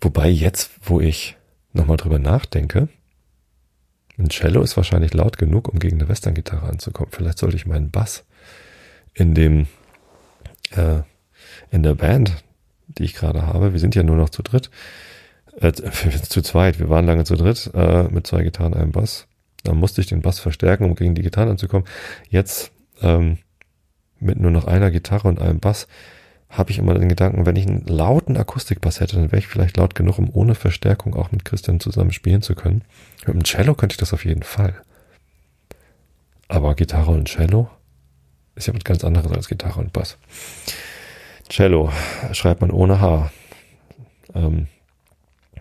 wobei 0.00 0.28
jetzt, 0.28 0.70
wo 0.82 1.00
ich 1.00 1.36
nochmal 1.72 1.96
drüber 1.96 2.18
nachdenke, 2.18 2.88
ein 4.18 4.30
Cello 4.30 4.62
ist 4.62 4.76
wahrscheinlich 4.76 5.12
laut 5.12 5.36
genug, 5.36 5.68
um 5.68 5.78
gegen 5.78 5.98
eine 5.98 6.08
Western-Gitarre 6.08 6.68
anzukommen. 6.68 7.10
Vielleicht 7.12 7.38
sollte 7.38 7.56
ich 7.56 7.66
meinen 7.66 7.90
Bass 7.90 8.24
in 9.12 9.34
dem 9.34 9.66
äh, 10.70 11.02
in 11.70 11.82
der 11.82 11.94
Band, 11.94 12.42
die 12.86 13.04
ich 13.04 13.14
gerade 13.14 13.42
habe, 13.42 13.72
wir 13.72 13.80
sind 13.80 13.94
ja 13.94 14.02
nur 14.02 14.16
noch 14.16 14.30
zu 14.30 14.42
dritt, 14.42 14.70
äh, 15.60 15.72
zu 16.22 16.42
zweit, 16.42 16.78
wir 16.78 16.88
waren 16.88 17.06
lange 17.06 17.24
zu 17.24 17.36
dritt, 17.36 17.70
äh, 17.74 18.04
mit 18.04 18.26
zwei 18.26 18.42
Gitarren, 18.42 18.74
einem 18.74 18.92
Bass. 18.92 19.26
Dann 19.64 19.78
musste 19.78 20.00
ich 20.00 20.06
den 20.06 20.22
Bass 20.22 20.38
verstärken, 20.38 20.84
um 20.84 20.94
gegen 20.94 21.14
die 21.14 21.22
Gitarren 21.22 21.50
anzukommen. 21.50 21.86
Jetzt 22.28 22.70
ähm, 23.02 23.38
mit 24.20 24.38
nur 24.38 24.50
noch 24.50 24.66
einer 24.66 24.90
Gitarre 24.90 25.28
und 25.28 25.40
einem 25.40 25.60
Bass 25.60 25.88
habe 26.48 26.70
ich 26.70 26.78
immer 26.78 26.94
den 26.94 27.08
Gedanken, 27.08 27.44
wenn 27.44 27.56
ich 27.56 27.66
einen 27.66 27.84
lauten 27.86 28.36
Akustikbass 28.36 29.00
hätte, 29.00 29.16
dann 29.16 29.32
wäre 29.32 29.38
ich 29.38 29.48
vielleicht 29.48 29.76
laut 29.76 29.94
genug, 29.94 30.18
um 30.18 30.30
ohne 30.32 30.54
Verstärkung 30.54 31.14
auch 31.14 31.32
mit 31.32 31.44
Christian 31.44 31.80
zusammen 31.80 32.12
spielen 32.12 32.40
zu 32.40 32.54
können. 32.54 32.82
Mit 33.26 33.34
dem 33.34 33.44
Cello 33.44 33.74
könnte 33.74 33.94
ich 33.94 33.98
das 33.98 34.12
auf 34.12 34.24
jeden 34.24 34.44
Fall. 34.44 34.74
Aber 36.48 36.74
Gitarre 36.74 37.10
und 37.10 37.28
Cello 37.28 37.68
ist 38.54 38.68
ja 38.68 38.74
was 38.74 38.84
ganz 38.84 39.02
anderes 39.02 39.32
als 39.32 39.48
Gitarre 39.48 39.80
und 39.80 39.92
Bass. 39.92 40.16
Cello 41.48 41.92
schreibt 42.32 42.60
man 42.60 42.70
ohne 42.70 43.00
H. 43.00 43.30
Ähm, 44.34 44.68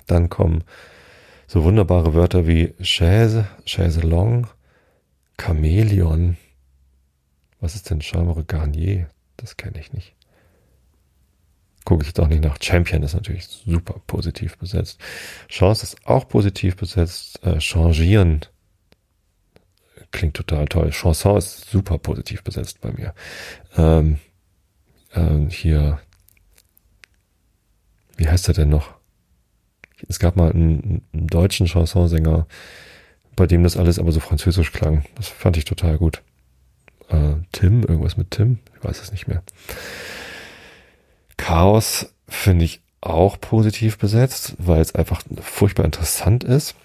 dann 0.07 0.29
kommen 0.29 0.63
so 1.47 1.63
wunderbare 1.63 2.13
Wörter 2.13 2.47
wie 2.47 2.73
Chaise, 2.81 3.47
Chaise 3.65 4.01
Long, 4.01 4.47
Chamäleon. 5.39 6.37
Was 7.59 7.75
ist 7.75 7.89
denn 7.89 8.01
Chambre 8.01 8.43
Garnier? 8.43 9.09
Das 9.37 9.57
kenne 9.57 9.79
ich 9.79 9.93
nicht. 9.93 10.13
Gucke 11.83 12.03
ich 12.03 12.13
doch 12.13 12.27
nicht 12.27 12.43
nach. 12.43 12.57
Champion 12.61 13.03
ist 13.03 13.13
natürlich 13.13 13.45
super 13.47 14.01
positiv 14.07 14.57
besetzt. 14.57 14.99
Chance 15.49 15.83
ist 15.83 16.07
auch 16.07 16.27
positiv 16.27 16.75
besetzt. 16.75 17.43
Äh, 17.43 17.59
changieren 17.59 18.41
klingt 20.15 20.35
total 20.35 20.65
toll. 20.65 20.91
Chanson 20.91 21.37
ist 21.37 21.69
super 21.69 21.97
positiv 21.97 22.43
besetzt 22.43 22.81
bei 22.81 22.91
mir. 22.91 23.13
Ähm, 23.77 24.17
ähm, 25.13 25.49
hier, 25.49 25.99
wie 28.17 28.27
heißt 28.27 28.47
er 28.47 28.53
denn 28.53 28.69
noch? 28.69 28.94
Es 30.07 30.19
gab 30.19 30.35
mal 30.35 30.51
einen, 30.51 31.03
einen 31.13 31.27
deutschen 31.27 31.67
Chansonsänger, 31.67 32.47
bei 33.35 33.47
dem 33.47 33.63
das 33.63 33.77
alles 33.77 33.99
aber 33.99 34.11
so 34.11 34.19
französisch 34.19 34.71
klang. 34.71 35.05
Das 35.15 35.27
fand 35.27 35.57
ich 35.57 35.65
total 35.65 35.97
gut. 35.97 36.21
Äh, 37.09 37.35
Tim, 37.51 37.81
irgendwas 37.81 38.17
mit 38.17 38.31
Tim, 38.31 38.59
ich 38.77 38.83
weiß 38.83 39.01
es 39.01 39.11
nicht 39.11 39.27
mehr. 39.27 39.43
Chaos 41.37 42.13
finde 42.27 42.65
ich 42.65 42.81
auch 43.01 43.39
positiv 43.39 43.97
besetzt, 43.97 44.55
weil 44.57 44.81
es 44.81 44.95
einfach 44.95 45.21
furchtbar 45.41 45.85
interessant 45.85 46.43
ist. 46.43 46.75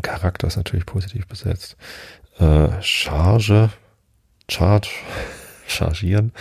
Charakter 0.00 0.46
ist 0.46 0.56
natürlich 0.56 0.86
positiv 0.86 1.26
besetzt. 1.26 1.76
Äh, 2.38 2.68
Charge, 2.80 3.70
Charge, 4.48 4.88
Chargieren, 5.66 6.32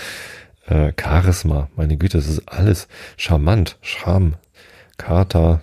äh, 0.68 0.94
Charisma, 1.00 1.70
meine 1.76 1.98
Güte, 1.98 2.18
das 2.18 2.28
ist 2.28 2.48
alles 2.48 2.88
charmant, 3.18 3.78
Charme, 3.82 4.36
Kater. 5.02 5.62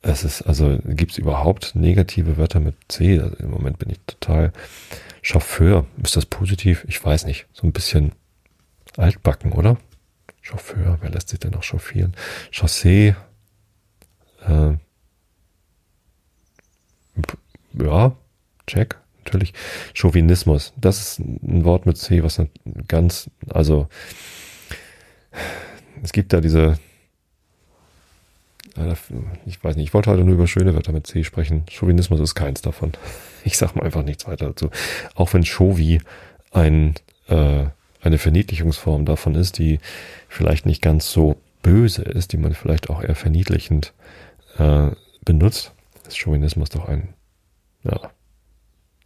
Es 0.00 0.22
ist, 0.22 0.42
also 0.42 0.78
gibt 0.84 1.12
es 1.12 1.18
überhaupt 1.18 1.74
negative 1.74 2.36
Wörter 2.36 2.60
mit 2.60 2.76
C? 2.88 3.18
Also 3.18 3.36
Im 3.36 3.50
Moment 3.50 3.78
bin 3.78 3.90
ich 3.90 3.98
total 4.06 4.52
Chauffeur. 5.22 5.86
Ist 6.02 6.16
das 6.16 6.24
positiv? 6.24 6.84
Ich 6.88 7.04
weiß 7.04 7.26
nicht. 7.26 7.46
So 7.52 7.66
ein 7.66 7.72
bisschen 7.72 8.12
altbacken, 8.96 9.52
oder? 9.52 9.76
Chauffeur, 10.40 10.98
wer 11.00 11.10
lässt 11.10 11.28
sich 11.28 11.40
denn 11.40 11.50
noch 11.50 11.64
chauffieren? 11.64 12.14
Chaussee, 12.50 13.14
äh, 14.46 14.76
ja, 17.74 18.16
check, 18.66 18.96
natürlich. 19.24 19.52
Chauvinismus, 19.94 20.72
das 20.76 21.00
ist 21.00 21.18
ein 21.18 21.64
Wort 21.64 21.86
mit 21.86 21.98
C, 21.98 22.22
was 22.22 22.40
ganz, 22.86 23.28
also 23.50 23.88
es 26.02 26.12
gibt 26.12 26.32
da 26.32 26.40
diese, 26.40 26.78
ich 29.46 29.62
weiß 29.62 29.76
nicht, 29.76 29.86
ich 29.86 29.94
wollte 29.94 30.10
heute 30.10 30.24
nur 30.24 30.34
über 30.34 30.46
schöne 30.46 30.74
Wörter 30.74 30.92
mit 30.92 31.06
C 31.06 31.24
sprechen. 31.24 31.64
Chauvinismus 31.70 32.20
ist 32.20 32.34
keins 32.34 32.62
davon. 32.62 32.92
Ich 33.44 33.56
sag 33.56 33.74
mal 33.76 33.84
einfach 33.84 34.02
nichts 34.02 34.26
weiter 34.26 34.48
dazu. 34.48 34.68
Auch 35.14 35.32
wenn 35.32 35.44
Chauvi 35.44 36.00
ein, 36.50 36.96
äh, 37.28 37.66
eine 38.02 38.18
Verniedlichungsform 38.18 39.06
davon 39.06 39.36
ist, 39.36 39.58
die 39.58 39.78
vielleicht 40.28 40.66
nicht 40.66 40.82
ganz 40.82 41.10
so 41.10 41.40
böse 41.62 42.02
ist, 42.02 42.32
die 42.32 42.36
man 42.36 42.52
vielleicht 42.52 42.90
auch 42.90 43.02
eher 43.02 43.14
verniedlichend 43.14 43.94
äh, 44.58 44.90
benutzt, 45.24 45.72
ist 46.06 46.18
Chauvinismus 46.18 46.68
doch 46.68 46.88
ein, 46.88 47.14
ja, 47.84 48.10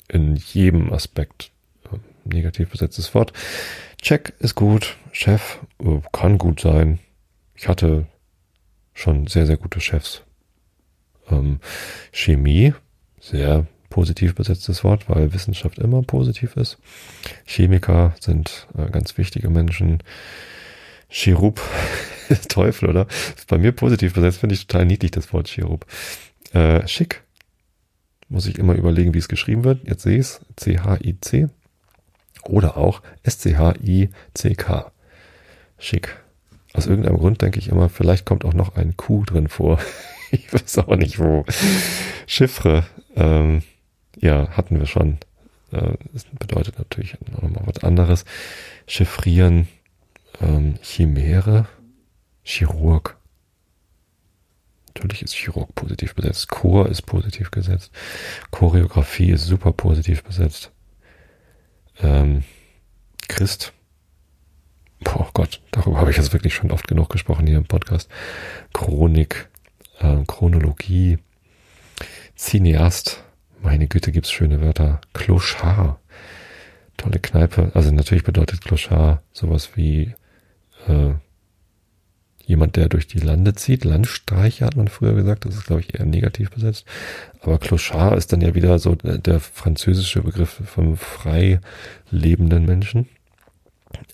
in 0.08 0.34
jedem 0.34 0.92
Aspekt 0.92 1.52
äh, 1.84 1.98
negativ 2.24 2.70
besetztes 2.70 3.14
Wort. 3.14 3.32
Check 4.00 4.32
ist 4.40 4.54
gut, 4.54 4.96
Chef 5.12 5.60
äh, 5.78 6.00
kann 6.10 6.38
gut 6.38 6.60
sein. 6.60 6.98
Ich 7.54 7.68
hatte 7.68 8.06
schon 8.94 9.26
sehr, 9.26 9.46
sehr 9.46 9.56
gute 9.56 9.80
Chefs. 9.80 10.22
Ähm, 11.30 11.60
Chemie, 12.12 12.74
sehr 13.20 13.66
positiv 13.90 14.34
besetztes 14.34 14.84
Wort, 14.84 15.08
weil 15.08 15.32
Wissenschaft 15.32 15.78
immer 15.78 16.02
positiv 16.02 16.56
ist. 16.56 16.78
Chemiker 17.44 18.14
sind 18.20 18.66
äh, 18.76 18.90
ganz 18.90 19.18
wichtige 19.18 19.50
Menschen. 19.50 20.02
Chirub, 21.08 21.60
Teufel, 22.48 22.88
oder? 22.88 23.06
Ist 23.36 23.46
bei 23.48 23.58
mir 23.58 23.72
positiv 23.72 24.14
besetzt, 24.14 24.38
finde 24.38 24.54
ich 24.54 24.66
total 24.66 24.86
niedlich, 24.86 25.10
das 25.10 25.30
Wort 25.32 25.48
Chirub. 25.48 25.86
Äh, 26.52 26.88
schick, 26.88 27.22
muss 28.30 28.46
ich 28.46 28.58
immer 28.58 28.74
überlegen, 28.74 29.12
wie 29.12 29.18
es 29.18 29.28
geschrieben 29.28 29.62
wird. 29.64 29.86
Jetzt 29.86 30.04
sehe 30.04 30.14
ich 30.14 30.20
es. 30.20 30.40
C-H-I-C. 30.56 31.48
Oder 32.44 32.78
auch 32.78 33.02
S-C-H-I-C-K. 33.22 34.92
Schick. 35.78 36.21
Aus 36.72 36.86
irgendeinem 36.86 37.18
Grund 37.18 37.42
denke 37.42 37.58
ich 37.58 37.68
immer, 37.68 37.88
vielleicht 37.88 38.24
kommt 38.24 38.44
auch 38.44 38.54
noch 38.54 38.76
ein 38.76 38.96
Q 38.96 39.24
drin 39.24 39.48
vor. 39.48 39.78
ich 40.30 40.52
weiß 40.52 40.78
aber 40.78 40.96
nicht 40.96 41.18
wo. 41.18 41.44
Chiffre. 42.26 42.84
Ähm, 43.14 43.62
ja, 44.16 44.48
hatten 44.50 44.78
wir 44.78 44.86
schon. 44.86 45.18
Äh, 45.70 45.94
das 46.12 46.24
bedeutet 46.24 46.78
natürlich 46.78 47.16
nochmal 47.30 47.62
was 47.66 47.82
anderes. 47.84 48.24
Chiffrieren. 48.86 49.68
Ähm, 50.40 50.76
Chimäre. 50.82 51.66
Chirurg. 52.42 53.18
Natürlich 54.94 55.22
ist 55.22 55.34
Chirurg 55.34 55.74
positiv 55.74 56.14
besetzt. 56.14 56.48
Chor 56.48 56.88
ist 56.88 57.02
positiv 57.02 57.50
gesetzt. 57.50 57.92
Choreografie 58.50 59.30
ist 59.30 59.46
super 59.46 59.72
positiv 59.72 60.22
besetzt. 60.22 60.70
Ähm, 62.00 62.44
Christ. 63.28 63.72
Boah 65.04 65.28
Gott, 65.34 65.60
darüber 65.70 65.98
habe 65.98 66.10
ich 66.10 66.16
jetzt 66.16 66.32
wirklich 66.32 66.54
schon 66.54 66.70
oft 66.70 66.86
genug 66.88 67.08
gesprochen 67.08 67.46
hier 67.46 67.56
im 67.56 67.64
Podcast. 67.64 68.08
Chronik, 68.72 69.48
äh, 70.00 70.24
Chronologie, 70.26 71.18
Cineast. 72.36 73.22
Meine 73.62 73.86
Güte, 73.86 74.12
gibt's 74.12 74.30
schöne 74.30 74.60
Wörter. 74.60 75.00
Clochard. 75.12 75.98
Tolle 76.96 77.18
Kneipe. 77.18 77.70
Also 77.74 77.90
natürlich 77.90 78.24
bedeutet 78.24 78.60
Clochard 78.60 79.22
sowas 79.32 79.70
wie 79.76 80.14
äh, 80.88 81.14
jemand, 82.44 82.76
der 82.76 82.88
durch 82.88 83.06
die 83.06 83.20
Lande 83.20 83.54
zieht. 83.54 83.84
Landstreicher 83.84 84.66
hat 84.66 84.76
man 84.76 84.88
früher 84.88 85.14
gesagt. 85.14 85.44
Das 85.44 85.54
ist, 85.54 85.66
glaube 85.66 85.80
ich, 85.80 85.94
eher 85.94 86.04
negativ 86.04 86.50
besetzt. 86.50 86.84
Aber 87.40 87.58
Clochard 87.58 88.18
ist 88.18 88.32
dann 88.32 88.40
ja 88.40 88.54
wieder 88.54 88.78
so 88.78 88.94
der 88.94 89.40
französische 89.40 90.22
Begriff 90.22 90.60
von 90.64 90.96
frei 90.96 91.60
lebenden 92.10 92.66
Menschen. 92.66 93.08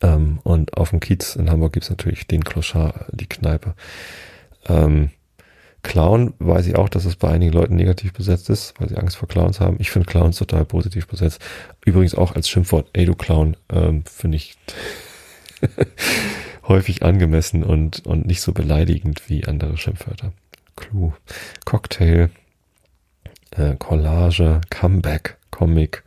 Ähm, 0.03 0.39
und 0.45 0.77
auf 0.77 0.91
dem 0.91 1.01
Kiez 1.01 1.37
in 1.37 1.51
Hamburg 1.51 1.73
gibt's 1.73 1.91
natürlich 1.91 2.27
den 2.27 2.45
Clochard, 2.45 3.07
die 3.13 3.29
Kneipe. 3.29 3.75
Ähm, 4.67 5.11
Clown 5.83 6.35
weiß 6.39 6.67
ich 6.67 6.77
auch, 6.77 6.89
dass 6.89 7.05
es 7.05 7.17
bei 7.17 7.31
einigen 7.31 7.53
Leuten 7.53 7.77
negativ 7.77 8.13
besetzt 8.13 8.51
ist, 8.51 8.75
weil 8.79 8.89
sie 8.89 8.97
Angst 8.97 9.17
vor 9.17 9.29
Clowns 9.29 9.61
haben. 9.61 9.77
Ich 9.79 9.91
finde 9.91 10.07
Clowns 10.07 10.37
total 10.37 10.65
positiv 10.65 11.07
besetzt. 11.07 11.41
Übrigens 11.85 12.15
auch 12.15 12.35
als 12.35 12.49
Schimpfwort, 12.49 12.89
ey 12.93 13.05
du 13.05 13.15
Clown, 13.15 13.57
ähm, 13.73 14.05
finde 14.05 14.37
ich 14.37 14.57
häufig 16.69 17.03
angemessen 17.03 17.63
und, 17.63 18.05
und 18.07 18.27
nicht 18.27 18.43
so 18.43 18.53
beleidigend 18.53 19.29
wie 19.29 19.47
andere 19.47 19.77
Schimpfwörter. 19.77 20.33
Clue, 20.77 21.13
Cocktail, 21.65 22.31
äh, 23.53 23.77
Collage, 23.77 24.61
Comeback, 24.71 25.37
Comic, 25.51 26.05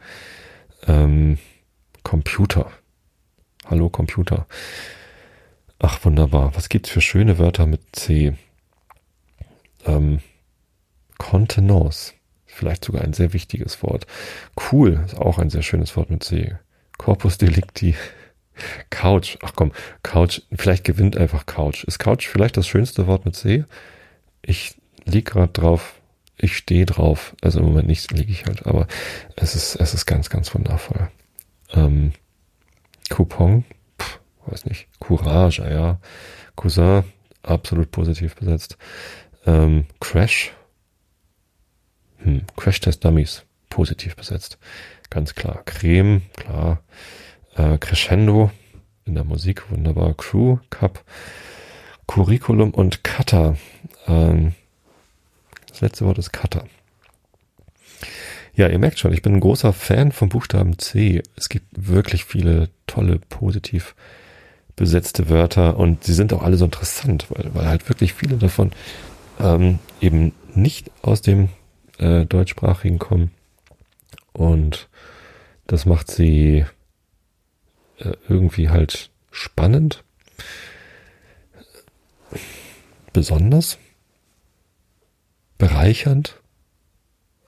ähm, 0.87 1.37
Computer. 2.03 2.71
Hallo 3.71 3.89
Computer. 3.89 4.47
Ach, 5.79 6.03
wunderbar. 6.03 6.53
Was 6.55 6.67
gibt's 6.67 6.89
für 6.89 6.99
schöne 6.99 7.39
Wörter 7.39 7.67
mit 7.67 7.79
C? 7.93 8.33
Ähm, 9.85 10.19
Contenance. 11.17 12.11
vielleicht 12.45 12.83
sogar 12.83 13.01
ein 13.01 13.13
sehr 13.13 13.31
wichtiges 13.31 13.81
Wort. 13.81 14.07
Cool 14.73 15.01
ist 15.05 15.17
auch 15.17 15.39
ein 15.39 15.49
sehr 15.49 15.61
schönes 15.61 15.95
Wort 15.95 16.09
mit 16.09 16.21
C. 16.21 16.57
Corpus 16.97 17.37
delicti. 17.37 17.95
Couch. 18.89 19.37
Ach 19.41 19.53
komm, 19.55 19.71
Couch. 20.03 20.41
Vielleicht 20.51 20.83
gewinnt 20.83 21.15
einfach 21.15 21.45
Couch. 21.45 21.85
Ist 21.85 21.97
Couch 21.97 22.27
vielleicht 22.27 22.57
das 22.57 22.67
schönste 22.67 23.07
Wort 23.07 23.23
mit 23.23 23.37
C? 23.37 23.63
Ich 24.41 24.75
lieg 25.05 25.27
gerade 25.27 25.53
drauf. 25.53 26.01
Ich 26.35 26.57
stehe 26.57 26.85
drauf. 26.85 27.37
Also 27.41 27.59
im 27.59 27.67
Moment 27.67 27.87
nicht 27.87 28.11
liege 28.11 28.33
ich 28.33 28.47
halt, 28.47 28.65
aber 28.65 28.85
es 29.37 29.55
ist, 29.55 29.77
es 29.77 29.93
ist 29.93 30.05
ganz, 30.05 30.29
ganz 30.29 30.53
wundervoll. 30.53 31.09
Ähm, 31.71 32.11
Coupon, 33.11 33.65
Pff, 33.99 34.19
weiß 34.47 34.65
nicht. 34.65 34.87
Courage, 34.99 35.69
ja. 35.69 35.99
Cousin, 36.55 37.03
absolut 37.43 37.91
positiv 37.91 38.35
besetzt. 38.35 38.77
Ähm, 39.45 39.85
Crash, 39.99 40.53
hm, 42.19 42.43
Crash 42.55 42.79
Test 42.79 43.03
Dummies, 43.03 43.43
positiv 43.69 44.15
besetzt. 44.15 44.57
Ganz 45.09 45.35
klar. 45.35 45.61
Creme, 45.65 46.21
klar. 46.37 46.81
Äh, 47.55 47.77
Crescendo 47.79 48.49
in 49.05 49.15
der 49.15 49.25
Musik, 49.25 49.69
wunderbar. 49.69 50.13
Crew, 50.13 50.59
Cup, 50.69 51.03
Curriculum 52.07 52.71
und 52.71 53.03
Cutter. 53.03 53.57
Ähm, 54.07 54.53
das 55.67 55.81
letzte 55.81 56.05
Wort 56.05 56.17
ist 56.17 56.31
Cutter. 56.31 56.65
Ja, 58.53 58.67
ihr 58.67 58.79
merkt 58.79 58.99
schon, 58.99 59.13
ich 59.13 59.21
bin 59.21 59.33
ein 59.33 59.39
großer 59.39 59.71
Fan 59.71 60.11
vom 60.11 60.29
Buchstaben 60.29 60.77
C. 60.77 61.23
Es 61.35 61.47
gibt 61.47 61.67
wirklich 61.75 62.25
viele 62.25 62.69
tolle, 62.85 63.19
positiv 63.29 63.95
besetzte 64.75 65.29
Wörter 65.29 65.77
und 65.77 66.03
sie 66.03 66.13
sind 66.13 66.33
auch 66.33 66.43
alle 66.43 66.57
so 66.57 66.65
interessant, 66.65 67.27
weil, 67.29 67.53
weil 67.53 67.67
halt 67.67 67.87
wirklich 67.87 68.13
viele 68.13 68.37
davon 68.37 68.71
ähm, 69.39 69.79
eben 70.01 70.33
nicht 70.53 70.91
aus 71.01 71.21
dem 71.21 71.49
äh, 71.97 72.25
deutschsprachigen 72.25 72.99
kommen. 72.99 73.31
Und 74.33 74.89
das 75.67 75.85
macht 75.85 76.09
sie 76.11 76.65
äh, 77.99 78.13
irgendwie 78.27 78.69
halt 78.69 79.11
spannend, 79.31 80.03
besonders, 83.13 83.77
bereichernd. 85.57 86.41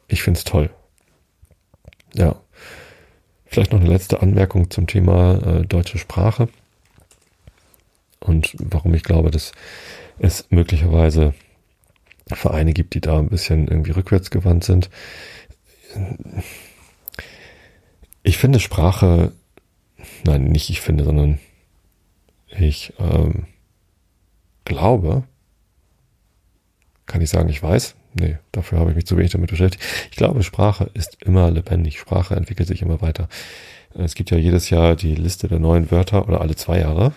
Ich 0.08 0.24
find's 0.24 0.43
toll. 0.43 0.70
Ja. 2.16 2.36
Vielleicht 3.45 3.72
noch 3.72 3.80
eine 3.80 3.89
letzte 3.89 4.22
Anmerkung 4.22 4.72
zum 4.72 4.88
Thema 4.88 5.36
äh, 5.45 5.66
deutsche 5.66 5.97
Sprache 5.97 6.49
und 8.20 8.55
warum 8.57 8.93
ich 8.93 9.03
glaube, 9.03 9.32
dass 9.32 9.51
es 10.20 10.47
möglicherweise 10.49 11.34
Vereine 12.32 12.74
gibt, 12.74 12.93
die 12.93 13.01
da 13.01 13.20
ein 13.20 13.30
bisschen 13.30 13.68
irgendwie 13.68 13.91
rückwärtsgewandt 13.91 14.64
sind. 14.64 14.89
Ich 18.24 18.38
finde 18.38 18.59
Sprache, 18.59 19.34
nein, 20.24 20.45
nicht 20.45 20.70
ich 20.70 20.82
finde, 20.82 21.03
sondern 21.03 21.39
ich 22.47 22.93
ähm, 22.97 23.45
glaube, 24.66 25.24
kann 27.05 27.22
ich 27.22 27.30
sagen, 27.30 27.49
ich 27.49 27.61
weiß, 27.61 27.95
nee, 28.14 28.38
dafür 28.51 28.80
habe 28.80 28.91
ich 28.91 28.95
mich 28.95 29.05
zu 29.05 29.18
wenig 29.18 29.32
damit 29.32 29.49
beschäftigt. 29.49 29.84
Ich 30.11 30.18
glaube, 30.18 30.43
Sprache 30.43 30.89
ist 30.93 31.18
immer 31.24 31.51
lebendig. 31.51 31.99
Sprache 31.99 32.36
entwickelt 32.36 32.68
sich 32.68 32.82
immer 32.82 33.01
weiter. 33.01 33.28
Es 33.95 34.16
gibt 34.16 34.32
ja 34.32 34.38
jedes 34.38 34.70
Jahr 34.70 34.95
die 34.95 35.16
Liste 35.16 35.47
der 35.47 35.59
neuen 35.59 35.91
Wörter 35.91 36.28
oder 36.28 36.41
alle 36.41 36.55
zwei 36.55 36.80
Jahre, 36.80 37.14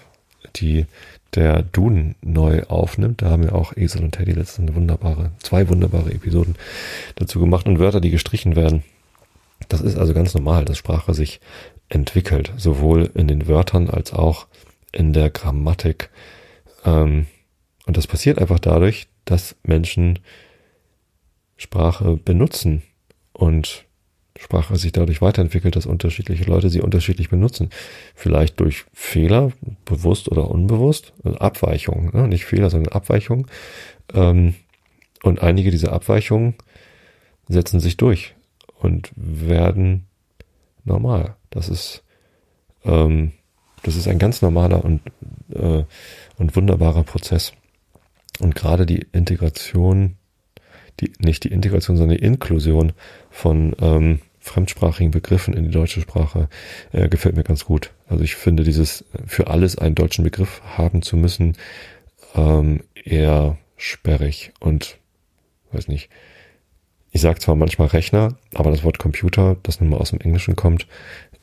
die 0.56 0.86
der 1.34 1.62
Duden 1.62 2.14
neu 2.22 2.64
aufnimmt. 2.64 3.22
Da 3.22 3.30
haben 3.30 3.44
wir 3.44 3.54
auch 3.54 3.76
Esel 3.76 4.02
und 4.02 4.12
Teddy 4.12 4.32
letztens 4.32 4.74
wunderbare, 4.74 5.32
zwei 5.38 5.68
wunderbare 5.68 6.12
Episoden 6.12 6.56
dazu 7.16 7.40
gemacht 7.40 7.66
und 7.66 7.78
Wörter, 7.78 8.00
die 8.00 8.10
gestrichen 8.10 8.56
werden. 8.56 8.82
Das 9.68 9.80
ist 9.80 9.96
also 9.96 10.14
ganz 10.14 10.34
normal, 10.34 10.64
dass 10.64 10.78
Sprache 10.78 11.14
sich 11.14 11.40
entwickelt, 11.88 12.52
sowohl 12.56 13.10
in 13.14 13.28
den 13.28 13.48
Wörtern 13.48 13.88
als 13.88 14.12
auch 14.12 14.46
in 14.92 15.12
der 15.12 15.30
Grammatik. 15.30 16.10
Ähm, 16.84 17.26
und 17.86 17.96
das 17.96 18.06
passiert 18.06 18.38
einfach 18.38 18.58
dadurch, 18.58 19.06
dass 19.24 19.56
Menschen 19.62 20.18
Sprache 21.56 22.16
benutzen 22.16 22.82
und 23.32 23.86
Sprache 24.38 24.76
sich 24.76 24.92
dadurch 24.92 25.22
weiterentwickelt, 25.22 25.76
dass 25.76 25.86
unterschiedliche 25.86 26.44
Leute 26.44 26.68
sie 26.68 26.80
unterschiedlich 26.80 27.30
benutzen. 27.30 27.70
Vielleicht 28.14 28.60
durch 28.60 28.84
Fehler, 28.92 29.52
bewusst 29.84 30.30
oder 30.30 30.50
unbewusst, 30.50 31.12
also 31.24 31.38
Abweichungen, 31.38 32.10
ne? 32.12 32.28
nicht 32.28 32.44
Fehler, 32.44 32.70
sondern 32.70 32.92
Abweichungen. 32.92 33.46
Ähm, 34.12 34.54
und 35.22 35.42
einige 35.42 35.70
dieser 35.70 35.92
Abweichungen 35.92 36.54
setzen 37.48 37.80
sich 37.80 37.96
durch 37.96 38.34
und 38.78 39.10
werden 39.16 40.06
normal. 40.84 41.36
Das 41.50 41.68
ist, 41.68 42.02
ähm, 42.84 43.32
das 43.82 43.96
ist 43.96 44.08
ein 44.08 44.18
ganz 44.18 44.42
normaler 44.42 44.84
und, 44.84 45.00
äh, 45.54 45.84
und 46.36 46.56
wunderbarer 46.56 47.04
Prozess. 47.04 47.52
Und 48.38 48.54
gerade 48.54 48.84
die 48.84 49.06
Integration 49.12 50.16
die, 51.00 51.12
nicht 51.18 51.44
die 51.44 51.52
Integration, 51.52 51.96
sondern 51.96 52.16
die 52.16 52.24
Inklusion 52.24 52.92
von 53.30 53.74
ähm, 53.80 54.20
fremdsprachigen 54.40 55.10
Begriffen 55.10 55.54
in 55.54 55.64
die 55.64 55.70
deutsche 55.70 56.00
Sprache 56.00 56.48
äh, 56.92 57.08
gefällt 57.08 57.36
mir 57.36 57.42
ganz 57.42 57.64
gut. 57.64 57.92
Also 58.08 58.22
ich 58.22 58.36
finde 58.36 58.62
dieses 58.62 59.04
für 59.26 59.48
alles 59.48 59.76
einen 59.76 59.94
deutschen 59.94 60.24
Begriff 60.24 60.62
haben 60.76 61.02
zu 61.02 61.16
müssen 61.16 61.56
ähm, 62.34 62.82
eher 62.94 63.58
sperrig 63.76 64.52
und 64.60 64.98
weiß 65.72 65.88
nicht. 65.88 66.08
Ich 67.10 67.20
sage 67.20 67.38
zwar 67.40 67.56
manchmal 67.56 67.88
Rechner, 67.88 68.36
aber 68.54 68.70
das 68.70 68.84
Wort 68.84 68.98
Computer, 68.98 69.56
das 69.62 69.80
nun 69.80 69.90
mal 69.90 69.98
aus 69.98 70.10
dem 70.10 70.20
Englischen 70.20 70.54
kommt, 70.54 70.86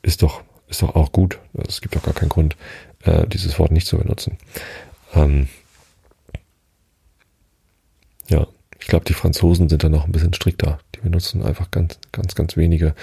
ist 0.02 0.22
doch 0.22 0.42
ist 0.66 0.82
doch 0.82 0.94
auch 0.94 1.12
gut. 1.12 1.38
Also 1.54 1.68
es 1.68 1.80
gibt 1.80 1.94
doch 1.94 2.02
gar 2.02 2.14
keinen 2.14 2.30
Grund, 2.30 2.56
äh, 3.02 3.26
dieses 3.26 3.58
Wort 3.58 3.70
nicht 3.70 3.86
zu 3.86 3.98
benutzen. 3.98 4.38
Ähm, 5.14 5.48
ja, 8.28 8.46
ich 8.84 8.88
glaube, 8.88 9.06
die 9.06 9.14
Franzosen 9.14 9.70
sind 9.70 9.82
da 9.82 9.88
noch 9.88 10.04
ein 10.04 10.12
bisschen 10.12 10.34
strikter. 10.34 10.78
Die 10.94 11.00
benutzen 11.00 11.42
einfach 11.42 11.70
ganz, 11.70 11.98
ganz, 12.12 12.34
ganz 12.34 12.54
wenige 12.58 12.94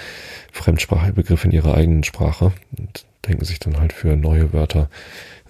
Fremdsprachbegriffe 0.52 1.48
in 1.48 1.52
ihrer 1.52 1.74
eigenen 1.74 2.04
Sprache 2.04 2.52
und 2.78 3.04
denken 3.26 3.44
sich 3.44 3.58
dann 3.58 3.80
halt 3.80 3.92
für 3.92 4.14
neue 4.14 4.52
Wörter 4.52 4.88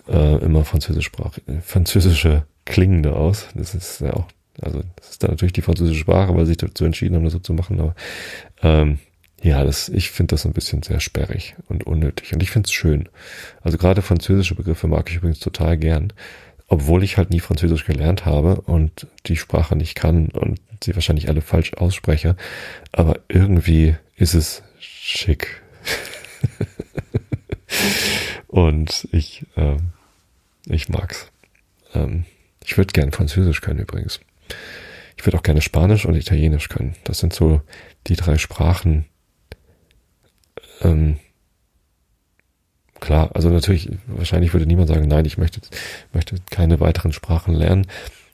äh, 0.09 0.37
immer 0.43 0.65
französischsprach 0.65 1.33
französische 1.63 2.47
klingende 2.65 3.15
aus. 3.15 3.49
Das 3.55 3.75
ist 3.75 4.01
ja 4.01 4.15
auch, 4.15 4.25
also 4.63 4.83
das 4.97 5.11
ist 5.11 5.23
dann 5.23 5.33
natürlich 5.33 5.53
die 5.53 5.61
französische 5.61 6.01
Sprache, 6.01 6.35
weil 6.35 6.47
sie 6.47 6.53
sich 6.53 6.57
dazu 6.57 6.87
entschieden 6.87 7.17
haben, 7.17 7.25
das 7.25 7.35
so 7.35 7.39
zu 7.39 7.53
machen. 7.53 7.79
Aber 7.79 7.95
ähm, 8.63 9.01
ja, 9.43 9.63
das, 9.63 9.91
ich 9.91 10.13
finde 10.13 10.33
das 10.33 10.47
ein 10.47 10.55
bisschen 10.55 10.83
sehr 10.83 11.01
sperrig 11.01 11.57
und 11.69 11.85
unnötig. 11.85 12.33
Und 12.33 12.43
ich 12.43 12.51
finde 12.51 12.69
es 12.69 12.73
schön. 12.73 13.11
Also 13.61 13.77
gerade 13.77 14.01
französische 14.01 14.55
Begriffe 14.55 14.89
mag 14.89 15.11
ich 15.11 15.17
übrigens 15.17 15.41
total 15.41 15.77
gern 15.77 16.15
obwohl 16.73 17.05
ich 17.05 17.19
halt 17.19 17.29
nie 17.29 17.41
Französisch 17.41 17.85
gelernt 17.85 18.25
habe 18.25 18.63
und 18.63 19.07
die 19.27 19.37
Sprache 19.37 19.77
nicht 19.77 19.95
kann 19.95 20.29
und 20.29 20.59
sie 20.83 20.95
wahrscheinlich 20.95 21.29
alle 21.29 21.43
falsch 21.43 21.75
ausspreche. 21.75 22.35
Aber 22.93 23.21
irgendwie 23.29 23.95
ist 24.17 24.33
es 24.33 24.63
schick. 24.81 25.61
und 28.47 29.07
ich, 29.13 29.45
ähm, 29.55 29.91
ich 30.65 30.89
mag's. 30.89 31.31
Ähm, 31.93 32.25
ich 32.65 32.79
würde 32.79 32.95
gerne 32.95 33.13
Französisch 33.13 33.61
können 33.61 33.81
übrigens. 33.81 34.21
Ich 35.19 35.27
würde 35.27 35.37
auch 35.37 35.43
gerne 35.43 35.61
Spanisch 35.61 36.07
und 36.07 36.15
Italienisch 36.15 36.71
können. 36.71 36.97
Das 37.05 37.19
sind 37.19 37.35
so 37.35 37.61
die 38.07 38.17
drei 38.17 38.39
Sprachen, 38.39 39.05
ähm, 40.81 41.19
klar, 43.03 43.31
also 43.35 43.51
natürlich, 43.51 43.91
wahrscheinlich 44.07 44.55
würde 44.55 44.65
niemand 44.65 44.89
sagen, 44.89 45.07
nein, 45.09 45.27
ich 45.27 45.37
möchte, 45.37 45.61
möchte 46.13 46.37
keine 46.51 46.81
weiteren 46.81 47.13
Sprachen 47.13 47.53
lernen. 47.53 47.87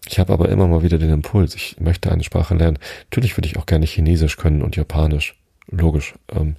Ich 0.07 0.19
habe 0.19 0.33
aber 0.33 0.49
immer 0.51 0.69
mal 0.69 0.83
wieder 0.83 0.99
den 0.99 1.11
Impuls, 1.11 1.55
ich 1.55 1.81
möchte 1.81 2.13
eine 2.13 2.23
Sprache 2.23 2.55
lernen. 2.55 2.79
Natürlich 3.11 3.37
würde 3.37 3.49
ich 3.49 3.57
auch 3.57 3.67
gerne 3.67 3.87
Chinesisch 3.87 4.37
können 4.37 4.63
und 4.63 4.77
Japanisch, 4.77 5.35
logisch. 5.71 6.15
Ähm, 6.31 6.57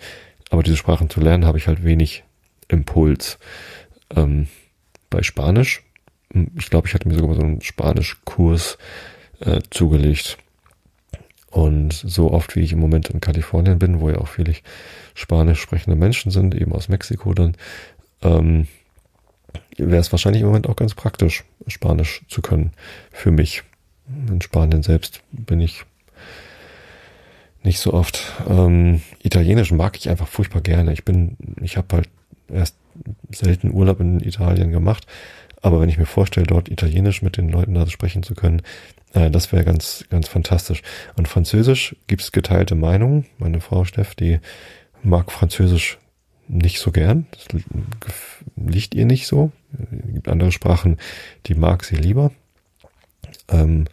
aber 0.50 0.64
diese 0.64 0.76
Sprachen 0.76 1.10
zu 1.10 1.22
lernen, 1.22 1.46
habe 1.46 1.60
ich 1.60 1.68
halt 1.68 1.84
wenig 1.84 2.24
Impuls. 2.68 3.38
Ähm, 4.16 4.48
bei 5.10 5.22
Spanisch, 5.22 5.84
hm, 6.34 6.52
ich 6.58 6.70
glaube, 6.70 6.88
ich 6.88 6.96
hatte 6.96 7.08
mir 7.08 7.14
sogar 7.14 7.30
mal 7.30 7.36
so 7.40 7.44
einen 7.44 7.62
Spanischkurs 7.62 8.78
äh, 9.40 9.62
zugelegt. 9.70 10.38
Und 11.52 11.94
so 11.94 12.32
oft 12.32 12.56
wie 12.56 12.62
ich 12.62 12.74
im 12.74 12.80
Moment 12.80 13.10
in 13.10 13.22
Kalifornien 13.22 13.80
bin, 13.80 14.00
wo 14.00 14.10
ja 14.10 14.20
auch 14.20 14.28
viele 14.28 14.54
spanisch 15.16 15.60
sprechende 15.62 15.96
Menschen 15.96 16.32
sind, 16.32 16.54
eben 16.54 16.74
aus 16.74 16.90
Mexiko 16.90 17.34
dann, 17.34 17.56
ähm, 18.22 18.68
wäre 19.78 20.02
es 20.02 20.12
wahrscheinlich 20.12 20.42
im 20.42 20.48
Moment 20.48 20.68
auch 20.68 20.76
ganz 20.76 20.94
praktisch, 20.94 21.44
Spanisch 21.68 22.24
zu 22.28 22.42
können 22.42 22.72
für 23.12 23.32
mich. 23.32 23.64
In 24.28 24.42
Spanien 24.42 24.84
selbst 24.84 25.22
bin 25.32 25.62
ich 25.62 25.84
nicht 27.64 27.80
so 27.80 27.94
oft. 27.94 28.34
Ähm, 28.48 29.02
Italienisch 29.22 29.72
mag 29.72 29.98
ich 29.98 30.10
einfach 30.10 30.28
furchtbar 30.28 30.62
gerne. 30.62 30.94
Ich 30.94 31.06
bin, 31.06 31.38
ich 31.62 31.78
habe 31.78 31.98
halt 31.98 32.10
erst 32.52 32.76
selten 33.32 33.72
Urlaub 33.72 34.00
in 34.00 34.20
Italien 34.20 34.72
gemacht, 34.72 35.06
Aber 35.62 35.82
wenn 35.82 35.90
ich 35.90 35.98
mir 35.98 36.06
vorstelle, 36.06 36.48
dort 36.48 36.70
Italienisch 36.70 37.22
mit 37.22 37.38
den 37.38 37.50
Leuten 37.50 37.74
da 37.74 37.86
sprechen 37.88 38.24
zu 38.24 38.34
können, 38.34 38.62
äh, 39.14 39.30
das 39.30 39.52
wäre 39.52 39.64
ganz, 39.64 40.06
ganz 40.10 40.28
fantastisch. 40.28 40.82
Und 41.16 41.28
Französisch 41.28 41.96
gibt 42.08 42.22
es 42.22 42.32
geteilte 42.32 42.76
Meinungen. 42.76 43.26
Meine 43.38 43.62
Frau 43.62 43.86
Steff, 43.86 44.16
die 44.16 44.40
mag 45.04 45.32
Französisch 45.32 45.99
nicht 46.50 46.80
so 46.80 46.92
gern. 46.92 47.28
Das 47.32 47.46
liegt 48.56 48.96
ihr 48.96 49.06
nicht 49.06 49.28
so. 49.28 49.52
Es 49.72 50.14
gibt 50.14 50.28
andere 50.28 50.52
Sprachen, 50.52 50.98
die 51.46 51.54
mag 51.54 51.86
sie 51.86 51.96
lieber. 51.96 52.32
Ähm, 53.48 53.86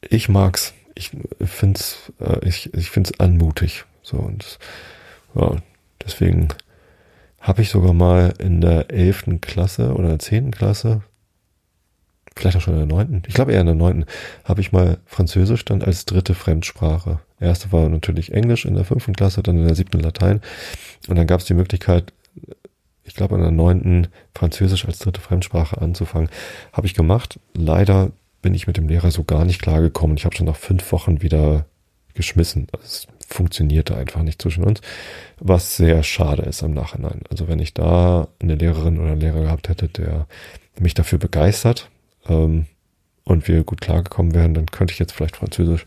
ich 0.00 0.28
mag's. 0.28 0.72
Ich 0.94 1.10
find's, 1.44 2.12
äh, 2.20 2.46
ich, 2.46 2.72
ich 2.72 2.90
find's 2.90 3.18
anmutig. 3.18 3.84
So 4.02 4.16
und 4.18 4.58
ja, 5.34 5.56
deswegen 6.04 6.48
habe 7.40 7.62
ich 7.62 7.70
sogar 7.70 7.92
mal 7.92 8.32
in 8.38 8.60
der 8.60 8.90
elften 8.90 9.40
Klasse 9.40 9.92
oder 9.94 10.08
der 10.08 10.18
zehnten 10.20 10.52
Klasse, 10.52 11.02
vielleicht 12.36 12.56
auch 12.56 12.60
schon 12.60 12.74
in 12.74 12.88
der 12.88 12.96
neunten, 12.96 13.22
ich 13.26 13.34
glaube 13.34 13.52
eher 13.52 13.60
in 13.60 13.66
der 13.66 13.74
neunten, 13.74 14.06
habe 14.44 14.60
ich 14.60 14.72
mal 14.72 14.98
Französisch 15.06 15.64
dann 15.64 15.82
als 15.82 16.04
dritte 16.04 16.34
Fremdsprache. 16.34 17.20
Erste 17.40 17.72
war 17.72 17.88
natürlich 17.88 18.32
Englisch 18.32 18.64
in 18.64 18.74
der 18.74 18.84
fünften 18.84 19.14
Klasse, 19.14 19.42
dann 19.42 19.58
in 19.58 19.66
der 19.66 19.74
siebten 19.74 20.00
Latein. 20.00 20.40
Und 21.08 21.16
dann 21.16 21.26
gab 21.26 21.40
es 21.40 21.46
die 21.46 21.54
Möglichkeit, 21.54 22.12
ich 23.04 23.14
glaube 23.14 23.34
in 23.36 23.42
der 23.42 23.50
neunten 23.50 24.08
Französisch 24.34 24.86
als 24.86 24.98
dritte 24.98 25.20
Fremdsprache 25.20 25.80
anzufangen. 25.80 26.30
Habe 26.72 26.86
ich 26.86 26.94
gemacht. 26.94 27.38
Leider 27.54 28.10
bin 28.40 28.54
ich 28.54 28.66
mit 28.66 28.76
dem 28.76 28.88
Lehrer 28.88 29.10
so 29.10 29.24
gar 29.24 29.44
nicht 29.44 29.60
klargekommen. 29.60 30.16
Ich 30.16 30.24
habe 30.24 30.34
schon 30.34 30.46
nach 30.46 30.56
fünf 30.56 30.90
Wochen 30.90 31.22
wieder 31.22 31.66
geschmissen. 32.14 32.66
Es 32.82 33.06
funktionierte 33.28 33.96
einfach 33.96 34.22
nicht 34.22 34.40
zwischen 34.40 34.64
uns, 34.64 34.80
was 35.38 35.76
sehr 35.76 36.02
schade 36.02 36.42
ist 36.42 36.62
im 36.62 36.72
Nachhinein. 36.72 37.20
Also 37.30 37.48
wenn 37.48 37.58
ich 37.58 37.74
da 37.74 38.28
eine 38.40 38.54
Lehrerin 38.54 38.98
oder 38.98 39.12
einen 39.12 39.20
Lehrer 39.20 39.42
gehabt 39.42 39.68
hätte, 39.68 39.88
der 39.88 40.26
mich 40.78 40.94
dafür 40.94 41.18
begeistert 41.18 41.90
ähm, 42.28 42.66
und 43.24 43.48
wir 43.48 43.64
gut 43.64 43.80
klargekommen 43.80 44.34
wären, 44.34 44.54
dann 44.54 44.66
könnte 44.66 44.92
ich 44.92 44.98
jetzt 44.98 45.12
vielleicht 45.12 45.36
Französisch. 45.36 45.86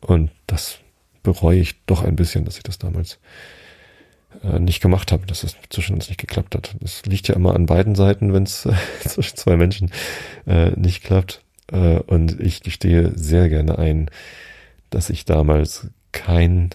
Und 0.00 0.30
das 0.46 0.78
bereue 1.22 1.58
ich 1.58 1.84
doch 1.86 2.04
ein 2.04 2.16
bisschen, 2.16 2.44
dass 2.44 2.56
ich 2.56 2.62
das 2.62 2.78
damals 2.78 3.18
äh, 4.44 4.58
nicht 4.60 4.80
gemacht 4.80 5.12
habe, 5.12 5.26
dass 5.26 5.42
es 5.42 5.56
zwischen 5.70 5.94
uns 5.94 6.08
nicht 6.08 6.20
geklappt 6.20 6.54
hat. 6.54 6.76
Das 6.80 7.04
liegt 7.04 7.28
ja 7.28 7.34
immer 7.34 7.54
an 7.54 7.66
beiden 7.66 7.94
Seiten, 7.94 8.32
wenn 8.32 8.44
es 8.44 8.68
zwischen 9.00 9.36
zwei 9.36 9.56
Menschen 9.56 9.90
äh, 10.46 10.70
nicht 10.70 11.02
klappt. 11.02 11.42
Äh, 11.72 11.98
und 11.98 12.40
ich 12.40 12.62
gestehe 12.62 13.12
sehr 13.16 13.48
gerne 13.48 13.78
ein, 13.78 14.10
dass 14.90 15.10
ich 15.10 15.24
damals 15.24 15.88
kein 16.12 16.70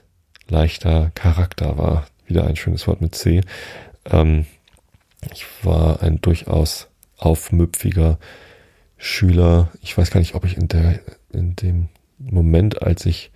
leichter 0.50 1.12
Charakter 1.16 1.78
war. 1.78 2.08
Wieder 2.28 2.46
ein 2.46 2.56
schönes 2.56 2.88
Wort 2.88 3.02
mit 3.02 3.16
C. 3.16 3.42
Ähm, 4.06 4.46
ich 5.34 5.46
war 5.64 6.02
ein 6.02 6.20
durchaus 6.20 6.88
aufmüpfiger 7.18 8.18
Schüler. 9.02 9.72
Ich 9.82 9.98
weiß 9.98 10.12
gar 10.12 10.20
nicht, 10.20 10.36
ob 10.36 10.46
ich 10.46 10.56
in 10.58 10.68
der, 10.68 11.00
in 11.34 11.56
dem 11.56 11.90
Moment, 12.20 12.84
als 12.84 13.08
ich 13.08 13.32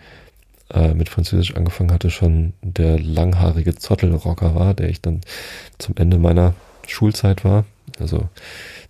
äh, 0.71 0.93
mit 0.93 1.09
Französisch 1.09 1.55
angefangen 1.55 1.91
hatte, 1.91 2.11
schon 2.11 2.53
der 2.61 2.99
langhaarige 2.99 3.73
Zottelrocker 3.73 4.53
war, 4.53 4.75
der 4.75 4.89
ich 4.89 5.01
dann 5.01 5.21
zum 5.79 5.95
Ende 5.97 6.19
meiner 6.19 6.53
Schulzeit 6.85 7.43
war. 7.43 7.65
Also 7.99 8.29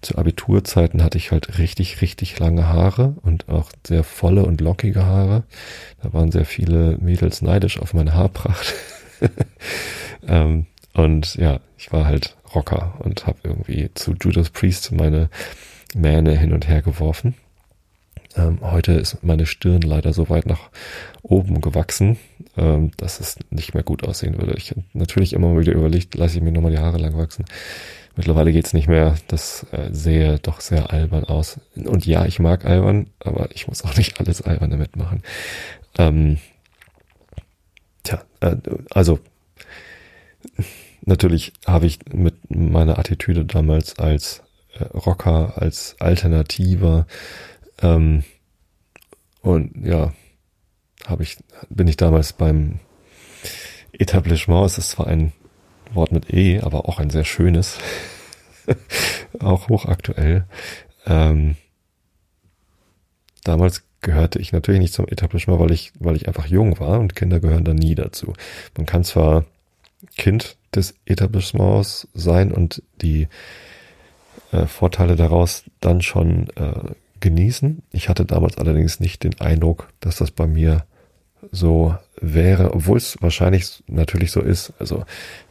zu 0.02 0.18
Abiturzeiten 0.18 1.02
hatte 1.02 1.18
ich 1.18 1.32
halt 1.32 1.60
richtig, 1.60 2.02
richtig 2.02 2.40
lange 2.40 2.68
Haare 2.68 3.16
und 3.22 3.48
auch 3.48 3.72
sehr 3.88 4.04
volle 4.04 4.44
und 4.44 4.60
lockige 4.60 5.06
Haare. 5.06 5.44
Da 6.04 6.12
waren 6.12 6.32
sehr 6.32 6.46
viele 6.46 6.98
Mädels 6.98 7.42
neidisch 7.42 7.80
auf 7.80 7.94
meine 7.94 8.14
Haarpracht. 8.14 8.74
ähm, 10.28 10.66
und 10.94 11.36
ja, 11.36 11.62
ich 11.78 11.94
war 11.94 12.06
halt 12.06 12.36
Rocker 12.54 12.96
und 13.00 13.28
habe 13.28 13.38
irgendwie 13.44 13.92
zu 13.94 14.14
Judas 14.22 14.50
Priest 14.50 14.92
meine 14.92 15.30
Mähne 15.96 16.38
hin 16.38 16.54
und 16.54 16.68
her 16.68 16.82
geworfen. 16.82 17.36
Ähm, 18.36 18.60
heute 18.62 18.91
ist 18.93 19.24
meine 19.24 19.46
Stirn 19.46 19.82
leider 19.82 20.12
so 20.12 20.30
weit 20.30 20.46
nach 20.46 20.70
oben 21.24 21.62
gewachsen, 21.62 22.18
ähm, 22.58 22.91
dass 22.98 23.20
es 23.22 23.38
nicht 23.50 23.74
mehr 23.74 23.84
gut 23.84 24.04
aussehen 24.04 24.38
würde. 24.38 24.56
Ich 24.58 24.76
natürlich 24.93 25.34
immer 25.34 25.58
wieder 25.58 25.72
überlegt, 25.72 26.16
lasse 26.16 26.38
ich 26.38 26.43
mir 26.43 26.52
nochmal 26.52 26.72
die 26.72 26.80
Haare 26.80 26.98
lang 26.98 27.18
wachsen. 27.18 27.46
Mittlerweile 28.18 28.52
geht's 28.52 28.74
nicht 28.74 28.88
mehr. 28.88 29.16
Das 29.28 29.66
äh, 29.72 29.89
sehe 29.91 30.39
doch 30.39 30.62
sehr 30.62 30.91
albern 30.91 31.24
aus. 31.24 31.60
Und 31.76 32.06
ja, 32.06 32.26
ich 32.26 32.39
mag 32.39 32.66
albern, 32.66 33.08
aber 33.20 33.50
ich 33.54 33.68
muss 33.68 33.84
auch 33.84 33.96
nicht 33.96 34.20
alles 34.20 34.41
alberne 34.41 34.78
mitmachen. 34.78 35.22
Ähm, 35.98 36.38
tja, 38.04 38.22
äh, 38.41 38.58
also 38.89 39.20
natürlich 41.06 41.54
habe 41.66 41.86
ich 41.86 42.00
mit 42.12 42.36
meiner 42.50 43.00
Attitüde 43.00 43.46
damals 43.46 43.98
als 43.98 44.45
Rocker, 44.94 45.54
als 45.62 45.96
Alternativer 46.00 47.08
ähm, 47.82 48.24
und 49.42 49.86
ja, 49.86 50.14
habe 51.06 51.24
ich, 51.24 51.38
bin 51.70 51.88
ich 51.88 51.98
damals 51.98 52.34
beim 52.34 52.80
Etablissement, 53.94 54.66
es 54.66 54.78
ist 54.78 54.92
zwar 54.92 55.08
ein 55.08 55.34
Wort 55.94 56.12
mit 56.12 56.34
E, 56.34 56.60
aber 56.62 56.90
auch 56.90 57.00
ein 57.00 57.10
sehr 57.10 57.24
schönes, 57.24 57.78
auch 59.40 59.70
hochaktuell. 59.70 60.46
Ähm, 61.06 61.56
damals 63.44 63.84
gehörte 64.02 64.40
ich 64.40 64.52
natürlich 64.52 64.82
nicht 64.82 64.94
zum 64.94 65.08
Etablissement, 65.08 65.60
weil 65.60 65.72
ich, 65.72 65.94
weil 66.00 66.16
ich 66.16 66.28
einfach 66.28 66.48
jung 66.48 66.80
war 66.80 67.00
und 67.00 67.16
Kinder 67.16 67.40
gehören 67.40 67.66
da 67.66 67.74
nie 67.74 67.96
dazu. 67.96 68.34
Man 68.76 68.86
kann 68.86 69.04
zwar 69.04 69.46
Kind 70.18 70.58
des 70.76 70.96
Etablissements 71.06 72.08
sein 72.14 72.52
und 72.52 72.84
die 73.02 73.28
äh, 74.56 74.68
Vorteile 74.68 75.16
daraus 75.16 75.64
dann 75.82 76.01
schon 76.01 76.47
äh, 76.56 76.93
genießen. 77.20 77.82
Ich 77.91 78.10
hatte 78.10 78.26
damals 78.26 78.58
allerdings 78.58 78.99
nicht 78.99 79.24
den 79.24 79.39
Eindruck, 79.39 79.89
dass 79.99 80.18
das 80.18 80.32
bei 80.32 80.47
mir 80.47 80.86
so 81.51 81.95
wäre, 82.20 82.74
obwohl 82.74 82.97
es 82.97 83.18
wahrscheinlich 83.22 83.84
natürlich 83.88 84.32
so 84.32 84.41
ist. 84.41 84.74
Also 84.80 85.03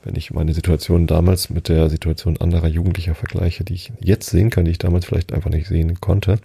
wenn 0.03 0.17
ich 0.17 0.33
meine 0.33 0.53
Situation 0.53 1.07
damals 1.07 1.51
mit 1.51 1.69
der 1.69 1.89
Situation 1.89 2.37
anderer 2.39 2.69
Jugendlicher 2.69 3.15
vergleiche, 3.15 3.65
die 3.65 3.75
ich 3.75 3.93
jetzt 4.01 4.31
sehen 4.31 4.51
kann, 4.51 4.65
die 4.65 4.73
ich 4.73 4.79
damals 4.79 5.05
vielleicht 5.05 5.33
einfach 5.33 5.51
nicht 5.51 5.69
sehen 5.69 6.01
konnte, 6.01 6.39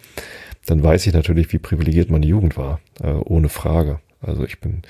dann 0.66 0.84
weiß 0.84 1.08
ich 1.08 1.14
natürlich, 1.14 1.52
wie 1.52 1.60
privilegiert 1.60 2.10
meine 2.10 2.28
Jugend 2.28 2.58
war, 2.58 2.80
äh, 3.02 3.12
ohne 3.12 3.50
Frage. 3.50 4.00
Also 4.22 4.44
ich 4.44 4.60
bin 4.60 4.82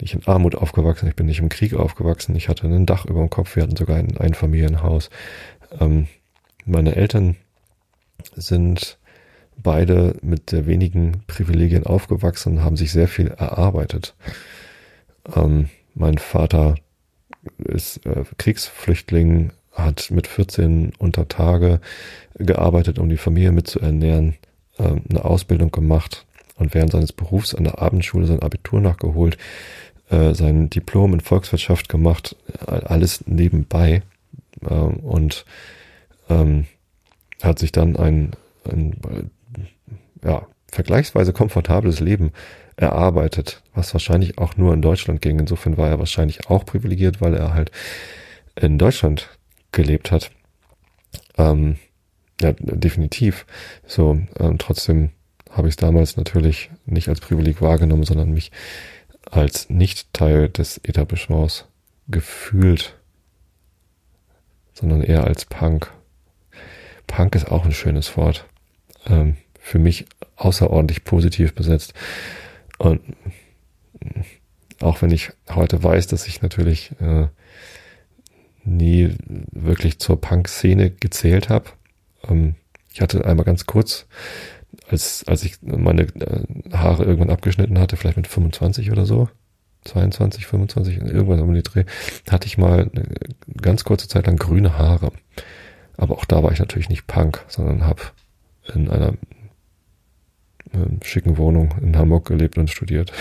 nicht 0.00 0.14
in 0.14 0.26
Armut 0.26 0.54
aufgewachsen, 0.54 1.08
ich 1.08 1.16
bin 1.16 1.26
nicht 1.26 1.40
im 1.40 1.48
Krieg 1.48 1.74
aufgewachsen, 1.74 2.34
ich 2.36 2.48
hatte 2.48 2.66
ein 2.66 2.86
Dach 2.86 3.04
über 3.04 3.20
dem 3.20 3.30
Kopf, 3.30 3.56
wir 3.56 3.62
hatten 3.62 3.76
sogar 3.76 3.96
ein 3.96 4.16
Einfamilienhaus. 4.16 5.10
Ähm, 5.80 6.06
meine 6.64 6.96
Eltern 6.96 7.36
sind 8.34 8.98
beide 9.56 10.16
mit 10.22 10.50
sehr 10.50 10.66
wenigen 10.66 11.22
Privilegien 11.26 11.86
aufgewachsen 11.86 12.54
und 12.54 12.64
haben 12.64 12.76
sich 12.76 12.92
sehr 12.92 13.08
viel 13.08 13.28
erarbeitet. 13.28 14.14
Ähm, 15.34 15.68
mein 15.94 16.18
Vater 16.18 16.76
ist 17.58 18.04
äh, 18.06 18.24
Kriegsflüchtling, 18.38 19.52
hat 19.72 20.10
mit 20.10 20.26
14 20.26 20.92
unter 20.98 21.28
Tage 21.28 21.80
gearbeitet, 22.34 22.98
um 22.98 23.08
die 23.08 23.16
Familie 23.16 23.52
mitzuernähren, 23.52 24.36
äh, 24.78 24.94
eine 25.08 25.24
Ausbildung 25.24 25.70
gemacht 25.70 26.26
und 26.56 26.74
während 26.74 26.92
seines 26.92 27.12
Berufs 27.12 27.54
an 27.54 27.64
der 27.64 27.80
Abendschule 27.80 28.26
sein 28.26 28.42
Abitur 28.42 28.80
nachgeholt, 28.80 29.38
äh, 30.10 30.34
sein 30.34 30.70
Diplom 30.70 31.14
in 31.14 31.20
Volkswirtschaft 31.20 31.88
gemacht, 31.88 32.36
alles 32.66 33.24
nebenbei 33.26 34.02
äh, 34.62 34.74
und 34.74 35.44
ähm, 36.40 36.66
hat 37.42 37.58
sich 37.58 37.72
dann 37.72 37.96
ein, 37.96 38.32
ein 38.70 39.30
ja, 40.24 40.46
vergleichsweise 40.70 41.32
komfortables 41.32 42.00
Leben 42.00 42.32
erarbeitet, 42.76 43.62
was 43.74 43.94
wahrscheinlich 43.94 44.38
auch 44.38 44.56
nur 44.56 44.72
in 44.72 44.82
Deutschland 44.82 45.20
ging. 45.20 45.38
Insofern 45.38 45.76
war 45.76 45.88
er 45.88 45.98
wahrscheinlich 45.98 46.48
auch 46.48 46.64
privilegiert, 46.64 47.20
weil 47.20 47.34
er 47.34 47.54
halt 47.54 47.70
in 48.56 48.78
Deutschland 48.78 49.28
gelebt 49.72 50.10
hat. 50.10 50.30
Ähm, 51.36 51.76
ja, 52.40 52.52
definitiv. 52.52 53.46
So, 53.86 54.18
ähm, 54.38 54.58
trotzdem 54.58 55.10
habe 55.50 55.68
ich 55.68 55.72
es 55.72 55.76
damals 55.76 56.16
natürlich 56.16 56.70
nicht 56.86 57.08
als 57.08 57.20
Privileg 57.20 57.60
wahrgenommen, 57.60 58.04
sondern 58.04 58.32
mich 58.32 58.50
als 59.30 59.70
nicht 59.70 60.12
Teil 60.12 60.48
des 60.48 60.78
Etablissements 60.78 61.66
gefühlt, 62.08 62.96
sondern 64.72 65.02
eher 65.02 65.24
als 65.24 65.44
Punk. 65.44 65.92
Punk 67.06 67.34
ist 67.34 67.50
auch 67.50 67.64
ein 67.64 67.72
schönes 67.72 68.16
Wort. 68.16 68.46
Ähm, 69.06 69.36
für 69.58 69.78
mich 69.78 70.06
außerordentlich 70.36 71.04
positiv 71.04 71.54
besetzt. 71.54 71.94
Und 72.78 73.00
auch 74.80 75.02
wenn 75.02 75.10
ich 75.10 75.30
heute 75.48 75.82
weiß, 75.82 76.08
dass 76.08 76.26
ich 76.26 76.42
natürlich 76.42 76.90
äh, 77.00 77.28
nie 78.64 79.14
wirklich 79.52 79.98
zur 79.98 80.20
Punk-Szene 80.20 80.90
gezählt 80.90 81.48
habe. 81.48 81.70
Ähm, 82.28 82.56
ich 82.92 83.00
hatte 83.00 83.24
einmal 83.24 83.44
ganz 83.44 83.66
kurz, 83.66 84.06
als, 84.88 85.24
als 85.26 85.44
ich 85.44 85.62
meine 85.62 86.02
äh, 86.02 86.42
Haare 86.72 87.04
irgendwann 87.04 87.30
abgeschnitten 87.30 87.78
hatte, 87.78 87.96
vielleicht 87.96 88.16
mit 88.16 88.26
25 88.26 88.90
oder 88.90 89.06
so, 89.06 89.28
22, 89.84 90.46
25, 90.46 90.98
irgendwann 90.98 91.40
um 91.40 91.54
die 91.54 91.62
Dreh, 91.62 91.84
hatte 92.28 92.46
ich 92.46 92.58
mal 92.58 92.90
eine 92.92 93.04
ganz 93.60 93.84
kurze 93.84 94.08
Zeit 94.08 94.26
lang 94.26 94.36
grüne 94.36 94.78
Haare. 94.78 95.12
Aber 95.96 96.16
auch 96.16 96.24
da 96.24 96.42
war 96.42 96.52
ich 96.52 96.58
natürlich 96.58 96.88
nicht 96.88 97.06
Punk, 97.06 97.44
sondern 97.48 97.86
habe 97.86 98.02
in 98.74 98.90
einer 98.90 99.14
äh, 100.72 101.04
schicken 101.04 101.36
Wohnung 101.36 101.74
in 101.80 101.96
Hamburg 101.96 102.26
gelebt 102.26 102.58
und 102.58 102.70
studiert. 102.70 103.12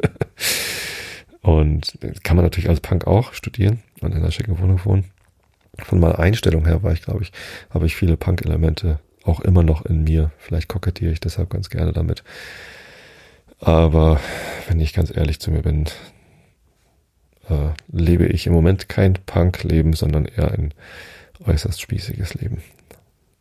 und 1.42 1.98
kann 2.22 2.36
man 2.36 2.44
natürlich 2.44 2.68
als 2.68 2.80
Punk 2.80 3.06
auch 3.06 3.32
studieren 3.32 3.82
und 4.00 4.12
in 4.12 4.18
einer 4.18 4.30
schicken 4.30 4.58
Wohnung 4.58 4.80
wohnen. 4.84 5.04
Von 5.78 6.00
meiner 6.00 6.18
Einstellung 6.18 6.66
her 6.66 6.82
war 6.82 6.92
ich, 6.92 7.02
glaube 7.02 7.22
ich, 7.22 7.32
habe 7.70 7.86
ich 7.86 7.94
viele 7.94 8.16
Punk-Elemente 8.16 8.98
auch 9.24 9.40
immer 9.40 9.62
noch 9.62 9.84
in 9.84 10.04
mir. 10.04 10.32
Vielleicht 10.38 10.68
kokettiere 10.68 11.12
ich 11.12 11.20
deshalb 11.20 11.50
ganz 11.50 11.70
gerne 11.70 11.92
damit. 11.92 12.24
Aber 13.60 14.20
wenn 14.68 14.80
ich 14.80 14.92
ganz 14.92 15.14
ehrlich 15.14 15.40
zu 15.40 15.50
mir 15.50 15.62
bin, 15.62 15.86
äh, 17.48 17.70
lebe 17.90 18.26
ich 18.26 18.46
im 18.46 18.52
Moment 18.52 18.88
kein 18.88 19.14
Punk-Leben, 19.14 19.92
sondern 19.92 20.26
eher 20.26 20.52
ein 20.52 20.72
äußerst 21.46 21.80
spießiges 21.80 22.34
Leben. 22.34 22.62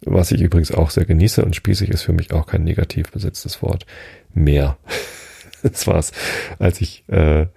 Was 0.01 0.31
ich 0.31 0.41
übrigens 0.41 0.71
auch 0.71 0.89
sehr 0.91 1.05
genieße 1.05 1.43
und 1.43 1.55
spießig 1.55 1.89
ist 1.89 2.03
für 2.03 2.13
mich 2.13 2.31
auch 2.31 2.45
kein 2.45 2.63
negativ 2.63 3.11
besetztes 3.11 3.61
Wort 3.61 3.85
mehr. 4.33 4.77
das 5.63 5.87
war's. 5.87 6.11
Als 6.59 6.81
ich, 6.81 7.03
äh, 7.09 7.47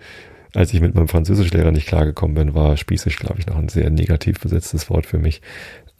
als 0.54 0.72
ich 0.72 0.80
mit 0.80 0.94
meinem 0.94 1.08
Französischlehrer 1.08 1.70
nicht 1.70 1.86
klargekommen 1.86 2.34
bin, 2.34 2.54
war 2.54 2.76
spießig, 2.76 3.16
glaube 3.16 3.38
ich, 3.38 3.46
noch 3.46 3.56
ein 3.56 3.68
sehr 3.68 3.90
negativ 3.90 4.40
besetztes 4.40 4.88
Wort 4.88 5.06
für 5.06 5.18
mich. 5.18 5.42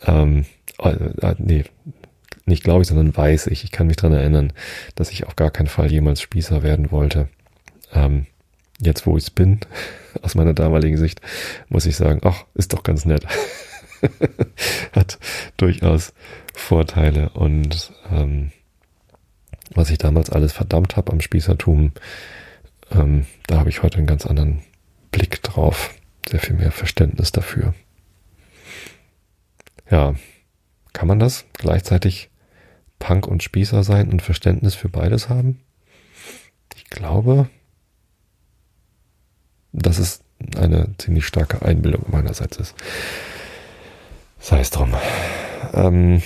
Ähm, 0.07 0.47
äh, 0.78 0.88
äh, 0.88 1.34
nee, 1.38 1.64
nicht 2.47 2.64
glaube 2.64 2.82
ich, 2.82 2.88
sondern 2.88 3.16
weiß 3.16 3.47
ich. 3.49 3.64
Ich 3.64 3.70
kann 3.70 3.86
mich 3.86 3.97
dran 3.97 4.12
erinnern, 4.12 4.53
dass 4.95 5.11
ich 5.11 5.26
auf 5.26 5.36
gar 5.36 5.51
keinen 5.51 5.68
Fall 5.68 5.91
jemals 5.91 6.20
Spießer 6.20 6.62
werden 6.62 6.91
wollte. 6.91 7.28
Ähm, 7.93 8.26
jetzt, 8.80 9.07
wo 9.07 9.16
ich 9.16 9.24
es 9.24 9.30
bin, 9.30 9.61
aus 10.22 10.34
meiner 10.34 10.55
damaligen 10.55 10.97
Sicht, 10.97 11.20
muss 11.68 11.86
ich 11.86 11.97
sagen, 11.97 12.20
ach, 12.24 12.45
ist 12.55 12.72
doch 12.72 12.82
ganz 12.82 13.05
nett. 13.05 13.26
Hat 14.92 15.18
durchaus 15.57 16.12
Vorteile 16.55 17.30
und 17.30 17.92
ähm, 18.11 18.53
was 19.74 19.90
ich 19.90 19.98
damals 19.98 20.30
alles 20.30 20.53
verdammt 20.53 20.96
habe 20.96 21.12
am 21.12 21.20
Spießertum, 21.20 21.92
ähm, 22.90 23.26
da 23.46 23.59
habe 23.59 23.70
ich 23.70 23.82
heute 23.82 23.98
einen 23.98 24.07
ganz 24.07 24.26
anderen 24.26 24.62
Blick 25.12 25.42
drauf, 25.42 25.94
sehr 26.28 26.40
viel 26.40 26.57
mehr 26.57 26.72
Verständnis 26.72 27.32
dafür. 27.32 27.74
Ja, 29.90 30.14
kann 30.92 31.09
man 31.09 31.18
das 31.18 31.44
gleichzeitig 31.53 32.30
Punk 32.98 33.26
und 33.26 33.42
Spießer 33.42 33.82
sein 33.82 34.11
und 34.11 34.22
Verständnis 34.22 34.74
für 34.74 34.88
beides 34.88 35.28
haben? 35.28 35.61
Ich 36.76 36.84
glaube, 36.90 37.48
dass 39.72 39.98
es 39.98 40.22
eine 40.57 40.94
ziemlich 40.98 41.26
starke 41.26 41.62
Einbildung 41.62 42.05
meinerseits 42.09 42.57
ist. 42.57 42.74
Sei 44.41 44.61
es 44.61 44.70
drum. 44.70 44.95
Ähm, 45.74 46.22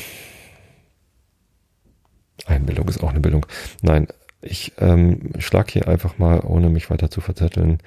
Einbildung 2.47 2.89
ist 2.89 3.03
auch 3.03 3.11
eine 3.11 3.21
Bildung. 3.21 3.45
Nein, 3.83 4.07
ich 4.41 4.73
ähm, 4.79 5.33
schlag 5.39 5.71
hier 5.71 5.89
einfach 5.89 6.17
mal, 6.19 6.41
ohne 6.41 6.71
mich 6.71 6.91
weiter 6.91 7.11
zu 7.11 7.21
verzetteln, 7.21 7.79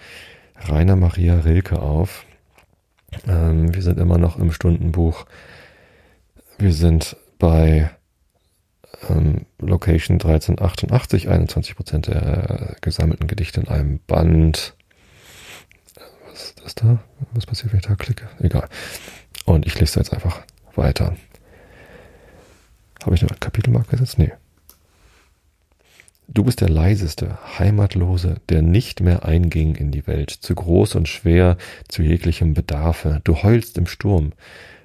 Rainer 0.55 0.97
Maria 0.97 1.39
Rilke 1.39 1.80
auf. 1.82 2.25
Ähm, 3.28 3.73
wir 3.73 3.82
sind 3.82 3.99
immer 3.99 4.17
noch 4.17 4.38
im 4.38 4.51
Stundenbuch. 4.51 5.25
Wir 6.57 6.73
sind 6.73 7.15
bei 7.39 7.89
ähm, 9.09 9.45
Location 9.59 10.15
1388, 10.15 11.30
21 11.30 11.75
Prozent 11.75 12.07
der 12.07 12.75
gesammelten 12.82 13.28
Gedichte 13.28 13.61
in 13.61 13.67
einem 13.69 13.99
Band. 14.07 14.75
Was 16.30 16.43
ist 16.43 16.61
das 16.63 16.75
da? 16.75 16.99
Was 17.34 17.45
passiert, 17.45 17.71
wenn 17.71 17.80
ich 17.80 17.86
da 17.86 17.95
klicke? 17.95 18.28
Egal. 18.39 18.67
Und 19.45 19.65
ich 19.65 19.79
lese 19.79 19.99
jetzt 19.99 20.13
einfach 20.13 20.41
weiter. 20.75 21.15
Habe 23.03 23.15
ich 23.15 23.21
eine 23.21 23.38
Kapitelmarke 23.39 23.91
gesetzt? 23.91 24.19
Nee. 24.19 24.31
Du 26.29 26.43
bist 26.43 26.59
der 26.59 26.69
leiseste, 26.69 27.38
heimatlose, 27.57 28.35
der 28.49 28.61
nicht 28.61 28.99
mehr 28.99 29.23
einging 29.23 29.75
in 29.75 29.91
die 29.91 30.07
Welt, 30.07 30.29
zu 30.29 30.55
groß 30.55 30.95
und 30.95 31.07
schwer, 31.07 31.57
zu 31.88 32.03
jeglichem 32.03 32.53
Bedarfe. 32.53 33.21
Du 33.23 33.43
heulst 33.43 33.77
im 33.77 33.88
Sturm. 33.88 34.33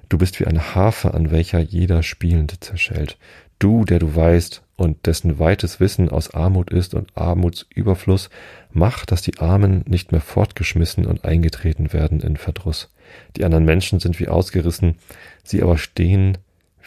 Du 0.07 0.17
bist 0.17 0.39
wie 0.39 0.45
eine 0.45 0.73
Harfe, 0.73 1.13
an 1.13 1.31
welcher 1.31 1.59
jeder 1.59 2.01
Spielende 2.01 2.59
zerschellt. 2.61 3.17
Du, 3.59 3.83
der 3.83 3.99
du 3.99 4.15
weißt 4.15 4.61
und 4.77 5.05
dessen 5.05 5.37
weites 5.37 5.79
Wissen 5.79 6.09
aus 6.09 6.33
Armut 6.33 6.71
ist 6.71 6.93
und 6.93 7.09
Armutsüberfluss, 7.15 8.29
mach, 8.71 9.05
dass 9.05 9.21
die 9.21 9.39
Armen 9.39 9.83
nicht 9.85 10.11
mehr 10.11 10.21
fortgeschmissen 10.21 11.05
und 11.05 11.25
eingetreten 11.25 11.93
werden 11.93 12.21
in 12.21 12.37
Verdruss. 12.37 12.92
Die 13.35 13.45
anderen 13.45 13.65
Menschen 13.65 13.99
sind 13.99 14.19
wie 14.19 14.27
ausgerissen, 14.27 14.95
sie 15.43 15.61
aber 15.61 15.77
stehen 15.77 16.37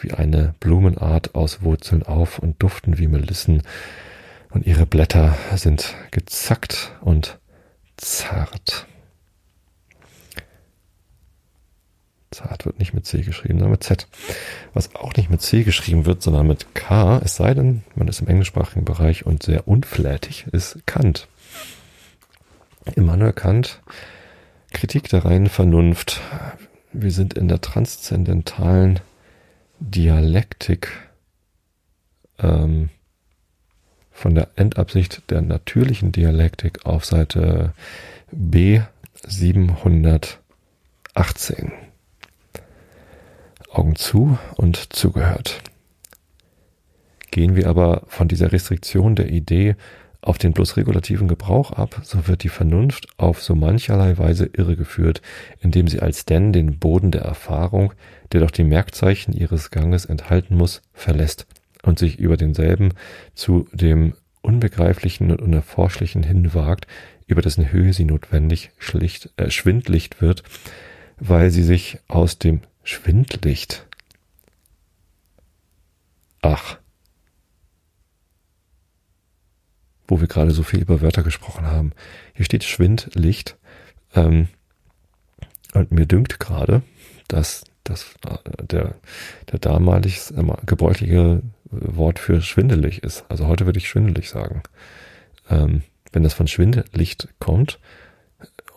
wie 0.01 0.13
eine 0.13 0.55
Blumenart 0.61 1.35
aus 1.35 1.63
Wurzeln 1.63 2.03
auf 2.03 2.39
und 2.39 2.63
duften 2.63 2.99
wie 2.99 3.09
Melissen, 3.09 3.63
und 4.51 4.67
ihre 4.67 4.87
Blätter 4.87 5.37
sind 5.55 5.95
gezackt 6.13 6.93
und 7.03 7.39
zart. 7.99 8.87
Zart 12.31 12.65
wird 12.65 12.79
nicht 12.79 12.95
mit 12.95 13.07
C 13.07 13.21
geschrieben, 13.21 13.59
sondern 13.59 13.73
mit 13.73 13.85
Z. 13.85 14.09
Was 14.75 14.95
auch 14.95 15.15
nicht 15.15 15.31
mit 15.31 15.43
C 15.43 15.63
geschrieben 15.63 16.07
wird, 16.07 16.23
sondern 16.23 16.47
mit 16.47 16.75
K, 16.75 17.21
es 17.25 17.37
sei 17.37 17.55
denn, 17.55 17.83
man 17.95 18.09
ist 18.09 18.21
im 18.21 18.29
englischsprachigen 18.29 18.85
Bereich 18.85 19.27
und 19.27 19.43
sehr 19.43 19.69
unflätig, 19.69 20.47
ist 20.53 20.87
Kant. 20.87 21.29
Immanuel 22.95 23.33
Kant, 23.33 23.81
Kritik 24.77 25.09
der 25.09 25.25
reinen 25.25 25.49
Vernunft. 25.49 26.21
Wir 26.93 27.11
sind 27.11 27.33
in 27.33 27.49
der 27.49 27.63
transzendentalen 27.63 29.01
Dialektik 29.81 30.93
ähm, 32.39 32.91
von 34.13 34.35
der 34.35 34.49
Endabsicht 34.57 35.31
der 35.31 35.41
natürlichen 35.41 36.13
Dialektik 36.13 36.85
auf 36.85 37.07
Seite 37.07 37.73
B 38.31 38.83
718. 39.27 40.37
Augen 43.71 43.97
zu 43.97 44.39
und 44.57 44.93
zugehört. 44.93 45.63
Gehen 47.31 47.57
wir 47.57 47.69
aber 47.69 48.03
von 48.09 48.29
dieser 48.29 48.53
Restriktion 48.53 49.17
der 49.17 49.31
Idee 49.31 49.75
auf 50.27 50.39
den 50.39 50.53
bloß 50.53 50.77
regulativen 50.77 51.29
Gebrauch 51.29 51.71
ab, 51.71 52.01
so 52.03 52.27
wird 52.27 52.43
die 52.43 52.49
Vernunft 52.49 53.07
auf 53.17 53.41
so 53.41 53.55
mancherlei 53.55 54.19
Weise 54.19 54.51
irregeführt, 54.53 55.23
indem 55.61 55.87
sie 55.87 56.01
als 56.01 56.25
denn 56.25 56.53
den 56.53 56.81
Boden 56.81 57.13
der 57.13 57.23
Erfahrung, 57.23 57.95
der 58.33 58.41
doch 58.41 58.51
die 58.51 58.65
Merkzeichen 58.65 59.33
ihres 59.33 59.71
Ganges 59.71 60.05
enthalten 60.05 60.57
muss, 60.57 60.83
verlässt 60.93 61.47
und 61.85 62.01
sich 62.01 62.19
über 62.19 62.37
denselben 62.37 62.95
zu 63.35 63.69
dem 63.73 64.15
Unbegreiflichen 64.43 65.31
und 65.31 65.41
Unerforschlichen 65.41 66.25
hinwagt, 66.25 66.89
über 67.29 67.41
dessen 67.41 67.71
Höhe 67.71 67.93
sie 67.93 68.05
notwendig 68.05 68.73
schlicht, 68.79 69.31
äh, 69.37 69.51
schwindlicht 69.51 70.21
wird, 70.21 70.43
weil 71.19 71.51
sie 71.51 71.63
sich 71.63 71.99
aus 72.09 72.39
dem 72.39 72.63
Schwindlicht. 72.83 73.87
Ach. 76.43 76.79
Wo 80.09 80.21
wir 80.21 80.29
gerade 80.29 80.53
so 80.53 80.63
viel 80.63 80.81
über 80.81 81.01
Wörter 81.01 81.23
gesprochen 81.23 81.67
haben. 81.67 81.93
Hier 82.35 82.45
steht 82.45 82.65
Schwindlicht. 82.65 83.57
Ähm, 84.15 84.49
und 85.75 85.93
mir 85.93 86.07
dünkt 86.07 86.41
gerade, 86.41 86.83
dass 87.29 87.65
das 87.85 88.07
äh, 88.27 88.65
der, 88.65 88.95
der 89.51 89.59
damalig 89.59 90.21
gebräuchliche 90.65 91.43
Wort 91.71 92.19
für 92.19 92.41
schwindelig 92.41 93.03
ist. 93.03 93.25
Also 93.29 93.47
heute 93.47 93.67
würde 93.67 93.79
ich 93.79 93.89
schwindelig 93.89 94.31
sagen. 94.31 94.63
Ähm, 95.51 95.83
wenn 96.13 96.23
das 96.23 96.35
von 96.35 96.49
Schwindelicht 96.49 97.29
kommt 97.39 97.79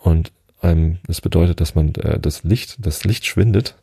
und 0.02 0.32
einem, 0.60 0.98
das 1.06 1.20
bedeutet, 1.20 1.60
dass 1.60 1.74
man 1.74 1.94
äh, 1.94 2.18
das 2.20 2.44
Licht, 2.44 2.76
das 2.84 3.04
Licht 3.04 3.26
schwindet, 3.26 3.76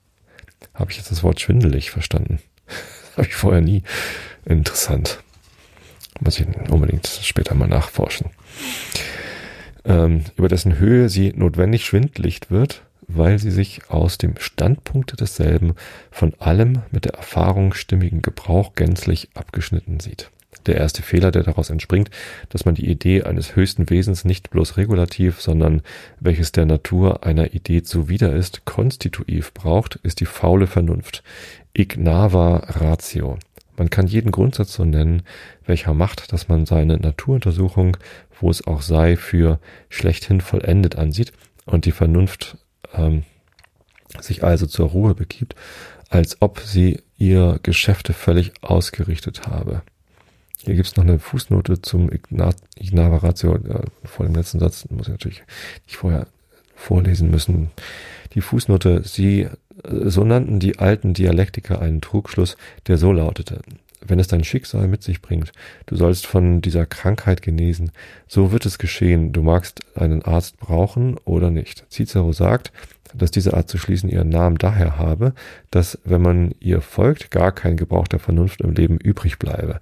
habe 0.74 0.91
ich 0.91 0.98
jetzt 0.98 1.12
das 1.12 1.24
Wort 1.24 1.39
schwindelig 1.39 1.91
verstanden. 1.91 2.39
habe 3.18 3.28
ich 3.28 3.36
vorher 3.36 3.62
nie. 3.62 3.84
Interessant. 4.45 5.24
Muss 6.20 6.39
ich 6.39 6.47
unbedingt 6.70 7.07
später 7.07 7.55
mal 7.55 7.68
nachforschen. 7.68 8.32
Ähm, 9.86 10.26
über 10.36 10.47
dessen 10.47 10.80
Höhe 10.80 11.09
sie 11.09 11.34
notwendig 11.36 11.86
schwindlicht 11.86 12.51
wird, 12.51 12.84
weil 13.07 13.39
sie 13.39 13.51
sich 13.51 13.89
aus 13.89 14.18
dem 14.18 14.36
Standpunkt 14.38 15.20
desselben 15.20 15.74
von 16.11 16.34
allem 16.39 16.82
mit 16.91 17.05
der 17.05 17.13
Erfahrung 17.13 17.74
stimmigen 17.74 18.22
Gebrauch 18.22 18.74
gänzlich 18.76 19.30
abgeschnitten 19.34 19.99
sieht. 19.99 20.30
Der 20.65 20.76
erste 20.76 21.01
Fehler, 21.01 21.32
der 21.32 21.43
daraus 21.43 21.70
entspringt, 21.70 22.09
dass 22.49 22.65
man 22.65 22.76
die 22.76 22.89
Idee 22.89 23.24
eines 23.24 23.55
höchsten 23.55 23.89
Wesens 23.89 24.26
nicht 24.26 24.49
bloß 24.49 24.76
regulativ, 24.76 25.41
sondern 25.41 25.82
welches 26.20 26.51
der 26.51 26.65
Natur 26.65 27.26
einer 27.26 27.53
Idee 27.53 27.84
zuwider 27.84 28.34
ist, 28.36 28.65
konstitutiv 28.65 29.53
braucht, 29.53 29.95
ist 30.03 30.20
die 30.20 30.26
faule 30.26 30.68
Vernunft. 30.68 31.24
Ignava 31.74 32.57
ratio. 32.68 33.38
Man 33.78 33.89
kann 33.89 34.07
jeden 34.07 34.32
Grundsatz 34.32 34.73
so 34.73 34.84
nennen, 34.84 35.23
welcher 35.65 35.93
macht, 35.93 36.34
dass 36.34 36.47
man 36.47 36.65
seine 36.65 36.97
Naturuntersuchung, 36.97 37.95
wo 38.39 38.49
es 38.49 38.65
auch 38.65 38.82
sei, 38.82 39.15
für 39.15 39.59
schlechthin 39.89 40.41
vollendet 40.41 40.97
ansieht 40.97 41.32
und 41.65 41.86
die 41.86 41.91
Vernunft 41.91 42.57
ähm, 42.93 43.23
sich 44.19 44.43
also 44.43 44.65
zur 44.65 44.89
Ruhe 44.89 45.13
begibt, 45.15 45.55
als 46.09 46.41
ob 46.41 46.59
sie 46.59 47.01
ihr 47.17 47.59
Geschäfte 47.63 48.13
völlig 48.13 48.51
ausgerichtet 48.61 49.47
habe. 49.47 49.84
Hier 50.59 50.75
gibt 50.75 50.88
es 50.88 50.95
noch 50.95 51.03
eine 51.03 51.19
Fußnote 51.19 51.82
zum 51.82 52.09
Ignavaratio 52.11 53.55
äh, 53.55 53.84
vor 54.03 54.25
dem 54.25 54.36
letzten 54.36 54.59
Satz, 54.59 54.88
muss 54.89 55.07
ich 55.07 55.13
natürlich 55.13 55.43
nicht 55.86 55.97
vorher 55.97 56.28
vorlesen 56.75 57.30
müssen. 57.30 57.71
Die 58.34 58.41
Fußnote, 58.41 59.03
sie, 59.03 59.49
so 59.84 60.23
nannten 60.23 60.59
die 60.59 60.80
alten 60.80 61.13
Dialektiker 61.13 61.82
einen 61.82 62.01
Trugschluss, 62.01 62.57
der 62.88 62.97
so 62.97 63.11
lautete, 63.11 63.61
wenn 64.01 64.19
es 64.19 64.28
dein 64.28 64.43
Schicksal 64.43 64.88
mit 64.88 65.03
sich 65.03 65.21
bringt, 65.21 65.51
du 65.86 65.95
sollst 65.95 66.28
von 66.28 66.61
dieser 66.61 66.86
Krankheit 66.86 67.41
genesen, 67.41 67.91
so 68.28 68.51
wird 68.51 68.65
es 68.65 68.78
geschehen, 68.78 69.34
du 69.34 69.41
magst 69.41 69.82
einen 69.95 70.23
Arzt 70.23 70.57
brauchen 70.57 71.17
oder 71.25 71.49
nicht. 71.51 71.86
Cicero 71.89 72.32
sagt, 72.32 72.71
dass 73.13 73.32
diese 73.32 73.53
Art 73.53 73.69
zu 73.69 73.78
schließen 73.78 74.09
ihren 74.09 74.30
Namen 74.30 74.57
daher 74.57 74.97
habe, 74.97 75.34
dass, 75.71 75.97
wenn 76.03 76.21
man 76.21 76.53
ihr 76.59 76.82
folgt, 76.82 77.32
gar 77.32 77.51
kein 77.51 77.78
Gebrauch 77.78 78.07
der 78.07 78.19
Vernunft 78.19 78.61
im 78.61 78.73
Leben 78.73 78.97
übrig 78.97 79.39
bleibe. 79.39 79.80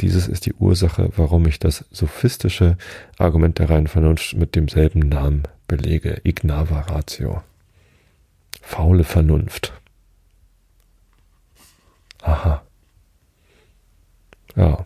Dieses 0.00 0.26
ist 0.26 0.46
die 0.46 0.54
Ursache, 0.54 1.10
warum 1.16 1.46
ich 1.46 1.58
das 1.58 1.84
sophistische 1.90 2.76
Argument 3.18 3.58
der 3.58 3.70
reinen 3.70 3.88
Vernunft 3.88 4.36
mit 4.36 4.56
demselben 4.56 5.00
Namen 5.00 5.42
belege. 5.68 6.20
Ignava 6.24 6.80
ratio. 6.80 7.42
Faule 8.62 9.04
Vernunft. 9.04 9.72
Aha. 12.22 12.62
Ja. 14.56 14.84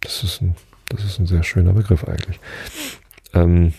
Das 0.00 0.22
ist 0.22 0.42
ein, 0.42 0.56
das 0.88 1.04
ist 1.04 1.18
ein 1.18 1.26
sehr 1.26 1.42
schöner 1.42 1.72
Begriff 1.72 2.04
eigentlich. 2.04 2.38
Ähm, 3.32 3.72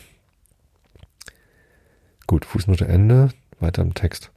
gut, 2.25 2.45
Fußnote 2.45 2.87
Ende, 2.87 3.29
weiter 3.59 3.81
im 3.81 3.93
Text. 3.93 4.31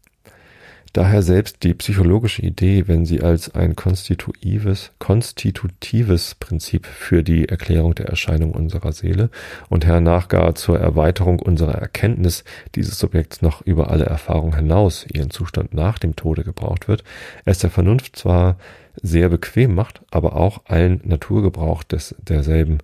Daher 0.97 1.21
selbst 1.21 1.63
die 1.63 1.75
psychologische 1.75 2.41
Idee, 2.41 2.89
wenn 2.89 3.05
sie 3.05 3.21
als 3.21 3.55
ein 3.55 3.77
konstitutives, 3.77 4.93
konstitutives 4.99 6.37
Prinzip 6.37 6.87
für 6.87 7.23
die 7.23 7.51
Erklärung 7.51 7.95
der 7.95 8.07
Erscheinung 8.07 8.53
unserer 8.53 8.93
Seele 8.93 9.29
und 9.69 9.85
hernach 9.85 10.29
gar 10.29 10.55
zur 10.55 10.81
Erweiterung 10.81 11.39
unserer 11.39 11.75
Erkenntnis 11.75 12.45
dieses 12.75 12.99
Subjekts 12.99 13.43
noch 13.43 13.61
über 13.61 13.91
alle 13.91 14.07
Erfahrung 14.07 14.57
hinaus, 14.57 15.05
ihren 15.13 15.29
Zustand 15.29 15.75
nach 15.75 15.99
dem 15.99 16.17
Tode 16.17 16.45
gebraucht 16.45 16.89
wird, 16.89 17.05
es 17.45 17.59
der 17.59 17.69
Vernunft 17.69 18.17
zwar 18.17 18.57
sehr 18.95 19.29
bequem 19.29 19.75
macht, 19.75 20.01
aber 20.11 20.35
auch 20.35 20.63
allen 20.65 21.03
Naturgebrauch 21.05 21.83
des 21.83 22.15
derselben 22.27 22.79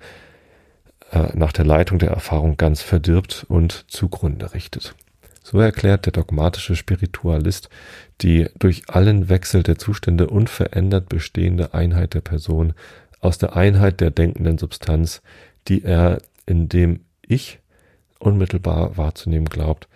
äh, 1.12 1.28
nach 1.32 1.52
der 1.52 1.64
Leitung 1.64 1.98
der 1.98 2.10
Erfahrung 2.10 2.58
ganz 2.58 2.82
verdirbt 2.82 3.46
und 3.48 3.90
zugrunde 3.90 4.52
richtet. 4.52 4.94
So 5.43 5.59
erklärt 5.59 6.07
der 6.07 6.12
dogmatische 6.12 6.76
Spiritualist 6.76 7.68
die 8.20 8.49
durch 8.59 8.88
allen 8.88 9.28
Wechsel 9.28 9.62
der 9.62 9.78
Zustände 9.78 10.28
unverändert 10.28 11.09
bestehende 11.09 11.74
Einheit 11.74 12.14
der 12.14 12.20
Person 12.20 12.74
aus 13.20 13.38
der 13.38 13.57
Einheit 13.57 14.01
der 14.01 14.11
denkenden 14.11 14.59
Substanz, 14.59 15.22
die 15.68 15.82
er 15.82 16.18
in 16.47 16.68
dem 16.68 17.01
Ich 17.26 17.61
unmittelbar 18.18 18.97
wahrzunehmen 18.97 19.49
glaubt. 19.49 19.88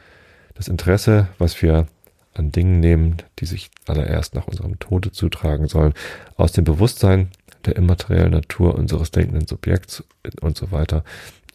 Das 0.55 0.69
Interesse, 0.69 1.29
was 1.39 1.61
wir 1.63 1.87
an 2.35 2.53
Dingen 2.53 2.81
nehmen, 2.81 3.17
die 3.39 3.47
sich 3.47 3.71
allererst 3.87 4.35
nach 4.35 4.47
unserem 4.47 4.79
Tode 4.79 5.13
zutragen 5.13 5.69
sollen, 5.69 5.95
aus 6.37 6.53
dem 6.53 6.65
Bewusstsein 6.65 7.29
der 7.65 7.77
immateriellen 7.77 8.33
Natur 8.33 8.75
unseres 8.75 9.11
denkenden 9.11 9.47
Subjekts 9.47 10.05
und 10.41 10.57
so 10.57 10.71
weiter 10.71 11.05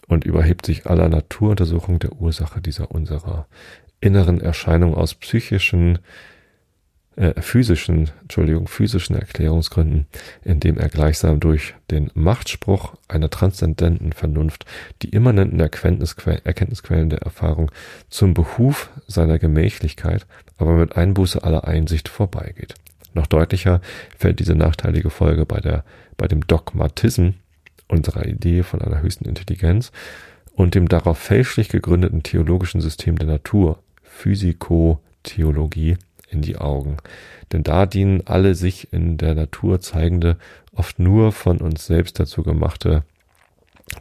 und 0.08 0.26
überhebt 0.26 0.66
sich 0.66 0.88
aller 0.88 1.08
Naturuntersuchung 1.08 2.00
der 2.00 2.14
Ursache 2.14 2.62
dieser 2.62 2.92
unserer 2.92 3.48
inneren 4.02 4.42
Erscheinung 4.42 4.96
aus 4.96 5.14
psychischen, 5.14 6.00
äh, 7.16 7.40
physischen, 7.42 8.10
Entschuldigung, 8.22 8.68
physischen 8.68 9.16
Erklärungsgründen, 9.16 10.08
indem 10.44 10.78
er 10.78 10.90
gleichsam 10.90 11.40
durch 11.40 11.76
den 11.90 12.12
Machtspruch 12.14 12.96
einer 13.08 13.30
transzendenten 13.30 14.12
Vernunft 14.12 14.66
die 15.02 15.10
immanenten 15.10 15.60
Erkenntnisque 15.60 16.42
Erkenntnisquellen 16.44 17.10
der 17.10 17.22
Erfahrung 17.22 17.72
zum 18.10 18.34
Behuf 18.34 18.90
seiner 19.08 19.40
Gemächlichkeit, 19.40 20.26
aber 20.58 20.74
mit 20.74 20.98
Einbuße 20.98 21.44
aller 21.44 21.66
Einsicht 21.66 22.10
vorbeigeht. 22.10 22.76
Noch 23.14 23.28
deutlicher 23.28 23.82
fällt 24.18 24.40
diese 24.40 24.56
nachteilige 24.56 25.10
Folge 25.10 25.46
bei 25.46 25.60
der, 25.60 25.84
bei 26.18 26.28
dem 26.28 26.48
Dogmatism 26.48 27.32
unserer 27.88 28.26
Idee 28.26 28.64
von 28.64 28.82
einer 28.82 29.02
höchsten 29.02 29.26
Intelligenz 29.26 29.92
und 30.54 30.76
dem 30.76 30.88
darauf 30.88 31.18
fälschlich 31.18 31.70
gegründeten 31.70 32.24
theologischen 32.24 32.82
System 32.82 33.18
der 33.18 33.28
Natur, 33.28 33.80
Physikotheologie 34.12 35.98
in 36.30 36.42
die 36.42 36.58
Augen. 36.58 36.98
Denn 37.52 37.64
da 37.64 37.86
dienen 37.86 38.26
alle 38.26 38.56
sich 38.56 38.94
in 38.94 39.18
der 39.18 39.36
Natur 39.36 39.82
zeigende, 39.82 40.38
oft 40.74 41.00
nur 41.00 41.32
von 41.32 41.60
uns 41.60 41.86
selbst 41.86 42.20
dazu 42.20 42.44
gemachte 42.44 43.04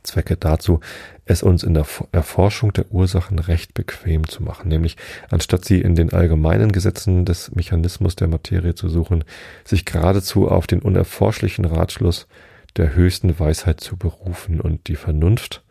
Zwecke 0.02 0.36
dazu, 0.36 0.80
es 1.24 1.42
uns 1.42 1.64
in 1.64 1.74
der 1.74 1.86
Erforschung 2.12 2.72
der 2.72 2.92
Ursachen 2.92 3.38
recht 3.38 3.74
bequem 3.74 4.28
zu 4.28 4.42
machen, 4.42 4.68
nämlich 4.68 4.96
anstatt 5.30 5.64
sie 5.64 5.80
in 5.80 5.96
den 5.96 6.12
allgemeinen 6.12 6.70
Gesetzen 6.70 7.24
des 7.24 7.54
Mechanismus 7.54 8.14
der 8.14 8.28
Materie 8.28 8.74
zu 8.74 8.88
suchen, 8.88 9.24
sich 9.64 9.84
geradezu 9.84 10.48
auf 10.48 10.66
den 10.66 10.80
unerforschlichen 10.80 11.64
Ratschluss 11.64 12.28
der 12.76 12.94
höchsten 12.94 13.38
Weisheit 13.38 13.80
zu 13.80 13.96
berufen 13.96 14.60
und 14.60 14.86
die 14.86 14.96
Vernunft 14.96 15.64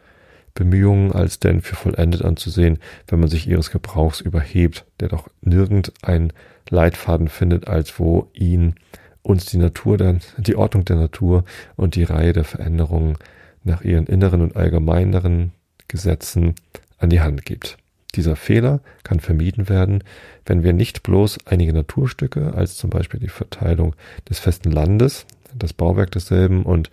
Bemühungen 0.60 1.14
als 1.14 1.40
denn 1.40 1.62
für 1.62 1.76
vollendet 1.76 2.22
anzusehen, 2.22 2.80
wenn 3.08 3.22
man 3.22 3.30
sich 3.30 3.48
ihres 3.48 3.72
Gebrauchs 3.72 4.20
überhebt, 4.20 4.86
der 5.00 5.08
doch 5.08 5.30
nirgend 5.42 5.94
ein 6.02 6.34
Leitfaden 6.70 7.30
findet, 7.30 7.70
als 7.70 7.98
wo 7.98 8.28
ihn 8.34 8.76
uns 9.22 9.46
die 9.46 9.58
Natur, 9.58 9.98
dann, 9.98 10.20
die 10.38 10.58
Ordnung 10.58 10.84
der 10.84 10.98
Natur 10.98 11.46
und 11.78 11.96
die 11.96 12.04
Reihe 12.04 12.34
der 12.34 12.44
Veränderungen 12.44 13.16
nach 13.64 13.84
ihren 13.84 14.06
inneren 14.06 14.42
und 14.42 14.58
allgemeineren 14.58 15.54
Gesetzen 15.88 16.56
an 16.98 17.10
die 17.10 17.22
Hand 17.22 17.46
gibt. 17.46 17.78
Dieser 18.16 18.36
Fehler 18.36 18.82
kann 19.04 19.22
vermieden 19.22 19.70
werden, 19.70 20.04
wenn 20.46 20.64
wir 20.64 20.74
nicht 20.74 21.04
bloß 21.04 21.38
einige 21.46 21.72
Naturstücke, 21.72 22.54
als 22.54 22.76
zum 22.76 22.90
Beispiel 22.90 23.22
die 23.22 23.30
Verteilung 23.30 23.96
des 24.30 24.40
festen 24.40 24.72
Landes, 24.72 25.26
das 25.58 25.72
Bauwerk 25.72 26.12
desselben 26.12 26.64
und 26.64 26.90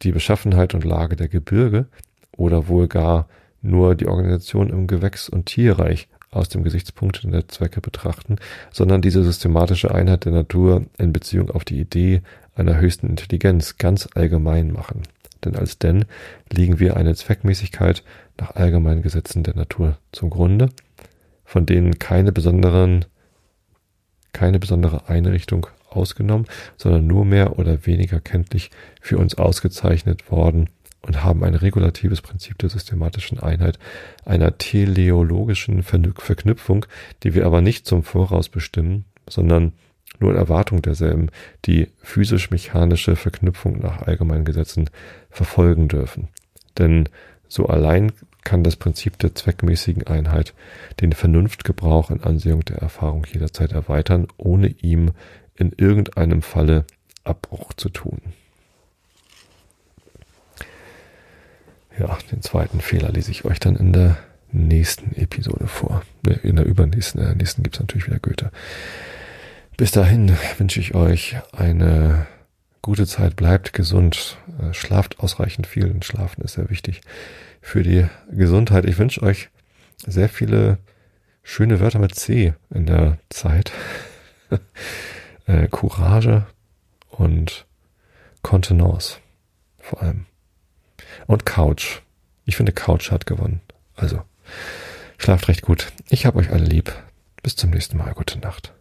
die 0.00 0.12
Beschaffenheit 0.12 0.72
und 0.72 0.84
Lage 0.84 1.16
der 1.16 1.28
Gebirge, 1.28 1.86
oder 2.36 2.68
wohl 2.68 2.88
gar 2.88 3.28
nur 3.60 3.94
die 3.94 4.08
Organisation 4.08 4.70
im 4.70 4.86
Gewächs- 4.86 5.28
und 5.28 5.46
Tierreich 5.46 6.08
aus 6.30 6.48
dem 6.48 6.64
Gesichtspunkt 6.64 7.22
der 7.24 7.48
Zwecke 7.48 7.80
betrachten, 7.80 8.36
sondern 8.70 9.02
diese 9.02 9.22
systematische 9.22 9.94
Einheit 9.94 10.24
der 10.24 10.32
Natur 10.32 10.86
in 10.98 11.12
Beziehung 11.12 11.50
auf 11.50 11.64
die 11.64 11.78
Idee 11.78 12.22
einer 12.54 12.78
höchsten 12.78 13.06
Intelligenz 13.06 13.76
ganz 13.76 14.08
allgemein 14.14 14.72
machen. 14.72 15.02
Denn 15.44 15.56
als 15.56 15.78
denn 15.78 16.06
liegen 16.50 16.80
wir 16.80 16.96
eine 16.96 17.14
Zweckmäßigkeit 17.14 18.02
nach 18.38 18.54
allgemeinen 18.56 19.02
Gesetzen 19.02 19.42
der 19.42 19.56
Natur 19.56 19.98
zum 20.12 20.30
Grunde, 20.30 20.70
von 21.44 21.66
denen 21.66 21.98
keine 21.98 22.32
besonderen, 22.32 23.04
keine 24.32 24.58
besondere 24.58 25.08
Einrichtung 25.08 25.66
ausgenommen, 25.90 26.46
sondern 26.78 27.06
nur 27.06 27.24
mehr 27.24 27.58
oder 27.58 27.84
weniger 27.86 28.20
kenntlich 28.20 28.70
für 29.00 29.18
uns 29.18 29.34
ausgezeichnet 29.34 30.30
worden 30.30 30.70
und 31.02 31.24
haben 31.24 31.42
ein 31.44 31.54
regulatives 31.54 32.22
Prinzip 32.22 32.58
der 32.58 32.68
systematischen 32.68 33.40
Einheit, 33.40 33.78
einer 34.24 34.56
teleologischen 34.58 35.82
Verknüpfung, 35.82 36.86
die 37.22 37.34
wir 37.34 37.46
aber 37.46 37.60
nicht 37.60 37.86
zum 37.86 38.02
Voraus 38.02 38.48
bestimmen, 38.48 39.04
sondern 39.28 39.72
nur 40.20 40.30
in 40.30 40.36
Erwartung 40.36 40.82
derselben 40.82 41.30
die 41.64 41.88
physisch-mechanische 42.02 43.16
Verknüpfung 43.16 43.80
nach 43.80 44.02
allgemeinen 44.02 44.44
Gesetzen 44.44 44.88
verfolgen 45.30 45.88
dürfen. 45.88 46.28
Denn 46.78 47.08
so 47.48 47.66
allein 47.66 48.12
kann 48.44 48.64
das 48.64 48.76
Prinzip 48.76 49.18
der 49.18 49.34
zweckmäßigen 49.34 50.06
Einheit 50.06 50.54
den 51.00 51.12
Vernunftgebrauch 51.12 52.10
in 52.10 52.22
Ansehung 52.22 52.64
der 52.64 52.78
Erfahrung 52.78 53.26
jederzeit 53.30 53.72
erweitern, 53.72 54.28
ohne 54.36 54.68
ihm 54.68 55.12
in 55.54 55.72
irgendeinem 55.76 56.42
Falle 56.42 56.84
Abbruch 57.24 57.72
zu 57.74 57.88
tun. 57.88 58.20
Ja, 62.02 62.18
den 62.32 62.42
zweiten 62.42 62.80
Fehler 62.80 63.10
lese 63.12 63.30
ich 63.30 63.44
euch 63.44 63.60
dann 63.60 63.76
in 63.76 63.92
der 63.92 64.16
nächsten 64.50 65.14
Episode 65.14 65.68
vor. 65.68 66.02
In 66.42 66.56
der 66.56 66.66
übernächsten, 66.66 67.20
in 67.20 67.28
der 67.28 67.36
nächsten 67.36 67.62
gibt 67.62 67.76
es 67.76 67.80
natürlich 67.80 68.08
wieder 68.08 68.18
Goethe. 68.18 68.50
Bis 69.76 69.92
dahin 69.92 70.36
wünsche 70.58 70.80
ich 70.80 70.96
euch 70.96 71.36
eine 71.52 72.26
gute 72.82 73.06
Zeit, 73.06 73.36
bleibt 73.36 73.72
gesund, 73.72 74.36
äh, 74.60 74.74
schlaft 74.74 75.20
ausreichend 75.20 75.68
viel, 75.68 75.84
denn 75.84 76.02
Schlafen 76.02 76.42
ist 76.42 76.54
sehr 76.54 76.70
wichtig 76.70 77.02
für 77.60 77.84
die 77.84 78.06
Gesundheit. 78.32 78.84
Ich 78.86 78.98
wünsche 78.98 79.22
euch 79.22 79.50
sehr 80.04 80.28
viele 80.28 80.78
schöne 81.44 81.78
Wörter 81.78 82.00
mit 82.00 82.16
C 82.16 82.54
in 82.74 82.86
der 82.86 83.18
Zeit. 83.28 83.70
äh, 85.46 85.68
Courage 85.68 86.46
und 87.10 87.64
Kontenance 88.42 89.18
vor 89.78 90.02
allem. 90.02 90.26
Und 91.26 91.46
Couch. 91.46 92.00
Ich 92.44 92.56
finde, 92.56 92.72
Couch 92.72 93.10
hat 93.10 93.26
gewonnen. 93.26 93.60
Also, 93.94 94.22
schlaft 95.18 95.48
recht 95.48 95.62
gut. 95.62 95.92
Ich 96.08 96.26
hab 96.26 96.36
euch 96.36 96.50
alle 96.50 96.64
lieb. 96.64 96.92
Bis 97.42 97.56
zum 97.56 97.70
nächsten 97.70 97.96
Mal. 97.96 98.12
Gute 98.14 98.38
Nacht. 98.38 98.72